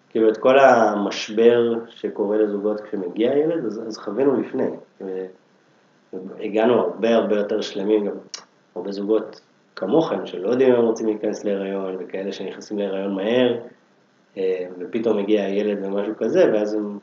כאילו 0.09 0.29
את 0.29 0.37
כל 0.37 0.59
המשבר 0.59 1.73
שקורה 1.89 2.37
לזוגות 2.37 2.81
כשמגיע 2.81 3.37
ילד, 3.37 3.65
אז, 3.65 3.87
אז 3.87 3.97
חווינו 3.97 4.41
לפני. 4.41 4.69
ו- 5.01 5.25
והגענו 6.13 6.73
הרבה 6.73 7.15
הרבה 7.15 7.35
יותר 7.35 7.61
שלמים, 7.61 8.05
גם 8.05 8.15
הרבה 8.75 8.91
זוגות 8.91 9.41
כמוכם, 9.75 10.25
שלא 10.25 10.49
יודעים 10.49 10.73
אם 10.73 10.79
הם 10.79 10.85
רוצים 10.85 11.07
להיכנס 11.07 11.43
להיריון, 11.43 11.95
וכאלה 11.99 12.31
שנכנסים 12.31 12.77
להיריון 12.77 13.15
מהר, 13.15 13.59
ופתאום 14.79 15.17
מגיע 15.17 15.43
הילד 15.43 15.83
ומשהו 15.83 16.13
כזה, 16.17 16.51
ואז 16.53 16.73
הם 16.73 16.99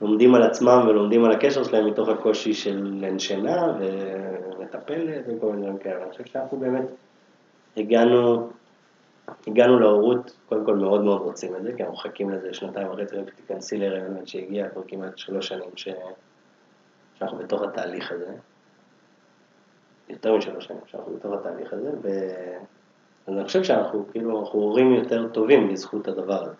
לומדים 0.00 0.34
על 0.34 0.42
עצמם 0.42 0.84
ולומדים 0.88 1.24
על 1.24 1.32
הקשר 1.32 1.64
שלהם 1.64 1.86
מתוך 1.86 2.08
הקושי 2.08 2.54
של 2.54 3.00
אין 3.04 3.18
שינה 3.18 3.78
ומטפלת 3.80 5.24
וכל 5.26 5.46
מיני 5.46 5.62
דברים 5.62 5.78
כאלה. 5.78 6.02
אני 6.02 6.10
חושב 6.10 6.24
שאנחנו 6.24 6.58
באמת 6.58 6.84
הגענו, 7.76 8.48
הגענו 9.46 9.78
להורות, 9.78 10.36
קודם 10.48 10.64
כל 10.64 10.74
מאוד 10.74 11.04
מאוד 11.04 11.20
רוצים 11.20 11.56
את 11.56 11.62
זה, 11.62 11.72
כי 11.72 11.82
אנחנו 11.82 11.94
מחכים 11.94 12.30
לזה 12.30 12.54
שנתיים 12.54 12.88
וחצי, 12.90 13.16
רק 13.16 13.34
תיכנסי 13.34 13.86
עד 13.86 14.26
שהגיע 14.26 14.68
כבר 14.68 14.82
כמעט 14.88 15.18
שלוש 15.18 15.48
שנים 15.48 15.70
ש... 15.76 15.88
שאנחנו 17.14 17.38
בתוך 17.38 17.62
התהליך 17.62 18.12
הזה. 18.12 18.32
יותר 20.08 20.36
משלוש 20.36 20.64
שנים 20.64 20.80
שאנחנו 20.86 21.12
בתוך 21.12 21.32
התהליך 21.32 21.72
הזה, 21.72 21.90
ו... 22.02 22.08
אז 23.30 23.36
אני 23.36 23.44
חושב 23.44 23.62
שאנחנו 23.62 24.06
כאילו, 24.12 24.40
אנחנו 24.40 24.58
הורים 24.58 24.94
יותר 24.94 25.28
טובים 25.28 25.68
בזכות 25.72 26.08
הדבר 26.08 26.42
הזה. 26.42 26.54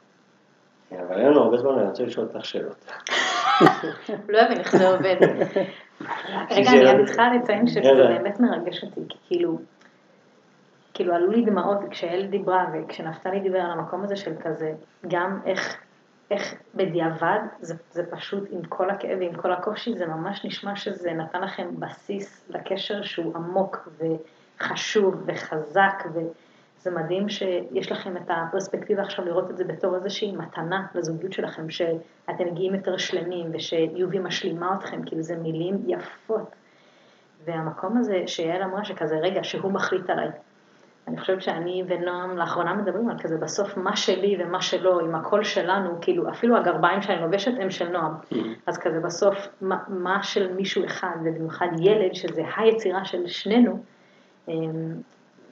אבל 0.92 1.18
אין 1.18 1.26
לנו 1.26 1.42
הרבה 1.42 1.56
זמן, 1.56 1.78
אני 1.78 1.88
רוצה 1.88 2.02
לשאול 2.02 2.26
אותך 2.26 2.44
שאלות. 2.44 2.92
לא 4.28 4.38
יבין 4.38 4.58
איך 4.58 4.76
זה 4.76 4.88
עובד. 4.88 5.16
רגע, 6.56 6.70
אני 6.90 7.04
צריכה 7.06 7.22
לציין 7.34 7.66
שזה. 7.66 7.80
באמת 8.08 8.40
מרגש 8.40 8.84
אותי, 8.84 9.00
כי 9.08 9.18
כאילו, 9.26 9.58
כאילו 10.94 11.14
עלו 11.14 11.30
לי 11.30 11.42
דמעות 11.42 11.78
כשאל 11.90 12.26
דיברה 12.30 12.66
וכשנפתלי 12.72 13.40
דיבר 13.40 13.58
על 13.58 13.70
המקום 13.70 14.02
הזה 14.04 14.16
של 14.16 14.32
כזה, 14.40 14.72
גם 15.08 15.40
איך, 15.46 15.76
איך 16.30 16.54
בדיעבד, 16.74 17.38
זה, 17.60 17.74
זה 17.90 18.02
פשוט 18.10 18.48
עם 18.50 18.62
כל 18.64 18.90
הכאב 18.90 19.18
ועם 19.18 19.34
כל 19.34 19.52
הקושי, 19.52 19.94
זה 19.94 20.06
ממש 20.06 20.44
נשמע 20.44 20.76
שזה 20.76 21.12
נתן 21.12 21.40
לכם 21.40 21.68
בסיס 21.78 22.50
לקשר 22.50 23.02
שהוא 23.02 23.36
עמוק 23.36 23.88
וחשוב 24.60 25.22
וחזק, 25.26 26.04
וזה 26.80 26.90
מדהים 26.90 27.28
שיש 27.28 27.92
לכם 27.92 28.16
את 28.16 28.22
הפרספקטיבה 28.28 29.02
עכשיו 29.02 29.24
לראות 29.24 29.50
את 29.50 29.56
זה 29.56 29.64
בתור 29.64 29.96
איזושהי 29.96 30.32
מתנה 30.32 30.86
לזוגיות 30.94 31.32
שלכם, 31.32 31.70
שאתם 31.70 32.46
מגיעים 32.50 32.74
יותר 32.74 32.96
שלמים 32.96 33.46
ושיובי 33.52 34.18
משלימה 34.18 34.74
אתכם, 34.78 35.02
כאילו 35.06 35.22
זה 35.22 35.36
מילים 35.36 35.84
יפות. 35.86 36.54
והמקום 37.44 37.96
הזה 37.96 38.22
שיעל 38.26 38.62
אמרה 38.62 38.84
שכזה 38.84 39.16
רגע 39.16 39.44
שהוא 39.44 39.72
מחליט 39.72 40.10
עליי. 40.10 40.28
אני 41.08 41.20
חושבת 41.20 41.42
שאני 41.42 41.84
ונועם 41.88 42.38
לאחרונה 42.38 42.74
מדברים 42.74 43.08
על 43.10 43.18
כזה 43.18 43.36
בסוף 43.38 43.76
מה 43.76 43.96
שלי 43.96 44.36
ומה 44.40 44.62
שלו 44.62 45.00
עם 45.00 45.14
הקול 45.14 45.44
שלנו, 45.44 45.98
כאילו 46.00 46.28
אפילו 46.28 46.56
הגרביים 46.56 47.02
שאני 47.02 47.22
לובשת 47.22 47.52
הם 47.60 47.70
של 47.70 47.88
נועם. 47.88 48.12
Mm-hmm. 48.12 48.36
אז 48.66 48.78
כזה 48.78 49.00
בסוף 49.00 49.48
מה, 49.60 49.78
מה 49.88 50.22
של 50.22 50.52
מישהו 50.52 50.84
אחד 50.84 51.16
ובמיוחד 51.24 51.68
ילד 51.80 52.14
שזה 52.14 52.42
היצירה 52.56 53.04
של 53.04 53.26
שנינו. 53.26 53.82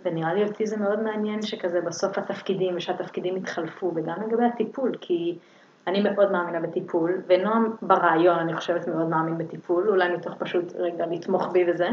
ונראה 0.04 0.34
לי 0.34 0.44
אותי 0.44 0.66
זה 0.66 0.76
מאוד 0.76 1.02
מעניין 1.02 1.42
שכזה 1.42 1.80
בסוף 1.80 2.18
התפקידים 2.18 2.76
ושהתפקידים 2.76 3.36
יתחלפו 3.36 3.92
וגם 3.94 4.16
לגבי 4.26 4.44
הטיפול 4.44 4.92
כי 5.00 5.38
אני 5.86 6.02
מאוד 6.02 6.32
מאמינה 6.32 6.60
בטיפול, 6.60 7.22
ונועם 7.26 7.76
ברעיון 7.82 8.38
אני 8.38 8.56
חושבת 8.56 8.88
מאוד 8.88 9.08
מאמין 9.08 9.38
בטיפול, 9.38 9.88
אולי 9.88 10.16
מתוך 10.16 10.34
פשוט 10.38 10.72
רגע 10.76 11.06
לתמוך 11.06 11.52
בי 11.52 11.64
וזה, 11.70 11.88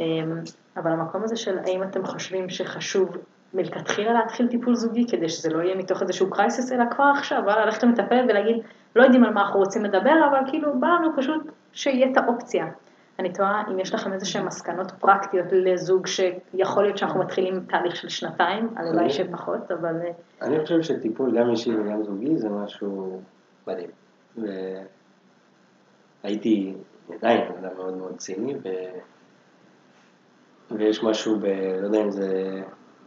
אמ, 0.00 0.40
אבל 0.76 0.90
המקום 0.90 1.22
הזה 1.24 1.36
של 1.36 1.58
האם 1.58 1.82
אתם 1.82 2.06
חושבים 2.06 2.48
שחשוב 2.48 3.16
מלכתחילה 3.54 4.12
להתחיל 4.12 4.48
טיפול 4.48 4.74
זוגי 4.74 5.06
כדי 5.08 5.28
שזה 5.28 5.50
לא 5.50 5.62
יהיה 5.62 5.76
מתוך 5.76 6.02
איזשהו 6.02 6.30
קרייסס, 6.30 6.72
אלא 6.72 6.84
כבר 6.90 7.12
עכשיו, 7.16 7.42
וואלה, 7.44 7.64
ללכת 7.64 7.82
למטפל 7.82 8.24
ולהגיד, 8.28 8.56
לא 8.96 9.02
יודעים 9.02 9.24
על 9.24 9.32
מה 9.34 9.42
אנחנו 9.42 9.60
רוצים 9.60 9.84
לדבר, 9.84 10.14
אבל 10.30 10.50
כאילו 10.50 10.80
בא 10.80 10.86
לנו 10.86 11.16
פשוט 11.16 11.52
שיהיה 11.72 12.10
את 12.12 12.16
האופציה. 12.16 12.66
אני 13.20 13.32
תוהה 13.32 13.62
אם 13.70 13.78
יש 13.78 13.94
לכם 13.94 14.12
איזה 14.12 14.26
שהן 14.26 14.46
מסקנות 14.46 14.90
פרקטיות 14.90 15.46
לזוג 15.52 16.06
שיכול 16.06 16.82
להיות 16.82 16.98
שאנחנו 16.98 17.20
מתחילים 17.20 17.60
תהליך 17.68 17.96
של 17.96 18.08
שנתיים, 18.08 18.68
הלוואי 18.76 19.10
שפחות, 19.10 19.70
אבל... 19.70 19.94
אה, 20.02 20.10
אני 20.46 20.60
חושב 20.60 20.82
שטיפול 20.82 21.38
גם 21.38 21.50
אישי 21.50 21.76
וגם 21.76 22.02
זוגי 22.02 22.36
זה 22.36 22.48
משהו 22.48 23.20
מדהים. 23.66 23.90
והייתי 26.22 26.74
עדיין 27.14 27.52
אדם 27.60 27.76
מאוד 27.76 27.96
מאוד 27.96 28.16
ציני, 28.16 28.54
ו... 28.54 28.68
ויש 30.70 31.04
משהו 31.04 31.38
ב... 31.38 31.44
לא 31.80 31.86
יודע 31.86 32.02
אם 32.02 32.10
זה 32.10 32.60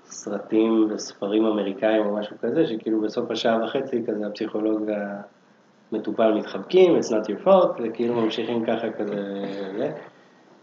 סרטים 0.05 0.87
וספרים 0.89 1.45
אמריקאים 1.45 2.05
או 2.05 2.15
משהו 2.15 2.37
כזה, 2.41 2.65
שכאילו 2.65 3.01
בסוף 3.01 3.31
השעה 3.31 3.63
וחצי 3.63 4.03
כזה 4.07 4.27
הפסיכולוג 4.27 4.91
והמטופל 5.93 6.33
מתחבקים, 6.33 6.99
it's 6.99 7.09
not 7.09 7.27
your 7.27 7.47
fault, 7.47 7.81
וכאילו 7.83 8.13
ממשיכים 8.21 8.65
ככה 8.65 8.91
כזה, 8.91 9.15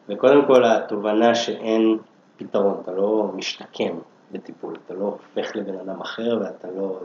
וקודם 0.09 0.47
כל 0.47 0.65
התובנה 0.65 1.35
שאין 1.35 1.99
פתרון, 2.37 2.81
אתה 2.83 2.93
לא 2.93 3.31
משתקם 3.35 3.99
בטיפול, 4.33 4.77
אתה 4.87 4.95
לא 4.95 5.05
הופך 5.05 5.57
לבן 5.57 5.79
אדם 5.79 6.01
אחר 6.01 6.39
ואתה 6.41 6.69
לא... 6.77 7.01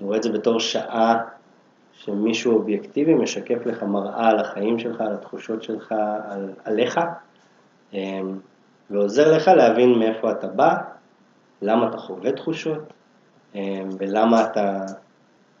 אני 0.00 0.06
רואה 0.06 0.16
את 0.16 0.22
זה 0.22 0.32
בתור 0.32 0.60
שעה 0.60 1.18
שמישהו 1.92 2.54
אובייקטיבי 2.54 3.14
משקף 3.14 3.66
לך 3.66 3.82
מראה 3.82 4.28
על 4.28 4.38
החיים 4.38 4.78
שלך, 4.78 5.00
על 5.00 5.12
התחושות 5.12 5.62
שלך, 5.62 5.94
על, 6.28 6.50
עליך, 6.64 7.00
אמ, 7.92 8.38
ועוזר 8.90 9.36
לך 9.36 9.48
להבין 9.48 9.98
מאיפה 9.98 10.30
אתה 10.30 10.46
בא, 10.46 10.74
למה 11.62 11.88
אתה 11.88 11.98
חווה 11.98 12.32
תחושות, 12.32 12.92
אמ, 13.54 13.88
ולמה 13.98 14.44
אתה, 14.44 14.80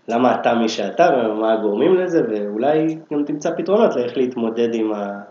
למה 0.08 0.40
אתה 0.40 0.54
מי 0.54 0.68
שאתה 0.68 1.10
ומה 1.16 1.52
הגורמים 1.52 1.94
לזה, 1.94 2.22
ואולי 2.30 2.98
גם 3.12 3.24
תמצא 3.24 3.50
פתרונות 3.56 3.96
לאיך 3.96 4.16
להתמודד 4.16 4.74
עם, 4.74 4.92
ה, 4.92 5.22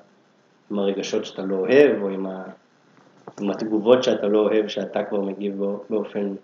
עם 0.72 0.80
הרגשות 0.80 1.26
שאתה 1.26 1.42
לא 1.42 1.56
אוהב, 1.56 2.02
או 2.02 2.10
עם, 2.10 2.26
ה, 2.26 2.44
עם 3.42 3.50
התגובות 3.50 4.04
שאתה 4.04 4.28
לא 4.28 4.40
אוהב, 4.40 4.68
שאתה 4.68 5.04
כבר 5.04 5.22
מגיב 5.22 5.62
באופן 5.90 6.36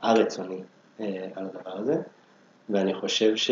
א-רצוני 0.00 0.60
אה, 1.00 1.28
על 1.34 1.44
הדבר 1.44 1.78
הזה. 1.78 1.94
ואני 2.70 2.94
חושב 2.94 3.36
ש... 3.36 3.50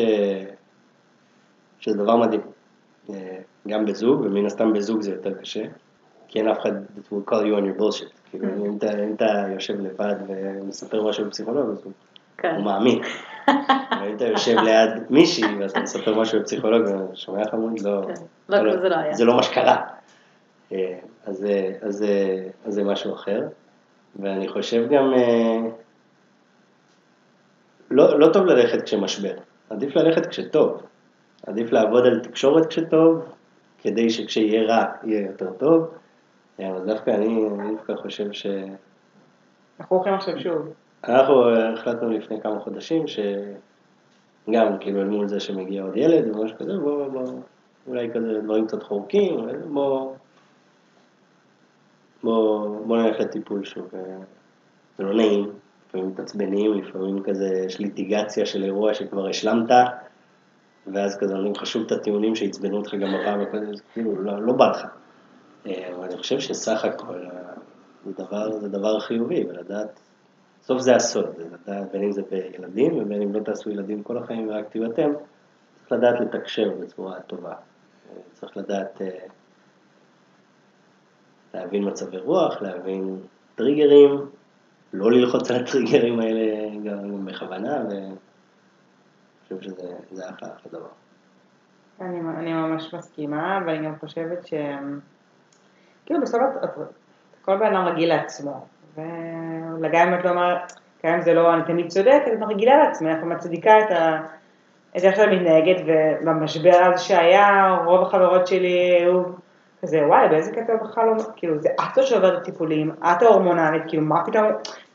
שזה 1.81 1.97
דבר 1.97 2.17
מדהים. 2.17 2.41
אה, 3.11 3.39
גם 3.69 3.85
בזוג, 3.85 4.21
ומן 4.21 4.47
הסתם 4.47 4.73
בזוג 4.73 5.01
זה 5.01 5.11
יותר 5.11 5.35
קשה, 5.35 5.65
כי 6.29 6.39
אין 6.39 6.49
אף 6.49 6.59
אחד 6.59 6.73
that 6.73 7.13
will 7.13 7.31
call 7.31 7.43
you 7.43 7.59
on 7.59 7.65
your 7.65 7.81
bullshit. 7.81 8.31
כאילו, 8.31 8.49
mm. 8.49 8.67
אם 8.67 8.77
אתה, 9.17 9.47
יושב 9.55 9.81
לבד 9.81 10.15
ומספר 10.29 11.09
משהו 11.09 11.25
בפסיכולוג, 11.27 11.71
אז 11.71 11.81
הוא, 11.85 11.93
כן. 12.45 12.55
הוא 12.55 12.65
מאמין. 12.65 13.03
אם 13.49 14.17
אתה 14.17 14.25
יושב 14.25 14.57
ליד 14.59 14.91
מישהי 15.11 15.57
ואתה 15.59 15.81
מספר 15.81 16.21
משהו 16.21 16.41
בפסיכולוג, 16.41 16.83
ושומע 17.13 17.45
חמוד, 17.51 17.81
לא, 17.81 18.01
כן. 18.07 18.23
לא, 18.49 18.63
לא, 18.63 18.81
זה 18.81 18.89
לא. 18.89 18.97
זה 19.13 19.25
לא 19.25 19.37
מה 19.37 19.43
שקרה. 19.43 19.77
אה, 20.73 20.99
אז, 21.27 21.47
אז, 21.83 22.05
אז 22.65 22.75
זה 22.75 22.85
משהו 22.85 23.15
אחר. 23.15 23.41
ואני 24.17 24.49
חושב 24.49 24.89
גם, 24.91 25.15
אה, 25.15 25.57
לא, 27.91 28.19
לא 28.19 28.33
טוב 28.33 28.47
ללכת 28.47 28.83
כשמשבר, 28.83 29.35
עדיף 29.71 29.97
ללכת 29.97 30.27
כשטוב. 30.27 30.83
עדיף 31.47 31.73
לעבוד 31.73 32.07
על 32.07 32.21
תקשורת 32.21 32.67
כשטוב, 32.67 33.25
כדי 33.79 34.11
שכשיהיה 34.11 34.63
רע 34.63 34.85
יהיה 35.05 35.27
יותר 35.27 35.53
טוב. 35.53 35.91
אה, 36.61 36.71
אבל 36.71 36.87
דווקא 36.87 37.11
אני, 37.11 37.49
אני 37.61 37.75
דווקא 37.77 37.93
חושב 38.03 38.33
ש... 38.33 38.47
אנחנו 39.81 39.97
הולכים 39.97 40.15
עכשיו 40.15 40.41
שוב. 40.41 40.84
אנחנו 41.09 41.51
החלטנו 41.51 42.11
לפני 42.11 42.41
כמה 42.41 42.61
חודשים 42.61 43.05
שגם 43.07 44.79
כאילו 44.81 45.01
אל 45.01 45.09
מול 45.09 45.29
זה 45.29 45.41
שמגיע 45.41 45.83
עוד 45.83 45.97
ילד 45.97 46.37
ומשהו 46.37 46.57
כזה, 46.59 46.73
בוא, 46.77 47.09
בוא, 47.09 47.25
אולי 47.87 48.11
כזה 48.15 48.41
דברים 48.45 48.67
קצת 48.67 48.83
חורקים, 48.83 49.37
בוא, 49.73 50.15
בוא, 52.23 52.69
בוא 52.87 52.97
נלך 52.97 53.21
לטיפול 53.21 53.65
שוב. 53.65 53.89
אה, 53.95 54.01
זה 54.99 55.05
לא 55.05 55.15
נעים, 55.15 55.53
לפעמים 55.89 56.09
מתעצבנים, 56.09 56.75
לפעמים 56.75 57.23
כזה 57.23 57.49
יש 57.67 57.79
ליטיגציה 57.79 58.47
של 58.47 58.65
אירוע 58.65 58.95
שכבר 58.95 59.29
השלמת, 59.29 59.71
ואז 60.87 61.19
כזה 61.19 61.35
אומרים 61.35 61.53
לך 61.53 61.77
את 61.87 61.93
הטיעונים 61.93 62.35
שעצבנו 62.35 62.77
אותך 62.77 62.95
גם 62.95 63.09
בפעם 63.15 63.41
הקודמת, 63.41 63.81
כאילו 63.93 64.23
לא, 64.23 64.43
לא 64.43 64.53
בא 64.53 64.71
לך. 64.71 64.87
אה, 65.67 65.95
אבל 65.97 66.05
אני 66.05 66.17
חושב 66.17 66.41
שסך 66.41 66.85
הכל 66.85 67.21
זה 68.05 68.13
דבר, 68.13 68.53
זה 68.53 68.69
דבר 68.69 69.01
חיובי, 69.01 69.45
ולדעת, 69.49 70.01
בסוף 70.65 70.81
זה 70.81 70.97
הסוד, 70.97 71.27
בין 71.93 72.03
אם 72.03 72.13
זה 72.13 72.23
בילדים 72.31 72.99
ובין 72.99 73.23
אם 73.23 73.33
לא 73.35 73.41
תעשו 73.41 73.71
ילדים 73.71 74.03
כל 74.03 74.19
החיים 74.19 74.49
ורק 74.49 74.69
תהיו 74.69 74.93
אתם, 74.93 75.13
צריך 75.77 75.93
לדעת 75.93 76.21
לתקשר 76.21 76.71
בצורה 76.81 77.21
טובה. 77.21 77.55
צריך 78.33 78.57
לדעת 78.57 79.03
אה, 79.03 79.27
להבין 81.55 81.89
מצבי 81.89 82.19
רוח, 82.19 82.63
להבין 82.63 83.21
טריגרים, 83.55 84.11
לא 84.93 85.13
ללחוץ 85.13 85.51
על 85.51 85.57
הטריגרים 85.57 86.21
האלה 86.21 86.77
גם 86.85 87.27
בכוונה, 87.27 87.85
ואני 87.91 88.15
חושב 89.43 89.61
שזה 89.61 90.31
אחלה 90.31 90.49
אחלה 90.49 90.73
דבר. 90.73 90.89
אני, 92.01 92.21
אני 92.21 92.53
ממש 92.53 92.95
מסכימה, 92.95 93.59
ואני 93.67 93.87
גם 93.87 93.99
חושבת 93.99 94.47
ש... 94.47 94.55
כאילו 96.07 96.21
בסוף 96.21 96.41
כל 97.43 97.57
בן 97.57 97.77
אדם 97.77 97.87
רגיל 97.87 98.09
לעצמו, 98.09 98.67
וגם 99.83 100.09
אם 100.09 100.15
את 100.15 100.25
לא 100.25 100.31
אומרת, 100.31 100.73
גם 101.07 101.15
אם 101.15 101.21
זה 101.21 101.35
לא, 101.35 101.55
אני 101.55 101.63
תמיד 101.67 101.89
צודקת, 101.89 102.29
את 102.33 102.43
רגילה 102.49 102.77
לעצמך 102.77 103.23
ומצדיקה 103.23 103.79
את 103.79 103.91
ה... 103.91 104.21
איך 104.95 105.17
שאת 105.17 105.29
מתנהגת, 105.29 105.83
ובמשבר 106.23 106.77
הזה 106.85 107.05
שהיה, 107.05 107.77
רוב 107.85 108.03
החברות 108.03 108.47
שלי 108.47 108.99
היו 109.01 109.23
כזה, 109.83 110.07
וואי, 110.07 110.29
באיזה 110.29 110.53
קטע 110.53 110.73
בכלל 110.77 111.07
לא, 111.07 111.23
כאילו, 111.37 111.59
זה 111.59 111.69
את 111.81 112.03
שעוברת 112.03 112.45
טיפולים, 112.45 112.91
את 112.91 113.23
ההורמונלית, 113.23 113.83
כאילו, 113.89 114.03
מה 114.03 114.25
פתאום, 114.25 114.45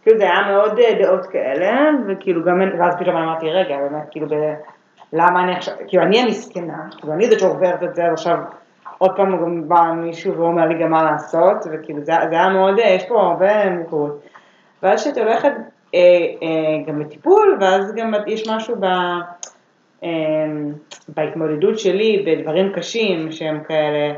כאילו, 0.02 0.18
זה 0.18 0.24
היה 0.24 0.52
מאוד 0.52 0.80
אה, 0.80 0.93
דעות 1.02 1.26
כאלה, 1.26 1.89
וכאילו, 2.08 2.43
גם, 2.43 2.62
ואז 2.80 2.95
פתאום 3.00 3.16
אמרתי, 3.16 3.50
רגע, 3.50 3.78
באמת, 3.78 4.04
כאילו, 4.12 4.28
ב... 4.28 4.34
למה 5.14 5.43
אני 5.43 5.56
עכשיו, 5.56 5.74
כאילו, 5.88 6.04
אני 6.04 6.22
המסכנה, 6.22 6.78
כאילו, 6.97 7.14
אני 7.14 7.30
זאת 7.30 7.39
שעוברת 7.39 7.84
את 7.84 7.95
זה, 7.95 8.06
אז 8.06 8.14
עכשיו, 8.14 8.38
עוד 9.00 9.16
פעם 9.16 9.41
גם 9.41 9.68
בא 9.68 9.91
מישהו 9.95 10.38
ואומר 10.38 10.68
לי 10.68 10.84
גם 10.84 10.91
מה 10.91 11.04
לעשות, 11.04 11.58
וכאילו, 11.72 12.00
זה, 12.00 12.14
זה 12.30 12.36
היה 12.36 12.50
מאוד, 12.50 12.76
יש 12.80 13.06
פה 13.06 13.22
הרבה 13.22 13.70
מורכבות. 13.70 14.22
ואז 14.84 15.02
כשאת 15.02 15.18
הולכת 15.18 15.52
אה, 15.95 16.00
אה, 16.43 16.84
גם 16.88 17.02
לטיפול, 17.02 17.58
ואז 17.62 17.95
גם 17.95 18.14
יש 18.28 18.50
משהו 18.50 18.76
ב... 18.80 18.86
אה, 20.04 20.10
בהתמודדות 21.08 21.80
שלי 21.80 22.26
בדברים 22.28 22.74
קשים 22.74 23.32
שהם 23.32 23.64
כאלה, 23.68 24.14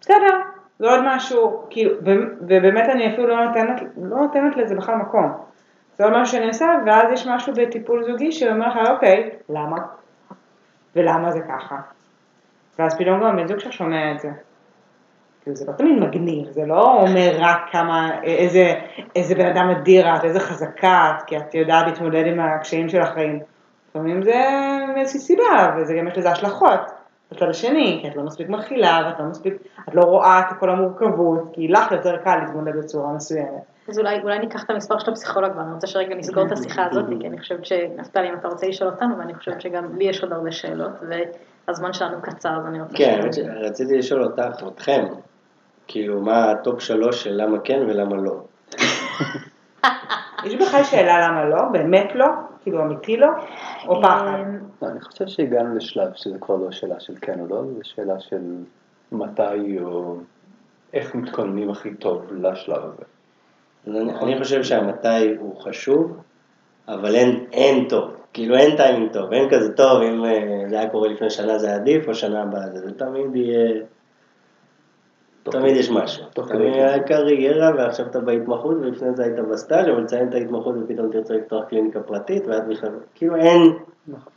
בסדר, 0.00 0.40
זה 0.78 0.90
עוד 0.90 1.00
משהו, 1.04 1.62
כאילו, 1.70 1.94
ובאמת 2.40 2.88
אני 2.88 3.12
אפילו 3.12 3.26
לא 3.28 3.44
נותנת, 3.44 3.82
לא 4.02 4.16
נותנת 4.16 4.56
לזה 4.56 4.74
בכלל 4.74 4.94
מקום. 4.94 5.32
זה 5.96 6.04
עוד 6.04 6.12
משהו 6.12 6.36
שאני 6.36 6.46
עושה, 6.46 6.66
ואז 6.86 7.12
יש 7.12 7.26
משהו 7.26 7.52
בטיפול 7.56 8.04
זוגי 8.04 8.32
שאומר 8.32 8.68
לך, 8.68 8.88
אוקיי, 8.90 9.30
למה? 9.48 9.78
ולמה 10.96 11.32
זה 11.32 11.40
ככה? 11.40 11.76
ואז 12.78 12.98
פתאום 12.98 13.20
גם 13.24 13.36
בן 13.36 13.48
זוג 13.48 13.58
שלך 13.58 13.72
שומע 13.72 14.12
את 14.12 14.20
זה. 14.20 14.28
כאילו 15.42 15.56
זה 15.56 15.64
לא 15.66 15.72
תמיד 15.72 15.98
מגניב, 15.98 16.50
זה 16.50 16.66
לא 16.66 17.00
אומר 17.00 17.30
רק 17.38 17.58
כמה, 17.72 18.22
איזה, 18.22 18.74
איזה 19.16 19.34
בן 19.34 19.46
אדם 19.46 19.70
אדיר 19.70 20.16
את, 20.16 20.24
איזה 20.24 20.40
חזקה 20.40 21.12
את, 21.16 21.22
כי 21.22 21.36
את 21.36 21.54
יודעת 21.54 21.86
להתמודד 21.86 22.26
עם 22.26 22.40
הקשיים 22.40 22.88
של 22.88 23.00
החיים. 23.00 23.40
לפעמים 23.90 24.22
זה 24.22 24.44
מאיזושהי 24.94 25.20
סיבה, 25.20 25.76
וזה 25.76 25.94
גם 25.94 26.08
יש 26.08 26.18
לזה 26.18 26.30
השלכות. 26.30 26.80
בצד 27.32 27.48
השני, 27.48 27.98
כי 28.02 28.08
את 28.08 28.16
לא 28.16 28.22
מספיק 28.22 28.48
מכילה, 28.48 29.00
ואת 29.06 29.20
לא 29.20 29.26
מספיק, 29.26 29.54
את 29.88 29.94
לא 29.94 30.02
רואה 30.02 30.40
את 30.40 30.58
כל 30.60 30.70
המורכבות, 30.70 31.50
כי 31.52 31.68
לך 31.68 31.92
יותר 31.92 32.16
קל 32.16 32.36
להתמודד 32.36 32.76
בצורה 32.76 33.12
מסוימת. 33.12 33.62
אז 33.88 33.98
אולי, 33.98 34.22
אולי 34.22 34.38
ניקח 34.38 34.64
את 34.64 34.70
המספר 34.70 34.98
של 34.98 35.10
הפסיכולוג, 35.10 35.52
ואני 35.56 35.72
רוצה 35.72 35.86
שרגע 35.86 36.14
נסגור 36.14 36.46
את 36.46 36.52
השיחה 36.52 36.86
הזאת, 36.86 37.04
כי 37.20 37.28
אני 37.28 37.38
חושבת 37.38 37.64
שנפתלי, 37.64 38.28
אם 38.28 38.34
אתה 38.34 38.48
רוצה 38.48 38.66
לשאול 38.66 38.90
אותנו, 38.90 39.18
ואני 39.18 39.34
חושבת 39.34 39.60
שגם 39.60 39.98
לי 39.98 40.04
יש 40.04 40.22
עוד 40.22 40.32
הרבה 40.32 40.52
שאלות, 40.52 40.92
והזמן 41.68 41.92
שלנו 41.92 42.22
קצר, 42.22 42.56
אז 42.56 42.66
אני 42.66 42.80
רוצה... 42.80 42.96
כן, 42.96 43.20
רציתי 43.60 43.98
לשאול 43.98 44.24
אותך, 44.24 44.62
אתכם, 44.68 45.06
כאילו, 45.86 46.20
מה 46.20 46.50
ה 46.50 46.57
top 46.57 46.80
שלוש 46.80 47.24
של 47.24 47.42
למה 47.42 47.58
כן 47.64 47.80
ולמה 47.88 48.16
לא? 48.16 48.42
יש 50.44 50.54
בכלל 50.54 50.84
שאלה 50.84 51.28
למה 51.28 51.44
לא? 51.44 51.62
באמת 51.72 52.14
לא? 52.14 52.26
כאילו 52.62 52.82
אמיתי 52.82 53.16
לא? 53.16 53.28
או 53.86 54.02
פחד? 54.02 54.26
אמ, 54.26 54.58
לא, 54.82 54.88
אני 54.88 55.00
חושב 55.00 55.26
שהגענו 55.26 55.76
לשלב 55.76 56.12
שזה 56.14 56.38
כבר 56.38 56.56
לא 56.56 56.70
שאלה 56.70 57.00
של 57.00 57.14
כן 57.20 57.40
או 57.40 57.46
לא, 57.46 57.62
זה 57.76 57.84
שאלה 57.84 58.20
של 58.20 58.42
מתי 59.12 59.78
או 59.82 60.16
איך 60.92 61.14
מתכוננים 61.14 61.70
הכי 61.70 61.94
טוב 61.94 62.32
לשלב 62.32 62.82
הזה. 62.84 63.04
אני, 63.86 64.12
אני 64.14 64.38
חושב 64.38 64.62
שהמתי 64.62 65.34
הוא 65.38 65.60
חשוב, 65.60 66.16
אבל 66.88 67.14
אין, 67.14 67.44
אין 67.52 67.88
טוב, 67.88 68.17
כאילו 68.38 68.56
אין 68.56 68.76
טיימינג 68.76 69.12
טוב, 69.12 69.32
אין 69.32 69.50
כזה 69.50 69.72
טוב, 69.72 70.02
אם 70.02 70.24
אה, 70.24 70.62
זה 70.68 70.78
היה 70.80 70.90
קורה 70.90 71.08
לפני 71.08 71.30
שנה 71.30 71.58
זה 71.58 71.74
עדיף, 71.74 72.08
או 72.08 72.14
שנה 72.14 72.42
הבאה 72.42 72.68
זה, 72.68 72.80
זה 72.80 72.98
תמיד 72.98 73.36
יהיה, 73.36 73.82
תמיד 75.42 75.76
יש 75.76 75.90
משהו. 75.90 76.24
תמיד 76.32 76.48
כדי. 76.48 76.82
היה 76.82 77.02
קריירה 77.02 77.70
ועכשיו 77.76 78.06
אתה 78.06 78.20
בהתמחות 78.20 78.76
ולפני 78.80 79.14
זה 79.14 79.24
היית 79.24 79.38
בסטאז' 79.38 79.88
אבל 79.88 80.04
תציין 80.04 80.28
את 80.28 80.34
ההתמחות 80.34 80.74
ופתאום 80.82 81.12
תרצה 81.12 81.34
לפתוח 81.34 81.64
קליניקה 81.64 82.00
פרטית 82.00 82.46
ואת 82.46 82.66
בכלל, 82.68 82.90
כאילו 83.14 83.36
אין, 83.36 83.62
נכון. 84.08 84.32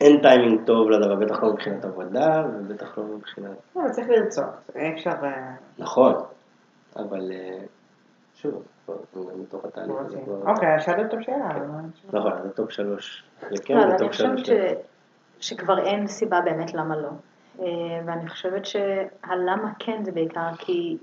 אין 0.00 0.22
טיימינג 0.22 0.60
טוב 0.66 0.90
לדבר, 0.90 1.14
בטח 1.14 1.42
לא 1.42 1.52
מבחינת 1.52 1.84
עבודה 1.84 2.44
ובטח 2.54 2.98
לא 2.98 3.04
מבחינת, 3.04 3.56
לא, 3.76 3.82
צריך 3.90 4.08
לרצות, 4.08 4.70
אי 4.74 4.92
אפשר... 4.94 5.10
אה, 5.22 5.54
נכון, 5.78 6.14
אבל 6.96 7.32
אה, 7.32 7.58
שוב, 8.34 8.62
מתוך 9.42 9.64
התהליך 9.64 9.96
הזה 9.98 10.18
כבר, 10.24 10.50
אוקיי, 10.50 10.80
שאלת 10.80 11.12
אותם 11.12 11.22
שאלה. 11.22 11.50
התשובה? 11.50 12.18
נכון, 12.18 12.32
זה 12.42 12.50
top 12.50 12.70
שלוש, 12.70 13.24
כן 13.64 13.76
לא, 13.76 13.82
אני 13.82 14.08
חושבת. 14.08 14.48
שכבר 15.40 15.78
אין 15.78 16.06
סיבה 16.06 16.40
באמת 16.40 16.74
למה 16.74 16.96
לא. 16.96 17.08
אה, 17.60 17.66
ואני 18.06 18.28
חושבת 18.28 18.64
שהלמה 18.64 19.72
כן 19.78 20.04
זה 20.04 20.12
בעיקר 20.12 20.48
כי, 20.58 20.98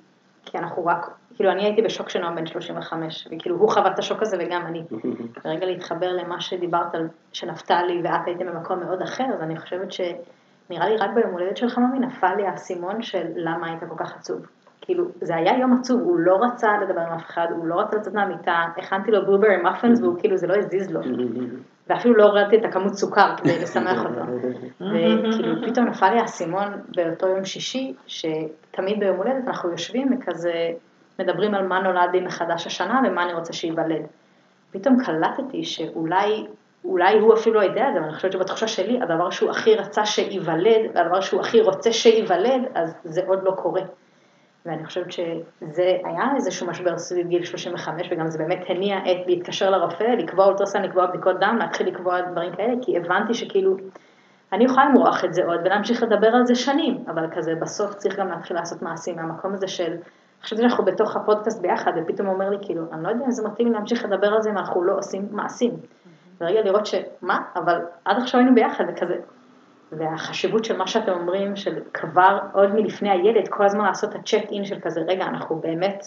כי 0.45 0.57
אנחנו 0.57 0.85
רק, 0.85 1.09
כאילו 1.35 1.51
אני 1.51 1.63
הייתי 1.63 1.81
בשוק 1.81 2.09
של 2.09 2.21
נועם 2.21 2.35
בן 2.35 2.45
35, 2.45 3.27
וכאילו 3.31 3.57
הוא 3.57 3.69
חווה 3.69 3.91
את 3.91 3.99
השוק 3.99 4.21
הזה 4.21 4.37
וגם 4.39 4.65
אני. 4.65 4.83
ורגע 5.45 5.65
להתחבר 5.65 6.11
למה 6.11 6.41
שדיברת 6.41 6.95
על, 6.95 7.07
שנפתלי 7.33 8.01
ואת 8.03 8.21
הייתם 8.25 8.45
במקום 8.45 8.79
מאוד 8.79 9.01
אחר, 9.01 9.25
אז 9.33 9.41
אני 9.41 9.59
חושבת 9.59 9.91
שנראה 9.91 10.89
לי 10.89 10.97
רק 10.97 11.09
ביום 11.15 11.31
הולדת 11.31 11.57
שלך 11.57 11.77
ממי 11.77 11.99
נפל 11.99 12.35
לי 12.35 12.47
האסימון 12.47 13.01
של 13.01 13.27
למה 13.35 13.67
היית 13.67 13.83
כל 13.89 13.97
כך 13.97 14.15
עצוב. 14.15 14.45
כאילו, 14.85 15.05
זה 15.21 15.35
היה 15.35 15.59
יום 15.59 15.73
עצוב, 15.79 16.01
הוא 16.01 16.17
לא 16.19 16.37
רצה 16.41 16.77
לדבר 16.77 17.01
עם 17.01 17.13
אף 17.13 17.25
אחד, 17.25 17.47
הוא 17.49 17.67
לא 17.67 17.75
רצה 17.75 17.97
לצאת 17.97 18.13
מהמיטה, 18.13 18.65
הכנתי 18.77 19.11
לו 19.11 19.25
בלוברי 19.25 19.57
מאפנס 19.57 20.01
והוא 20.01 20.19
כאילו, 20.19 20.37
זה 20.37 20.47
לא 20.47 20.55
הזיז 20.55 20.91
לו. 20.91 20.99
ואפילו 21.89 22.15
לא 22.15 22.23
הורדתי 22.23 22.57
את 22.57 22.65
הכמות 22.65 22.93
סוכר 22.93 23.35
כדי 23.37 23.59
לשמח 23.59 24.05
אותו. 24.05 24.21
וכאילו 24.81 25.67
פתאום 25.67 25.85
נפל 25.85 26.09
לי 26.09 26.19
האסימון 26.19 26.67
באותו 26.95 27.27
יום 27.27 27.45
שישי, 27.45 27.93
שתמיד 28.07 28.99
ביום 28.99 29.17
הולדת 29.17 29.47
אנחנו 29.47 29.71
יושבים 29.71 30.17
וכזה 30.17 30.53
מדברים 31.19 31.55
על 31.55 31.67
מה 31.67 31.79
נולד 31.79 32.09
לי 32.13 32.21
מחדש 32.21 32.67
השנה 32.67 33.01
ומה 33.07 33.23
אני 33.23 33.33
רוצה 33.33 33.53
שייוולד. 33.53 34.01
פתאום 34.71 34.97
קלטתי 35.05 35.63
שאולי, 35.63 36.47
אולי 36.85 37.19
הוא 37.19 37.33
אפילו 37.33 37.55
לא 37.55 37.61
יודע 37.61 37.87
את 37.87 37.93
זה, 37.93 37.99
אבל 37.99 38.07
אני 38.07 38.15
חושבת 38.15 38.31
שבתחושה 38.31 38.67
שלי, 38.67 38.99
הדבר 39.01 39.29
שהוא 39.29 39.49
הכי 39.49 39.75
רצה 39.75 40.05
שייוולד, 40.05 40.81
והדבר 40.93 41.21
שהוא 41.21 41.41
הכי 41.41 41.61
רוצה 41.61 41.91
שייוולד, 41.91 42.61
אז 42.75 42.95
זה 43.03 43.21
עוד 43.27 43.43
לא 43.43 43.51
קורה. 43.51 43.81
ואני 44.65 44.85
חושבת 44.85 45.11
שזה 45.11 45.97
היה 46.03 46.35
איזשהו 46.35 46.67
משבר 46.67 46.97
סביב 46.97 47.27
גיל 47.27 47.43
35, 47.43 48.07
וגם 48.11 48.27
זה 48.27 48.37
באמת 48.37 48.63
הניע 48.67 48.97
את 48.97 49.27
להתקשר 49.27 49.69
לרופא, 49.69 50.03
לקבוע 50.03 50.45
אולטרסן, 50.45 50.81
לקבוע 50.81 51.05
בדיקות 51.05 51.39
דם, 51.39 51.57
להתחיל 51.59 51.87
לקבוע 51.87 52.21
דברים 52.21 52.55
כאלה, 52.55 52.73
כי 52.81 52.97
הבנתי 52.97 53.33
שכאילו, 53.33 53.77
אני 54.53 54.63
יכולה 54.63 54.85
למרוח 54.85 55.25
את 55.25 55.33
זה 55.33 55.45
עוד 55.45 55.59
ולהמשיך 55.63 56.03
לדבר 56.03 56.27
על 56.27 56.45
זה 56.45 56.55
שנים, 56.55 57.03
אבל 57.07 57.27
כזה 57.31 57.55
בסוף 57.55 57.93
צריך 57.93 58.19
גם 58.19 58.27
להתחיל 58.27 58.57
לעשות 58.57 58.81
מעשים 58.81 59.15
מהמקום 59.15 59.53
הזה 59.53 59.67
של, 59.67 59.95
חשבתי 60.43 60.61
שאנחנו 60.61 60.85
בתוך 60.85 61.15
הפודקאסט 61.15 61.61
ביחד, 61.61 61.91
ופתאום 61.95 62.27
אומר 62.27 62.49
לי 62.49 62.57
כאילו, 62.61 62.83
אני 62.91 63.03
לא 63.03 63.09
יודע 63.09 63.25
אם 63.25 63.31
זה 63.31 63.47
מתאים 63.47 63.73
להמשיך 63.73 64.05
לדבר 64.05 64.27
על 64.27 64.41
זה 64.41 64.49
אם 64.49 64.57
אנחנו 64.57 64.83
לא 64.83 64.97
עושים 64.97 65.27
מעשים. 65.31 65.71
ורגע 66.41 66.61
לראות 66.61 66.85
שמה, 66.85 67.39
אבל 67.55 67.81
עד 68.05 68.17
עכשיו 68.17 68.39
היינו 68.39 68.55
ביחד 68.55 68.83
וכזה, 68.87 69.15
והחשיבות 69.97 70.65
של 70.65 70.77
מה 70.77 70.87
שאתם 70.87 71.11
אומרים, 71.11 71.55
של 71.55 71.79
כבר 71.93 72.39
עוד 72.53 72.75
מלפני 72.75 73.09
הילד, 73.09 73.47
כל 73.47 73.65
הזמן 73.65 73.85
לעשות 73.85 74.09
את 74.09 74.15
הצ'ק 74.15 74.43
אין 74.51 74.65
של 74.65 74.79
כזה, 74.79 75.01
רגע, 75.01 75.25
אנחנו 75.25 75.55
באמת 75.55 76.03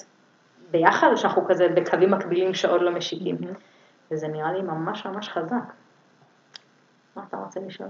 ביחד, 0.71 1.09
או 1.11 1.17
שאנחנו 1.17 1.45
כזה 1.49 1.69
בקווים 1.69 2.11
מקבילים 2.11 2.55
שעוד 2.55 2.83
לא 2.83 2.91
משיקים. 2.91 3.37
וזה 4.11 4.29
נראה 4.29 4.53
לי 4.53 4.63
ממש 4.63 5.07
ממש 5.07 5.29
חזק. 5.29 5.73
מה 7.17 7.23
אתה 7.29 7.37
רוצה 7.37 7.61
לשאול? 7.67 7.89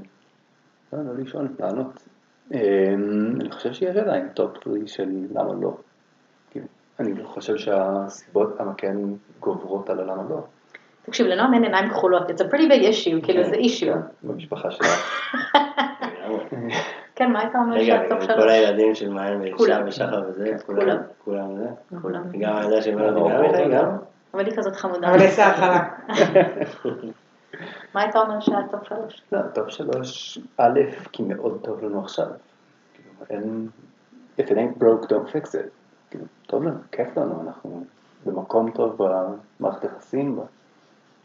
לא, 0.93 0.99
לא 1.05 1.15
לשאול, 1.19 1.49
לענות. 1.59 2.09
אמ, 2.55 2.59
אני 3.41 3.51
חושב 3.51 3.73
שיש 3.73 3.97
עדיין 3.97 4.29
top 4.29 4.57
3 4.65 4.95
של 4.95 5.09
למה 5.35 5.53
לא. 5.61 5.77
אני 7.01 7.25
חושב 7.25 7.57
שהסיבות 7.57 8.61
למה 8.61 8.75
כן 8.75 8.97
גוברות 9.41 9.91
על 9.91 10.01
הלמה 10.01 10.23
לא. 10.31 10.45
תקשיב, 11.03 11.27
לנועם 11.27 11.55
אין 11.55 11.65
עיניים 11.65 11.91
כחולות, 11.91 12.31
it's 12.31 12.43
a 12.43 12.53
pretty 12.53 12.69
big 12.69 12.83
issue, 12.83 13.25
כאילו 13.25 13.45
זה 13.45 13.57
issue. 13.57 13.95
כן, 13.95 14.01
במשפחה 14.23 14.71
שלה. 14.71 14.89
כן, 17.17 17.33
מה 17.33 17.41
היית 17.41 17.55
אומר 17.55 17.77
רגע, 17.77 17.85
שה 18.03 18.11
top 18.11 18.19
כל 18.21 18.27
שלוש? 18.27 18.45
הילדים 18.45 18.95
של 18.95 19.11
מעיין 19.11 19.41
ואישה. 19.41 19.79
ושחר 19.87 20.23
וזה, 20.29 20.45
כן, 20.45 20.57
כולם, 20.67 20.79
כולם. 20.79 20.99
כולם 21.25 21.57
זה, 21.57 21.69
כולם. 22.03 22.23
גם 22.41 22.57
הילדה 22.57 22.83
של 22.83 22.95
מלאבי 22.95 23.21
גם 23.21 23.45
איתה, 23.45 23.69
גם? 23.69 23.97
אבל 24.35 24.47
היא 24.47 24.57
כזאת 24.57 24.77
חמודה. 24.77 25.09
אבל 25.09 25.21
איזה 25.21 25.47
התחלה. 25.47 25.89
מה 27.95 28.03
היית 28.03 28.17
אומר 28.17 28.41
שה 28.41 28.64
top 28.64 28.89
שלוש? 28.89 29.23
לא, 29.33 29.41
top 29.55 29.69
שלוש, 29.71 30.39
א', 30.57 30.81
כי 31.12 31.23
מאוד 31.23 31.59
טוב 31.62 31.85
לנו 31.85 32.01
עכשיו. 32.01 32.27
כאילו, 32.95 33.11
אין, 33.31 33.69
if 34.39 34.45
it 34.45 34.53
ain't 34.53 34.83
broke, 34.83 35.07
don't 35.07 35.29
fix 35.33 35.49
it. 35.55 35.69
כאילו, 36.11 36.25
טוב 36.47 36.62
לנו, 36.62 36.79
כיף 36.93 37.17
לנו, 37.17 37.43
אנחנו 37.47 37.85
במקום 38.27 38.71
טוב 38.71 38.97
במערכת 39.61 39.85
יחסים, 39.85 40.37
ב- 40.37 40.41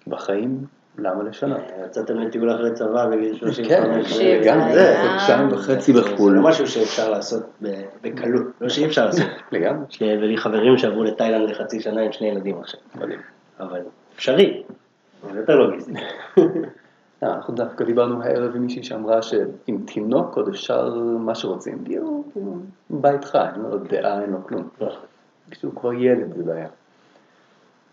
בחיים, 0.07 0.65
למה 1.01 1.23
לשנות? 1.23 1.61
יצאתם 1.85 2.19
לטיול 2.19 2.55
אחרי 2.55 2.73
צבא 2.73 3.05
בגיל 3.09 3.35
35. 3.35 3.67
כן, 3.67 4.01
תקשיב, 4.01 4.41
לגמרי, 4.41 4.73
זה 4.73 4.79
זה 4.79 5.09
חודשיים 5.09 5.47
וחצי 5.51 5.93
זה 5.93 6.01
בחו"ל. 6.01 6.33
לא 6.33 6.41
משהו 6.41 6.67
שאפשר 6.67 7.09
לעשות 7.09 7.43
בקלות, 8.01 8.43
לא 8.61 8.69
שאי 8.69 8.85
אפשר 8.85 9.05
לעשות. 9.05 9.25
לגמרי, 9.51 9.85
יש 9.89 10.01
לי 10.01 10.37
חברים 10.37 10.77
שעברו 10.77 11.03
לתאילנד 11.03 11.49
לחצי 11.49 11.79
שנה 11.79 12.01
עם 12.01 12.11
שני 12.11 12.27
ילדים 12.27 12.59
עכשיו. 12.59 12.79
אבל 13.59 13.81
אפשרי, 14.15 14.63
זה 15.33 15.39
יותר 15.39 15.55
לוגיסטי. 15.55 15.93
לא, 16.37 16.43
אנחנו 17.33 17.53
דווקא 17.55 17.85
דיברנו 17.85 18.23
הערב 18.23 18.55
עם 18.55 18.61
מישהי 18.61 18.83
שאמרה 18.83 19.21
שעם 19.21 19.77
תינוק 19.85 20.37
עוד 20.37 20.47
אפשר 20.47 20.93
מה 21.19 21.35
שרוצים, 21.35 21.83
כאילו, 21.85 22.23
כאילו, 22.33 22.55
בית 22.89 23.23
חי, 23.23 23.37
אין 23.53 23.61
לו 23.61 23.77
דעה, 23.77 24.21
אין 24.21 24.29
לו 24.29 24.47
כלום. 24.47 24.69
כשהוא 25.51 25.75
כבר 25.75 25.93
ילד 25.93 26.33
זה 26.37 26.43
בעיה. 26.43 26.67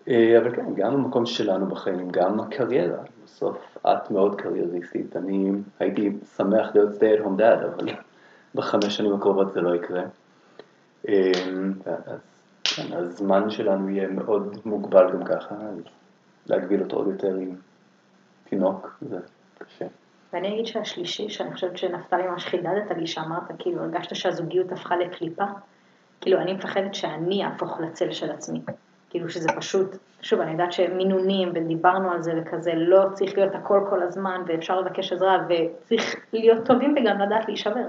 אה, 0.08 0.38
אבל 0.38 0.56
כן, 0.56 0.74
גם 0.74 0.94
המקום 0.94 1.26
שלנו 1.26 1.66
בחיים, 1.66 2.08
גם 2.10 2.40
הקריירה, 2.40 3.02
בסוף 3.24 3.78
את 3.86 4.10
מאוד 4.10 4.40
קרייריסטית, 4.40 5.16
אני 5.16 5.50
הייתי 5.78 6.10
שמח 6.36 6.70
להיות 6.74 6.90
stay 6.92 7.20
at 7.20 7.24
home 7.24 7.40
dad, 7.40 7.66
אבל 7.66 7.88
בחמש 8.54 8.96
שנים 8.96 9.14
הקרובות 9.14 9.52
זה 9.52 9.60
לא 9.60 9.74
יקרה. 9.74 10.02
אה, 11.08 11.32
אז 11.86 12.20
כן, 12.64 12.92
הזמן 12.92 13.50
שלנו 13.50 13.90
יהיה 13.90 14.08
מאוד 14.08 14.56
מוגבל 14.64 15.12
גם 15.12 15.24
ככה, 15.24 15.54
אז 15.54 15.78
להגביל 16.46 16.82
אותו 16.82 16.96
עוד 16.96 17.08
יותר 17.08 17.34
עם 17.34 17.56
תינוק, 18.44 18.98
זה 19.00 19.18
קשה. 19.58 19.86
ואני 20.32 20.54
אגיד 20.54 20.66
שהשלישי, 20.66 21.28
שאני 21.28 21.54
חושבת 21.54 21.78
שנפתלי 21.78 22.26
ממש 22.26 22.46
חידדת 22.46 22.90
לי, 22.96 23.06
שאמרת, 23.06 23.42
כאילו, 23.58 23.82
הרגשת 23.82 24.14
שהזוגיות 24.14 24.72
הפכה 24.72 24.96
לקליפה. 24.96 25.44
כאילו, 26.20 26.40
אני 26.40 26.52
מפחדת 26.52 26.94
שאני 26.94 27.44
אהפוך 27.44 27.80
לצל 27.80 28.12
של 28.12 28.30
עצמי. 28.30 28.60
כאילו 29.10 29.28
שזה 29.28 29.48
פשוט, 29.56 29.96
שוב, 30.22 30.40
אני 30.40 30.52
יודעת 30.52 30.72
שמינונים, 30.72 31.52
ודיברנו 31.54 32.10
על 32.10 32.22
זה, 32.22 32.32
וכזה, 32.36 32.72
לא 32.76 33.04
צריך 33.12 33.38
להיות 33.38 33.54
הכל 33.54 33.80
כל 33.90 34.02
הזמן, 34.02 34.42
ואפשר 34.46 34.80
לבקש 34.80 35.12
עזרה, 35.12 35.36
וצריך 35.48 36.16
להיות 36.32 36.66
טובים 36.66 36.94
וגם 36.96 37.20
לדעת 37.20 37.48
להישבר. 37.48 37.86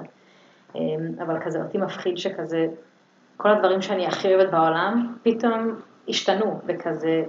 אמ, 0.75 0.81
אבל 1.21 1.39
כזה, 1.39 1.61
אותי 1.61 1.77
מפחיד 1.77 2.17
שכזה, 2.17 2.67
כל 3.37 3.49
הדברים 3.49 3.81
שאני 3.81 4.07
הכי 4.07 4.35
אוהבת 4.35 4.51
בעולם, 4.51 5.15
פתאום 5.23 5.75
השתנו, 6.09 6.59
וכזה, 6.65 7.23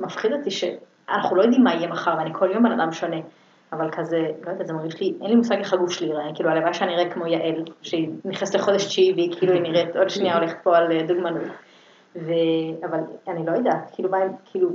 מפחיד 0.00 0.32
אותי 0.32 0.50
שאנחנו 0.50 1.36
לא 1.36 1.42
יודעים 1.42 1.64
מה 1.64 1.74
יהיה 1.74 1.88
מחר, 1.88 2.14
ואני 2.18 2.30
כל 2.34 2.50
יום 2.50 2.62
בן 2.62 2.80
אדם 2.80 2.92
שונה. 2.92 3.20
אבל 3.72 3.90
כזה, 3.90 4.30
לא 4.44 4.50
יודעת, 4.50 4.66
זה 4.66 4.72
מרגיש 4.72 5.00
לי, 5.00 5.14
אין 5.20 5.30
לי 5.30 5.36
מושג 5.36 5.56
איך 5.56 5.72
הגוף 5.72 5.90
שלי 5.90 6.06
ייראה, 6.06 6.34
כאילו 6.34 6.50
הלוואי 6.50 6.74
שאני 6.74 6.94
אראה 6.94 7.10
כמו 7.10 7.26
יעל, 7.26 7.64
שהיא 7.82 8.08
נכנסת 8.24 8.54
לחודש 8.54 8.86
תשיעי 8.86 9.12
והיא 9.12 9.36
כאילו 9.38 9.52
היא 9.52 9.62
נראית 9.62 9.96
עוד 9.96 10.10
שנייה 10.10 10.38
הולכת 10.38 10.56
פה 10.62 10.76
על 10.76 10.92
אה, 10.92 11.02
דוגמנות. 11.02 11.42
ו... 12.16 12.30
אבל 12.84 13.00
אני 13.28 13.46
לא 13.46 13.52
יודעת, 13.52 13.90
כאילו, 13.92 14.10
מה, 14.10 14.18
כאילו, 14.44 14.68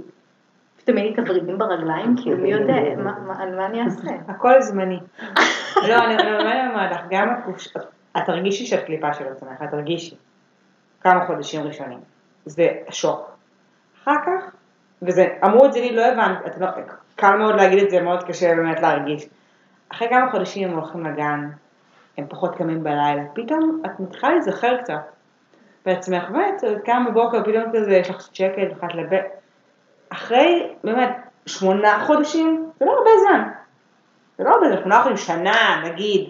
פתאום 0.77 0.97
אין 0.97 1.05
לי 1.05 1.13
את 1.13 1.19
הוורידים 1.19 1.57
ברגליים, 1.57 2.15
כאילו, 2.17 2.37
מי 2.37 2.51
יודע, 2.51 2.73
מה, 2.97 3.19
מה, 3.19 3.65
אני 3.65 3.81
אעשה? 3.83 4.11
הכל 4.31 4.61
זמני. 4.61 4.99
לא, 5.89 5.95
אני 6.41 6.69
אומרת 6.69 6.91
לך, 6.91 7.01
גם. 7.09 7.27
את 8.17 8.21
תרגישי 8.25 8.65
שאת 8.65 8.85
קליפה 8.85 9.13
של 9.13 9.27
עצמך, 9.27 9.61
את 9.63 9.69
תרגישי. 9.69 10.15
כמה 11.01 11.25
חודשים 11.27 11.63
ראשונים. 11.63 11.99
זה 12.45 12.67
שוק. 12.89 13.37
אחר 14.03 14.15
כך, 14.25 14.55
וזה, 15.01 15.27
אמרו 15.45 15.65
את 15.65 15.73
זה 15.73 15.79
לי, 15.79 15.95
לא 15.95 16.05
הבנתי, 16.05 16.59
לא, 16.59 16.67
קל 17.15 17.37
מאוד 17.37 17.55
להגיד 17.55 17.83
את 17.83 17.89
זה, 17.89 18.01
מאוד 18.01 18.23
קשה 18.23 18.55
באמת 18.55 18.79
להרגיש. 18.79 19.25
אחרי 19.89 20.09
כמה 20.09 20.31
חודשים 20.31 20.69
הם 20.69 20.77
הולכים 20.77 21.05
לגן, 21.05 21.49
הם 22.17 22.25
פחות 22.29 22.55
קמים 22.55 22.83
בלילה, 22.83 23.23
פתאום 23.33 23.81
את 23.85 23.99
מתחילה 23.99 24.31
להיזכר 24.31 24.77
קצת 24.77 25.01
בעצמך, 25.85 26.29
באמת, 26.29 26.63
את 26.63 26.85
קמה 26.85 27.09
בבוקר, 27.09 27.43
פתאום 27.43 27.63
כזה, 27.73 27.91
יש 27.91 28.09
לך 28.09 28.29
שקט, 28.33 28.71
יכולת 28.71 28.95
לבית. 28.95 29.25
אחרי, 30.09 30.73
באמת, 30.83 31.17
שמונה 31.45 32.03
חודשים, 32.05 32.71
זה 32.79 32.85
לא 32.85 32.91
הרבה 32.91 33.09
זמן. 33.23 33.49
זה 34.37 34.43
לא 34.43 34.49
הרבה 34.49 34.67
זמן, 34.67 34.77
שמונה 34.79 35.03
חודשים, 35.03 35.35
שנה, 35.35 35.81
נגיד, 35.85 36.29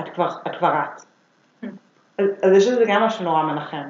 את 0.00 0.08
כבר, 0.14 0.28
את 0.46 0.56
כבר 0.58 0.74
את. 0.74 1.00
אז, 2.18 2.26
אז 2.42 2.52
יש 2.52 2.68
לזה 2.68 2.84
גם 2.88 3.02
משהו 3.02 3.24
נורא 3.24 3.42
מנחם. 3.42 3.88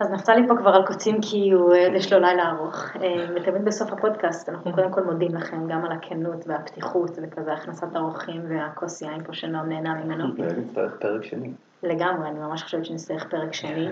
אז 0.00 0.10
נפתלי 0.10 0.48
פה 0.48 0.56
כבר 0.56 0.70
על 0.70 0.86
קוצים 0.86 1.20
כי 1.22 1.50
הוא, 1.50 1.74
אה, 1.74 1.78
יש 1.78 2.12
לו 2.12 2.20
לילה 2.20 2.50
ארוך. 2.50 2.96
אה, 2.96 3.26
ותמיד 3.36 3.64
בסוף 3.64 3.92
הפודקאסט 3.92 4.48
אנחנו 4.48 4.72
קודם 4.72 4.90
כל 4.90 5.04
מודים 5.04 5.34
לכם 5.34 5.68
גם 5.68 5.84
על 5.84 5.92
הכנות 5.92 6.44
והפתיחות 6.46 7.10
וכזה 7.22 7.52
הכנסת 7.52 7.96
האורחים 7.96 8.42
והכוס 8.48 9.02
יין 9.02 9.24
פה 9.24 9.32
שנועם 9.32 9.68
נהנה 9.68 9.94
ממנו. 9.94 10.24
אולי 10.38 10.52
נצטרך 10.56 10.96
פרק 11.00 11.24
שני. 11.24 11.52
לגמרי, 11.86 12.28
אני 12.28 12.38
ממש 12.38 12.62
חושבת 12.62 12.84
שנצטרך 12.84 13.24
פרק 13.30 13.52
שני. 13.54 13.88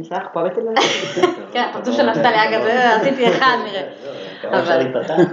יש 0.00 0.12
לך 0.12 0.22
פה 0.32 0.42
בתל 0.44 0.60
כן, 1.52 1.68
הפרצוף 1.70 1.96
של 1.96 2.10
נפתלי 2.10 2.48
אגב, 2.48 2.60
אה, 2.66 2.96
עשיתי 2.96 3.28
אחד 3.28 3.56
נראה. 3.64 3.92
אפשר 4.60 4.80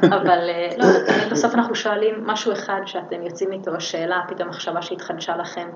אבל- 0.08 0.50
אה, 0.50 0.70
לא, 0.78 0.86
בסוף 1.32 1.56
אנחנו 1.56 1.76
שואלים 1.76 2.16
משהו 2.26 2.54
אחד 2.54 2.82
שאתם 2.86 3.24
יוצאים 3.24 3.52
איתו, 3.52 3.82
שאלה, 3.82 4.22
פתאום 4.28 4.50
מחשבה 4.50 4.82
שהתחדשה 4.82 5.36
לכם. 5.36 5.70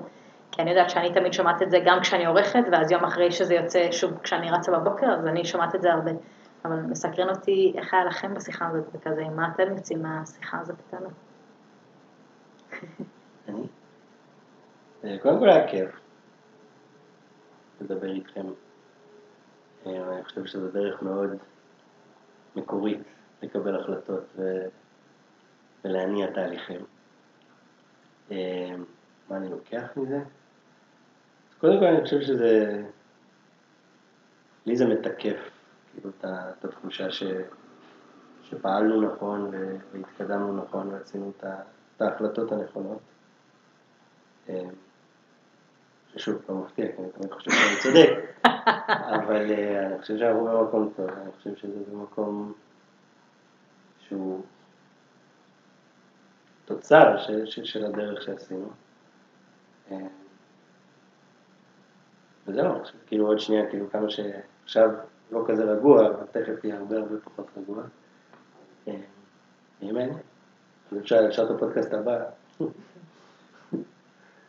כי 0.52 0.62
אני 0.62 0.70
יודעת 0.70 0.90
שאני 0.90 1.12
תמיד 1.12 1.32
שומעת 1.32 1.62
את 1.62 1.70
זה 1.70 1.78
גם 1.84 2.00
כשאני 2.00 2.26
עורכת, 2.26 2.62
ואז 2.72 2.90
יום 2.90 3.04
אחרי 3.04 3.30
שזה 3.32 3.54
יוצא 3.54 3.88
שוב 3.90 4.18
כשאני 4.22 4.50
רצה 4.50 4.72
בבוקר, 4.72 5.06
אז 5.06 5.26
אני 5.26 5.44
שומעת 5.44 5.74
את 5.74 5.82
זה 5.82 5.92
הרבה. 5.92 6.10
אבל 6.64 6.76
מסקרן 6.76 7.28
אותי 7.28 7.72
איך 7.76 7.94
היה 7.94 8.04
לכם 8.04 8.34
בשיחה 8.34 8.66
הזאת 8.66 8.84
וכזה, 8.94 9.24
מה 9.36 9.48
אתם 9.54 9.76
יוצאים 9.76 10.02
מהשיחה 10.02 10.58
הזאת 10.60 10.76
איתנו? 10.86 11.08
אני? 13.48 13.66
אה, 15.04 15.18
קודם 15.22 15.38
כל 15.38 15.48
היה 15.48 15.68
כיף 15.68 15.90
לדבר 17.80 18.10
איתכם. 18.10 18.46
אה, 19.86 20.14
אני 20.14 20.24
חושב 20.24 20.46
שזו 20.46 20.70
דרך 20.70 21.02
מאוד 21.02 21.30
מקורית 22.56 23.02
לקבל 23.42 23.80
החלטות 23.80 24.24
ו... 24.36 24.42
ולהניע 25.84 26.30
תהליכים. 26.30 26.80
אה, 28.30 28.74
מה 29.28 29.36
אני 29.36 29.48
לוקח 29.48 29.82
מזה? 29.96 30.18
קודם 31.60 31.78
כל 31.78 31.86
אני 31.86 32.04
חושב 32.04 32.20
שזה, 32.20 32.82
לי 34.66 34.76
זה 34.76 34.86
מתקף, 34.86 35.50
כאילו 35.92 36.10
את 36.20 36.64
התחושה 36.64 37.10
ש... 37.10 37.22
שפעלנו 38.42 39.00
נכון 39.00 39.50
והתקדמנו 39.92 40.56
נכון 40.64 40.88
ועשינו 40.88 41.32
את 41.36 42.02
ההחלטות 42.02 42.52
הנכונות. 42.52 43.00
ששוב, 46.16 46.42
לא 46.48 46.54
מפתיע, 46.54 46.86
כי 46.86 47.02
אני 47.02 47.10
תמיד 47.10 47.32
חושב 47.32 47.50
שאני 47.50 47.80
צודק, 47.82 48.10
אבל 49.14 49.50
אה, 49.50 49.86
אני 49.86 49.98
חושב 50.00 50.18
שאנחנו 50.18 50.44
במקום 50.44 50.92
טוב, 50.96 51.08
אני 51.08 51.32
חושב 51.32 51.56
שזה 51.56 51.90
במקום 51.92 52.52
שהוא 53.98 54.42
תוצר 56.64 57.18
של, 57.18 57.46
של, 57.46 57.64
של 57.64 57.84
הדרך 57.84 58.22
שעשינו. 58.22 58.68
אה, 59.90 59.96
וזהו, 62.46 62.80
חושב, 62.80 62.98
כאילו 63.06 63.26
עוד 63.26 63.38
שנייה, 63.38 63.70
כאילו 63.70 63.90
כמה 63.90 64.10
שעכשיו 64.10 64.90
לא 65.30 65.44
כזה 65.48 65.64
רגוע, 65.64 66.06
אבל 66.06 66.26
תכף 66.30 66.64
יהיה 66.64 66.78
הרבה 66.78 66.96
הרבה 66.96 67.16
פחות 67.24 67.46
רגוע. 67.56 67.82
אה, 68.88 68.94
אפשר, 71.00 71.26
אפשר 71.28 71.42
את 71.42 71.50
הפודקאסט 71.50 71.94
הבא. 71.94 72.24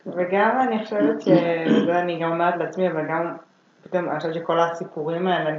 וגם 0.06 0.60
אני 0.60 0.84
חושבת 0.84 1.20
ש... 1.20 1.28
זה 1.86 2.00
אני 2.00 2.18
גם 2.22 2.32
אומרת 2.32 2.56
לעצמי, 2.56 2.90
אבל 2.90 3.02
גם 3.08 3.36
פתאום 3.82 4.08
אני 4.08 4.18
חושבת 4.18 4.34
שכל 4.34 4.60
הסיפורים 4.60 5.26
האלה, 5.26 5.50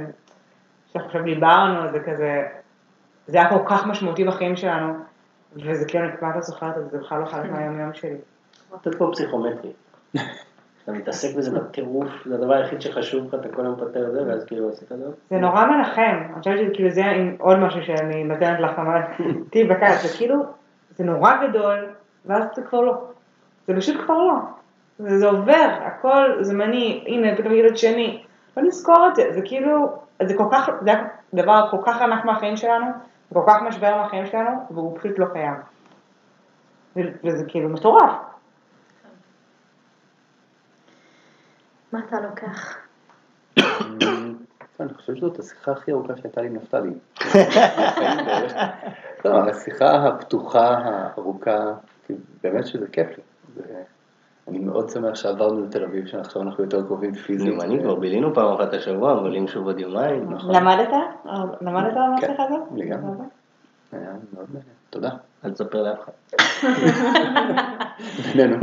שאנחנו 0.92 1.08
עכשיו 1.08 1.22
דיברנו, 1.22 1.90
זה 1.92 2.00
כזה, 2.00 2.46
זה 3.26 3.38
היה 3.38 3.48
כל 3.48 3.64
כך 3.66 3.86
משמעותי 3.86 4.24
בחיים 4.24 4.56
שלנו, 4.56 4.94
וזה 5.56 5.84
כאילו 5.88 6.04
אני 6.04 6.16
כמעט 6.16 6.34
לא 6.34 6.40
זוכרת 6.40 6.78
את 6.78 6.82
זה, 6.82 6.88
זה 6.88 6.98
בכלל 6.98 7.20
לא 7.20 7.26
חלק 7.26 7.50
מהיום 7.50 7.80
יום 7.80 7.94
שלי. 7.94 8.16
לתת 8.74 8.94
פה 8.94 9.10
פסיכומטרי. 9.12 9.72
אתה 10.84 10.92
מתעסק 10.92 11.36
בזה 11.36 11.60
בטירוף, 11.60 12.08
זה 12.24 12.34
הדבר 12.34 12.52
היחיד 12.54 12.80
שחשוב 12.80 13.26
לך, 13.28 13.34
אתה 13.34 13.48
כל 13.48 13.62
היום 13.62 13.76
פותר 13.76 14.06
את 14.08 14.12
זה, 14.12 14.26
ואז 14.26 14.44
כאילו 14.44 14.70
עשית 14.70 14.92
את 14.92 14.98
זה. 14.98 15.04
זה 15.30 15.36
נורא 15.36 15.66
מנחם, 15.66 16.18
אני 16.26 16.38
חושבת 16.38 16.58
שכאילו 16.58 16.90
זה 16.90 17.04
עם 17.06 17.36
עוד 17.38 17.58
משהו 17.58 17.82
שאני 17.82 18.24
נותנת 18.24 18.60
לך, 18.60 18.78
אומרת, 18.78 19.04
תהיי 19.50 19.64
בקיץ, 19.64 20.02
זה 20.02 20.18
כאילו, 20.18 20.36
זה 20.96 21.04
נורא 21.04 21.46
גדול, 21.48 21.88
ואז 22.26 22.44
זה 22.56 22.62
כבר 22.62 22.80
לא. 22.80 22.94
זה 23.68 23.76
פשוט 23.76 24.04
כבר 24.04 24.18
לא. 24.18 24.34
זה, 24.98 25.18
זה 25.18 25.26
עובר, 25.26 25.78
הכל 25.86 26.38
זמני, 26.40 27.04
הנה, 27.06 27.36
פתאום 27.36 27.52
ילד 27.52 27.76
שני. 27.76 28.24
לא 28.56 28.62
נזכור 28.62 29.08
את 29.10 29.16
זה, 29.16 29.22
זה 29.34 29.40
כאילו, 29.44 29.98
זה 30.22 30.34
כל 30.36 30.48
כך, 30.52 30.70
זה 30.80 30.90
היה 30.90 31.04
דבר 31.34 31.68
כל 31.70 31.78
כך 31.86 32.02
ענק 32.02 32.24
מהחיים 32.24 32.56
שלנו, 32.56 32.86
וכל 33.32 33.44
כך 33.46 33.62
משבר 33.62 33.96
מהחיים 33.96 34.26
שלנו, 34.26 34.50
והוא 34.70 34.98
פשוט 34.98 35.18
לא 35.18 35.26
קיים. 35.32 35.54
וזה 37.24 37.44
כאילו 37.48 37.68
מטורף. 37.68 38.12
מה 41.92 42.00
אתה 42.08 42.16
לוקח? 42.20 42.78
אני 44.80 44.94
חושב 44.94 45.14
שזאת 45.14 45.38
השיחה 45.38 45.72
הכי 45.72 45.92
ארוכה 45.92 46.16
שהייתה 46.16 46.40
לי 46.40 46.46
עם 46.46 46.56
נפתלי. 46.56 46.94
לא, 49.24 49.50
השיחה 49.50 50.08
הפתוחה, 50.08 50.68
הארוכה, 50.68 51.72
באמת 52.42 52.66
שזה 52.66 52.86
כיף 52.92 53.08
לי. 53.08 53.22
אני 54.48 54.58
מאוד 54.58 54.90
שמח 54.90 55.14
שעברנו 55.14 55.64
לתל 55.64 55.84
אביב, 55.84 56.06
שעכשיו 56.06 56.42
אנחנו 56.42 56.64
יותר 56.64 56.86
קרובים 56.86 57.14
פיזית. 57.14 57.54
גם 57.54 57.60
אני 57.60 57.82
כבר 57.82 57.94
בילינו 57.94 58.34
פעם 58.34 58.52
אחת 58.52 58.74
השבוע, 58.74 59.20
מבלים 59.20 59.48
שוב 59.48 59.66
עוד 59.66 59.80
יומיים. 59.80 60.32
נכון. 60.32 60.54
למדת? 60.54 60.88
למדת 61.60 61.96
על 61.96 62.20
כן, 62.20 62.26
השיחה 62.26 62.44
הזאת? 62.44 62.60
לגמרי. 62.74 63.26
היה 63.92 64.12
מאוד 64.32 64.46
מעניין. 64.48 64.74
תודה. 64.90 65.10
אל 65.44 65.50
תספר 65.50 65.82
לאף 65.82 65.98
אחד. 66.00 66.12
בינינו. 68.34 68.56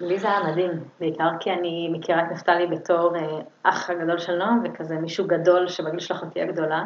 לי 0.00 0.18
זה 0.18 0.28
היה 0.28 0.50
מדהים, 0.50 0.70
בעיקר 1.00 1.28
כי 1.40 1.52
אני 1.52 1.88
מכירה 1.92 2.22
את 2.22 2.32
נפתלי 2.32 2.66
בתור 2.66 3.16
אה, 3.16 3.40
אח 3.62 3.90
הגדול 3.90 4.18
של 4.18 4.36
נועם, 4.36 4.62
וכזה 4.64 4.98
מישהו 4.98 5.26
גדול 5.26 5.68
שבגיל 5.68 6.00
של 6.00 6.14
אחותי 6.14 6.42
הגדולה, 6.42 6.84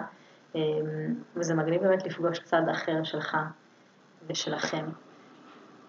אה, 0.56 0.60
וזה 1.36 1.54
מגניב 1.54 1.82
באמת 1.82 2.06
לפגוש 2.06 2.38
צד 2.38 2.62
אחר 2.70 3.04
שלך 3.04 3.36
ושלכם. 4.26 4.84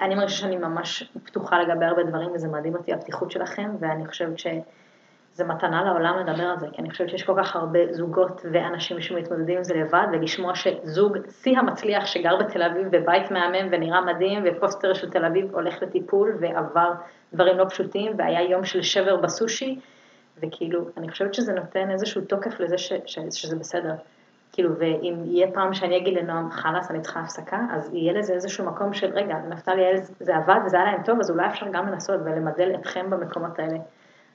אני 0.03 0.15
מרגישה 0.15 0.37
שאני 0.37 0.57
ממש 0.57 1.11
פתוחה 1.23 1.59
לגבי 1.59 1.85
הרבה 1.85 2.03
דברים, 2.03 2.31
וזה 2.33 2.47
מדהים 2.47 2.75
אותי 2.75 2.93
הפתיחות 2.93 3.31
שלכם, 3.31 3.75
ואני 3.79 4.07
חושבת 4.07 4.39
שזה 4.39 5.43
מתנה 5.47 5.83
לעולם 5.83 6.17
לדבר 6.19 6.43
על 6.43 6.59
זה, 6.59 6.67
כי 6.71 6.81
אני 6.81 6.89
חושבת 6.89 7.09
שיש 7.09 7.23
כל 7.23 7.33
כך 7.37 7.55
הרבה 7.55 7.79
זוגות 7.91 8.41
ואנשים 8.51 9.01
שמתמודדים 9.01 9.57
עם 9.57 9.63
זה 9.63 9.73
לבד, 9.73 10.07
ולשמוע 10.11 10.55
שזוג 10.55 11.17
שיא 11.29 11.59
המצליח 11.59 12.05
שגר 12.05 12.37
בתל 12.37 12.63
אביב 12.63 12.87
בבית 12.91 13.31
מהמם 13.31 13.67
ונראה 13.71 14.01
מדהים, 14.01 14.43
ופוסטר 14.45 14.93
של 14.93 15.09
תל 15.09 15.25
אביב 15.25 15.55
הולך 15.55 15.81
לטיפול 15.81 16.37
ועבר 16.39 16.93
דברים 17.33 17.57
לא 17.57 17.65
פשוטים, 17.69 18.11
והיה 18.17 18.41
יום 18.41 18.65
של 18.65 18.81
שבר 18.81 19.15
בסושי, 19.15 19.79
וכאילו, 20.41 20.85
אני 20.97 21.09
חושבת 21.09 21.33
שזה 21.33 21.53
נותן 21.53 21.91
איזשהו 21.91 22.21
תוקף 22.21 22.59
לזה 22.59 22.77
ש, 22.77 22.93
ש, 23.05 23.19
שזה 23.31 23.55
בסדר. 23.55 23.93
כאילו, 24.53 24.77
ואם 24.77 25.21
יהיה 25.25 25.51
פעם 25.51 25.73
שאני 25.73 25.97
אגיד 25.97 26.13
לנועם, 26.17 26.51
חלאס, 26.51 26.91
אני 26.91 27.01
צריכה 27.01 27.19
הפסקה, 27.19 27.59
אז 27.71 27.93
יהיה 27.93 28.13
לזה 28.13 28.33
איזשהו 28.33 28.65
מקום 28.65 28.93
של, 28.93 29.11
רגע, 29.13 29.35
נפתלי, 29.49 29.83
זה 30.19 30.35
עבד 30.35 30.59
וזה 30.65 30.77
היה 30.77 30.85
להם 30.85 31.03
טוב, 31.03 31.19
אז 31.19 31.31
אולי 31.31 31.47
אפשר 31.47 31.65
גם 31.71 31.87
לנסות 31.87 32.21
ולמדל 32.25 32.75
אתכם 32.75 33.09
במקומות 33.09 33.59
האלה. 33.59 33.77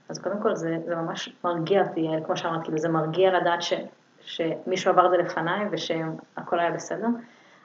אז 0.09 0.19
קודם 0.19 0.43
כל, 0.43 0.55
זה, 0.55 0.77
זה 0.87 0.97
ממש 0.97 1.37
מרגיע 1.45 1.83
אותי, 1.83 2.01
יעל, 2.01 2.25
כמו 2.25 2.37
שאמרת, 2.37 2.63
כאילו, 2.63 2.79
זה 2.79 2.89
מרגיע 2.89 3.41
לדעת 3.41 3.63
ש, 3.63 3.73
שמישהו 4.21 4.93
עבר 4.93 5.07
את 5.07 5.11
זה 5.11 5.17
לפניי 5.17 5.67
ושהכל 5.71 6.61
היה 6.61 6.71
בסדר. 6.71 7.07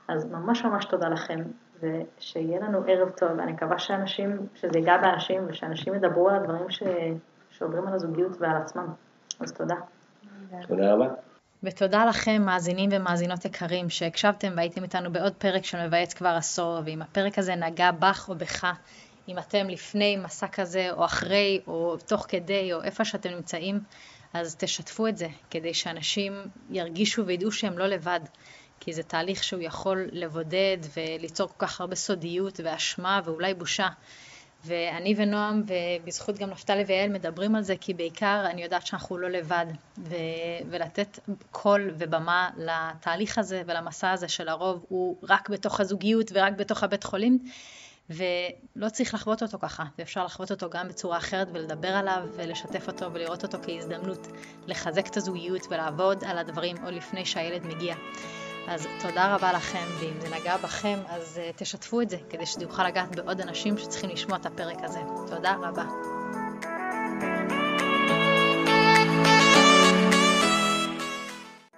אז 0.07 0.31
ממש 0.31 0.65
ממש 0.65 0.85
תודה 0.85 1.09
לכם, 1.09 1.39
ושיהיה 1.79 2.59
לנו 2.59 2.83
ערב 2.87 3.09
טוב, 3.09 3.29
ואני 3.37 3.51
מקווה 3.51 3.79
שאנשים, 3.79 4.37
שזה 4.55 4.79
ייגע 4.79 4.97
באנשים, 4.97 5.41
ושאנשים 5.47 5.95
ידברו 5.95 6.29
על 6.29 6.35
הדברים 6.35 6.69
ש, 6.69 6.83
שעוברים 7.49 7.87
על 7.87 7.93
הזוגיות 7.93 8.31
ועל 8.39 8.57
עצמם. 8.57 8.87
אז 9.39 9.53
תודה. 9.53 9.75
תודה 10.67 10.93
רבה. 10.93 11.07
ותודה 11.63 12.05
לכם, 12.05 12.41
מאזינים 12.45 12.89
ומאזינות 12.93 13.45
יקרים, 13.45 13.89
שהקשבתם 13.89 14.53
והייתם 14.55 14.83
איתנו 14.83 15.11
בעוד 15.11 15.33
פרק 15.33 15.65
של 15.65 15.87
מבייץ 15.87 16.13
כבר 16.13 16.29
עשור, 16.29 16.79
ואם 16.85 17.01
הפרק 17.01 17.39
הזה 17.39 17.55
נגע 17.55 17.91
בך 17.91 18.25
או 18.29 18.35
בך, 18.35 18.67
אם 19.27 19.39
אתם 19.39 19.69
לפני 19.69 20.17
מסע 20.17 20.47
כזה, 20.47 20.91
או 20.91 21.05
אחרי, 21.05 21.61
או 21.67 21.97
תוך 21.97 22.25
כדי, 22.29 22.73
או 22.73 22.83
איפה 22.83 23.05
שאתם 23.05 23.29
נמצאים, 23.29 23.79
אז 24.33 24.55
תשתפו 24.55 25.07
את 25.07 25.17
זה, 25.17 25.27
כדי 25.49 25.73
שאנשים 25.73 26.33
ירגישו 26.69 27.25
וידעו 27.25 27.51
שהם 27.51 27.77
לא 27.77 27.87
לבד. 27.87 28.19
כי 28.79 28.93
זה 28.93 29.03
תהליך 29.03 29.43
שהוא 29.43 29.61
יכול 29.61 30.07
לבודד 30.11 30.77
וליצור 30.95 31.47
כל 31.47 31.65
כך 31.65 31.81
הרבה 31.81 31.95
סודיות 31.95 32.59
ואשמה 32.63 33.21
ואולי 33.25 33.53
בושה. 33.53 33.87
ואני 34.65 35.13
ונועם, 35.17 35.63
ובזכות 35.67 36.37
גם 36.37 36.49
נפתלי 36.49 36.83
ויעל, 36.83 37.09
מדברים 37.09 37.55
על 37.55 37.61
זה, 37.61 37.75
כי 37.81 37.93
בעיקר 37.93 38.45
אני 38.45 38.63
יודעת 38.63 38.85
שאנחנו 38.85 39.17
לא 39.17 39.29
לבד, 39.29 39.65
ו- 39.97 40.15
ולתת 40.69 41.19
קול 41.51 41.91
ובמה 41.97 42.49
לתהליך 42.57 43.37
הזה 43.37 43.61
ולמסע 43.65 44.11
הזה 44.11 44.27
שלרוב 44.27 44.85
הוא 44.89 45.17
רק 45.29 45.49
בתוך 45.49 45.79
הזוגיות 45.79 46.31
ורק 46.33 46.53
בתוך 46.53 46.83
הבית 46.83 47.03
חולים, 47.03 47.39
ולא 48.09 48.89
צריך 48.91 49.13
לחוות 49.13 49.43
אותו 49.43 49.59
ככה, 49.59 49.83
ואפשר 49.97 50.25
לחוות 50.25 50.51
אותו 50.51 50.69
גם 50.69 50.87
בצורה 50.87 51.17
אחרת 51.17 51.47
ולדבר 51.53 51.87
עליו 51.87 52.23
ולשתף 52.35 52.87
אותו 52.87 53.13
ולראות 53.13 53.43
אותו 53.43 53.57
כהזדמנות 53.63 54.27
לחזק 54.67 55.07
את 55.07 55.17
הזוגיות 55.17 55.61
ולעבוד 55.69 56.23
על 56.23 56.37
הדברים 56.37 56.75
עוד 56.83 56.93
לפני 56.93 57.25
שהילד 57.25 57.65
מגיע. 57.65 57.95
אז 58.67 58.87
תודה 59.01 59.35
רבה 59.35 59.53
לכם, 59.53 59.85
ואם 59.99 60.21
זה 60.21 60.35
נגע 60.35 60.57
בכם, 60.57 60.99
אז 61.07 61.37
uh, 61.37 61.57
תשתפו 61.57 62.01
את 62.01 62.09
זה, 62.09 62.17
כדי 62.29 62.45
שזה 62.45 62.61
יוכל 62.61 62.87
לגעת 62.87 63.15
בעוד 63.15 63.41
אנשים 63.41 63.77
שצריכים 63.77 64.09
לשמוע 64.09 64.37
את 64.37 64.45
הפרק 64.45 64.77
הזה. 64.83 64.99
תודה 65.27 65.55
רבה. 65.61 65.85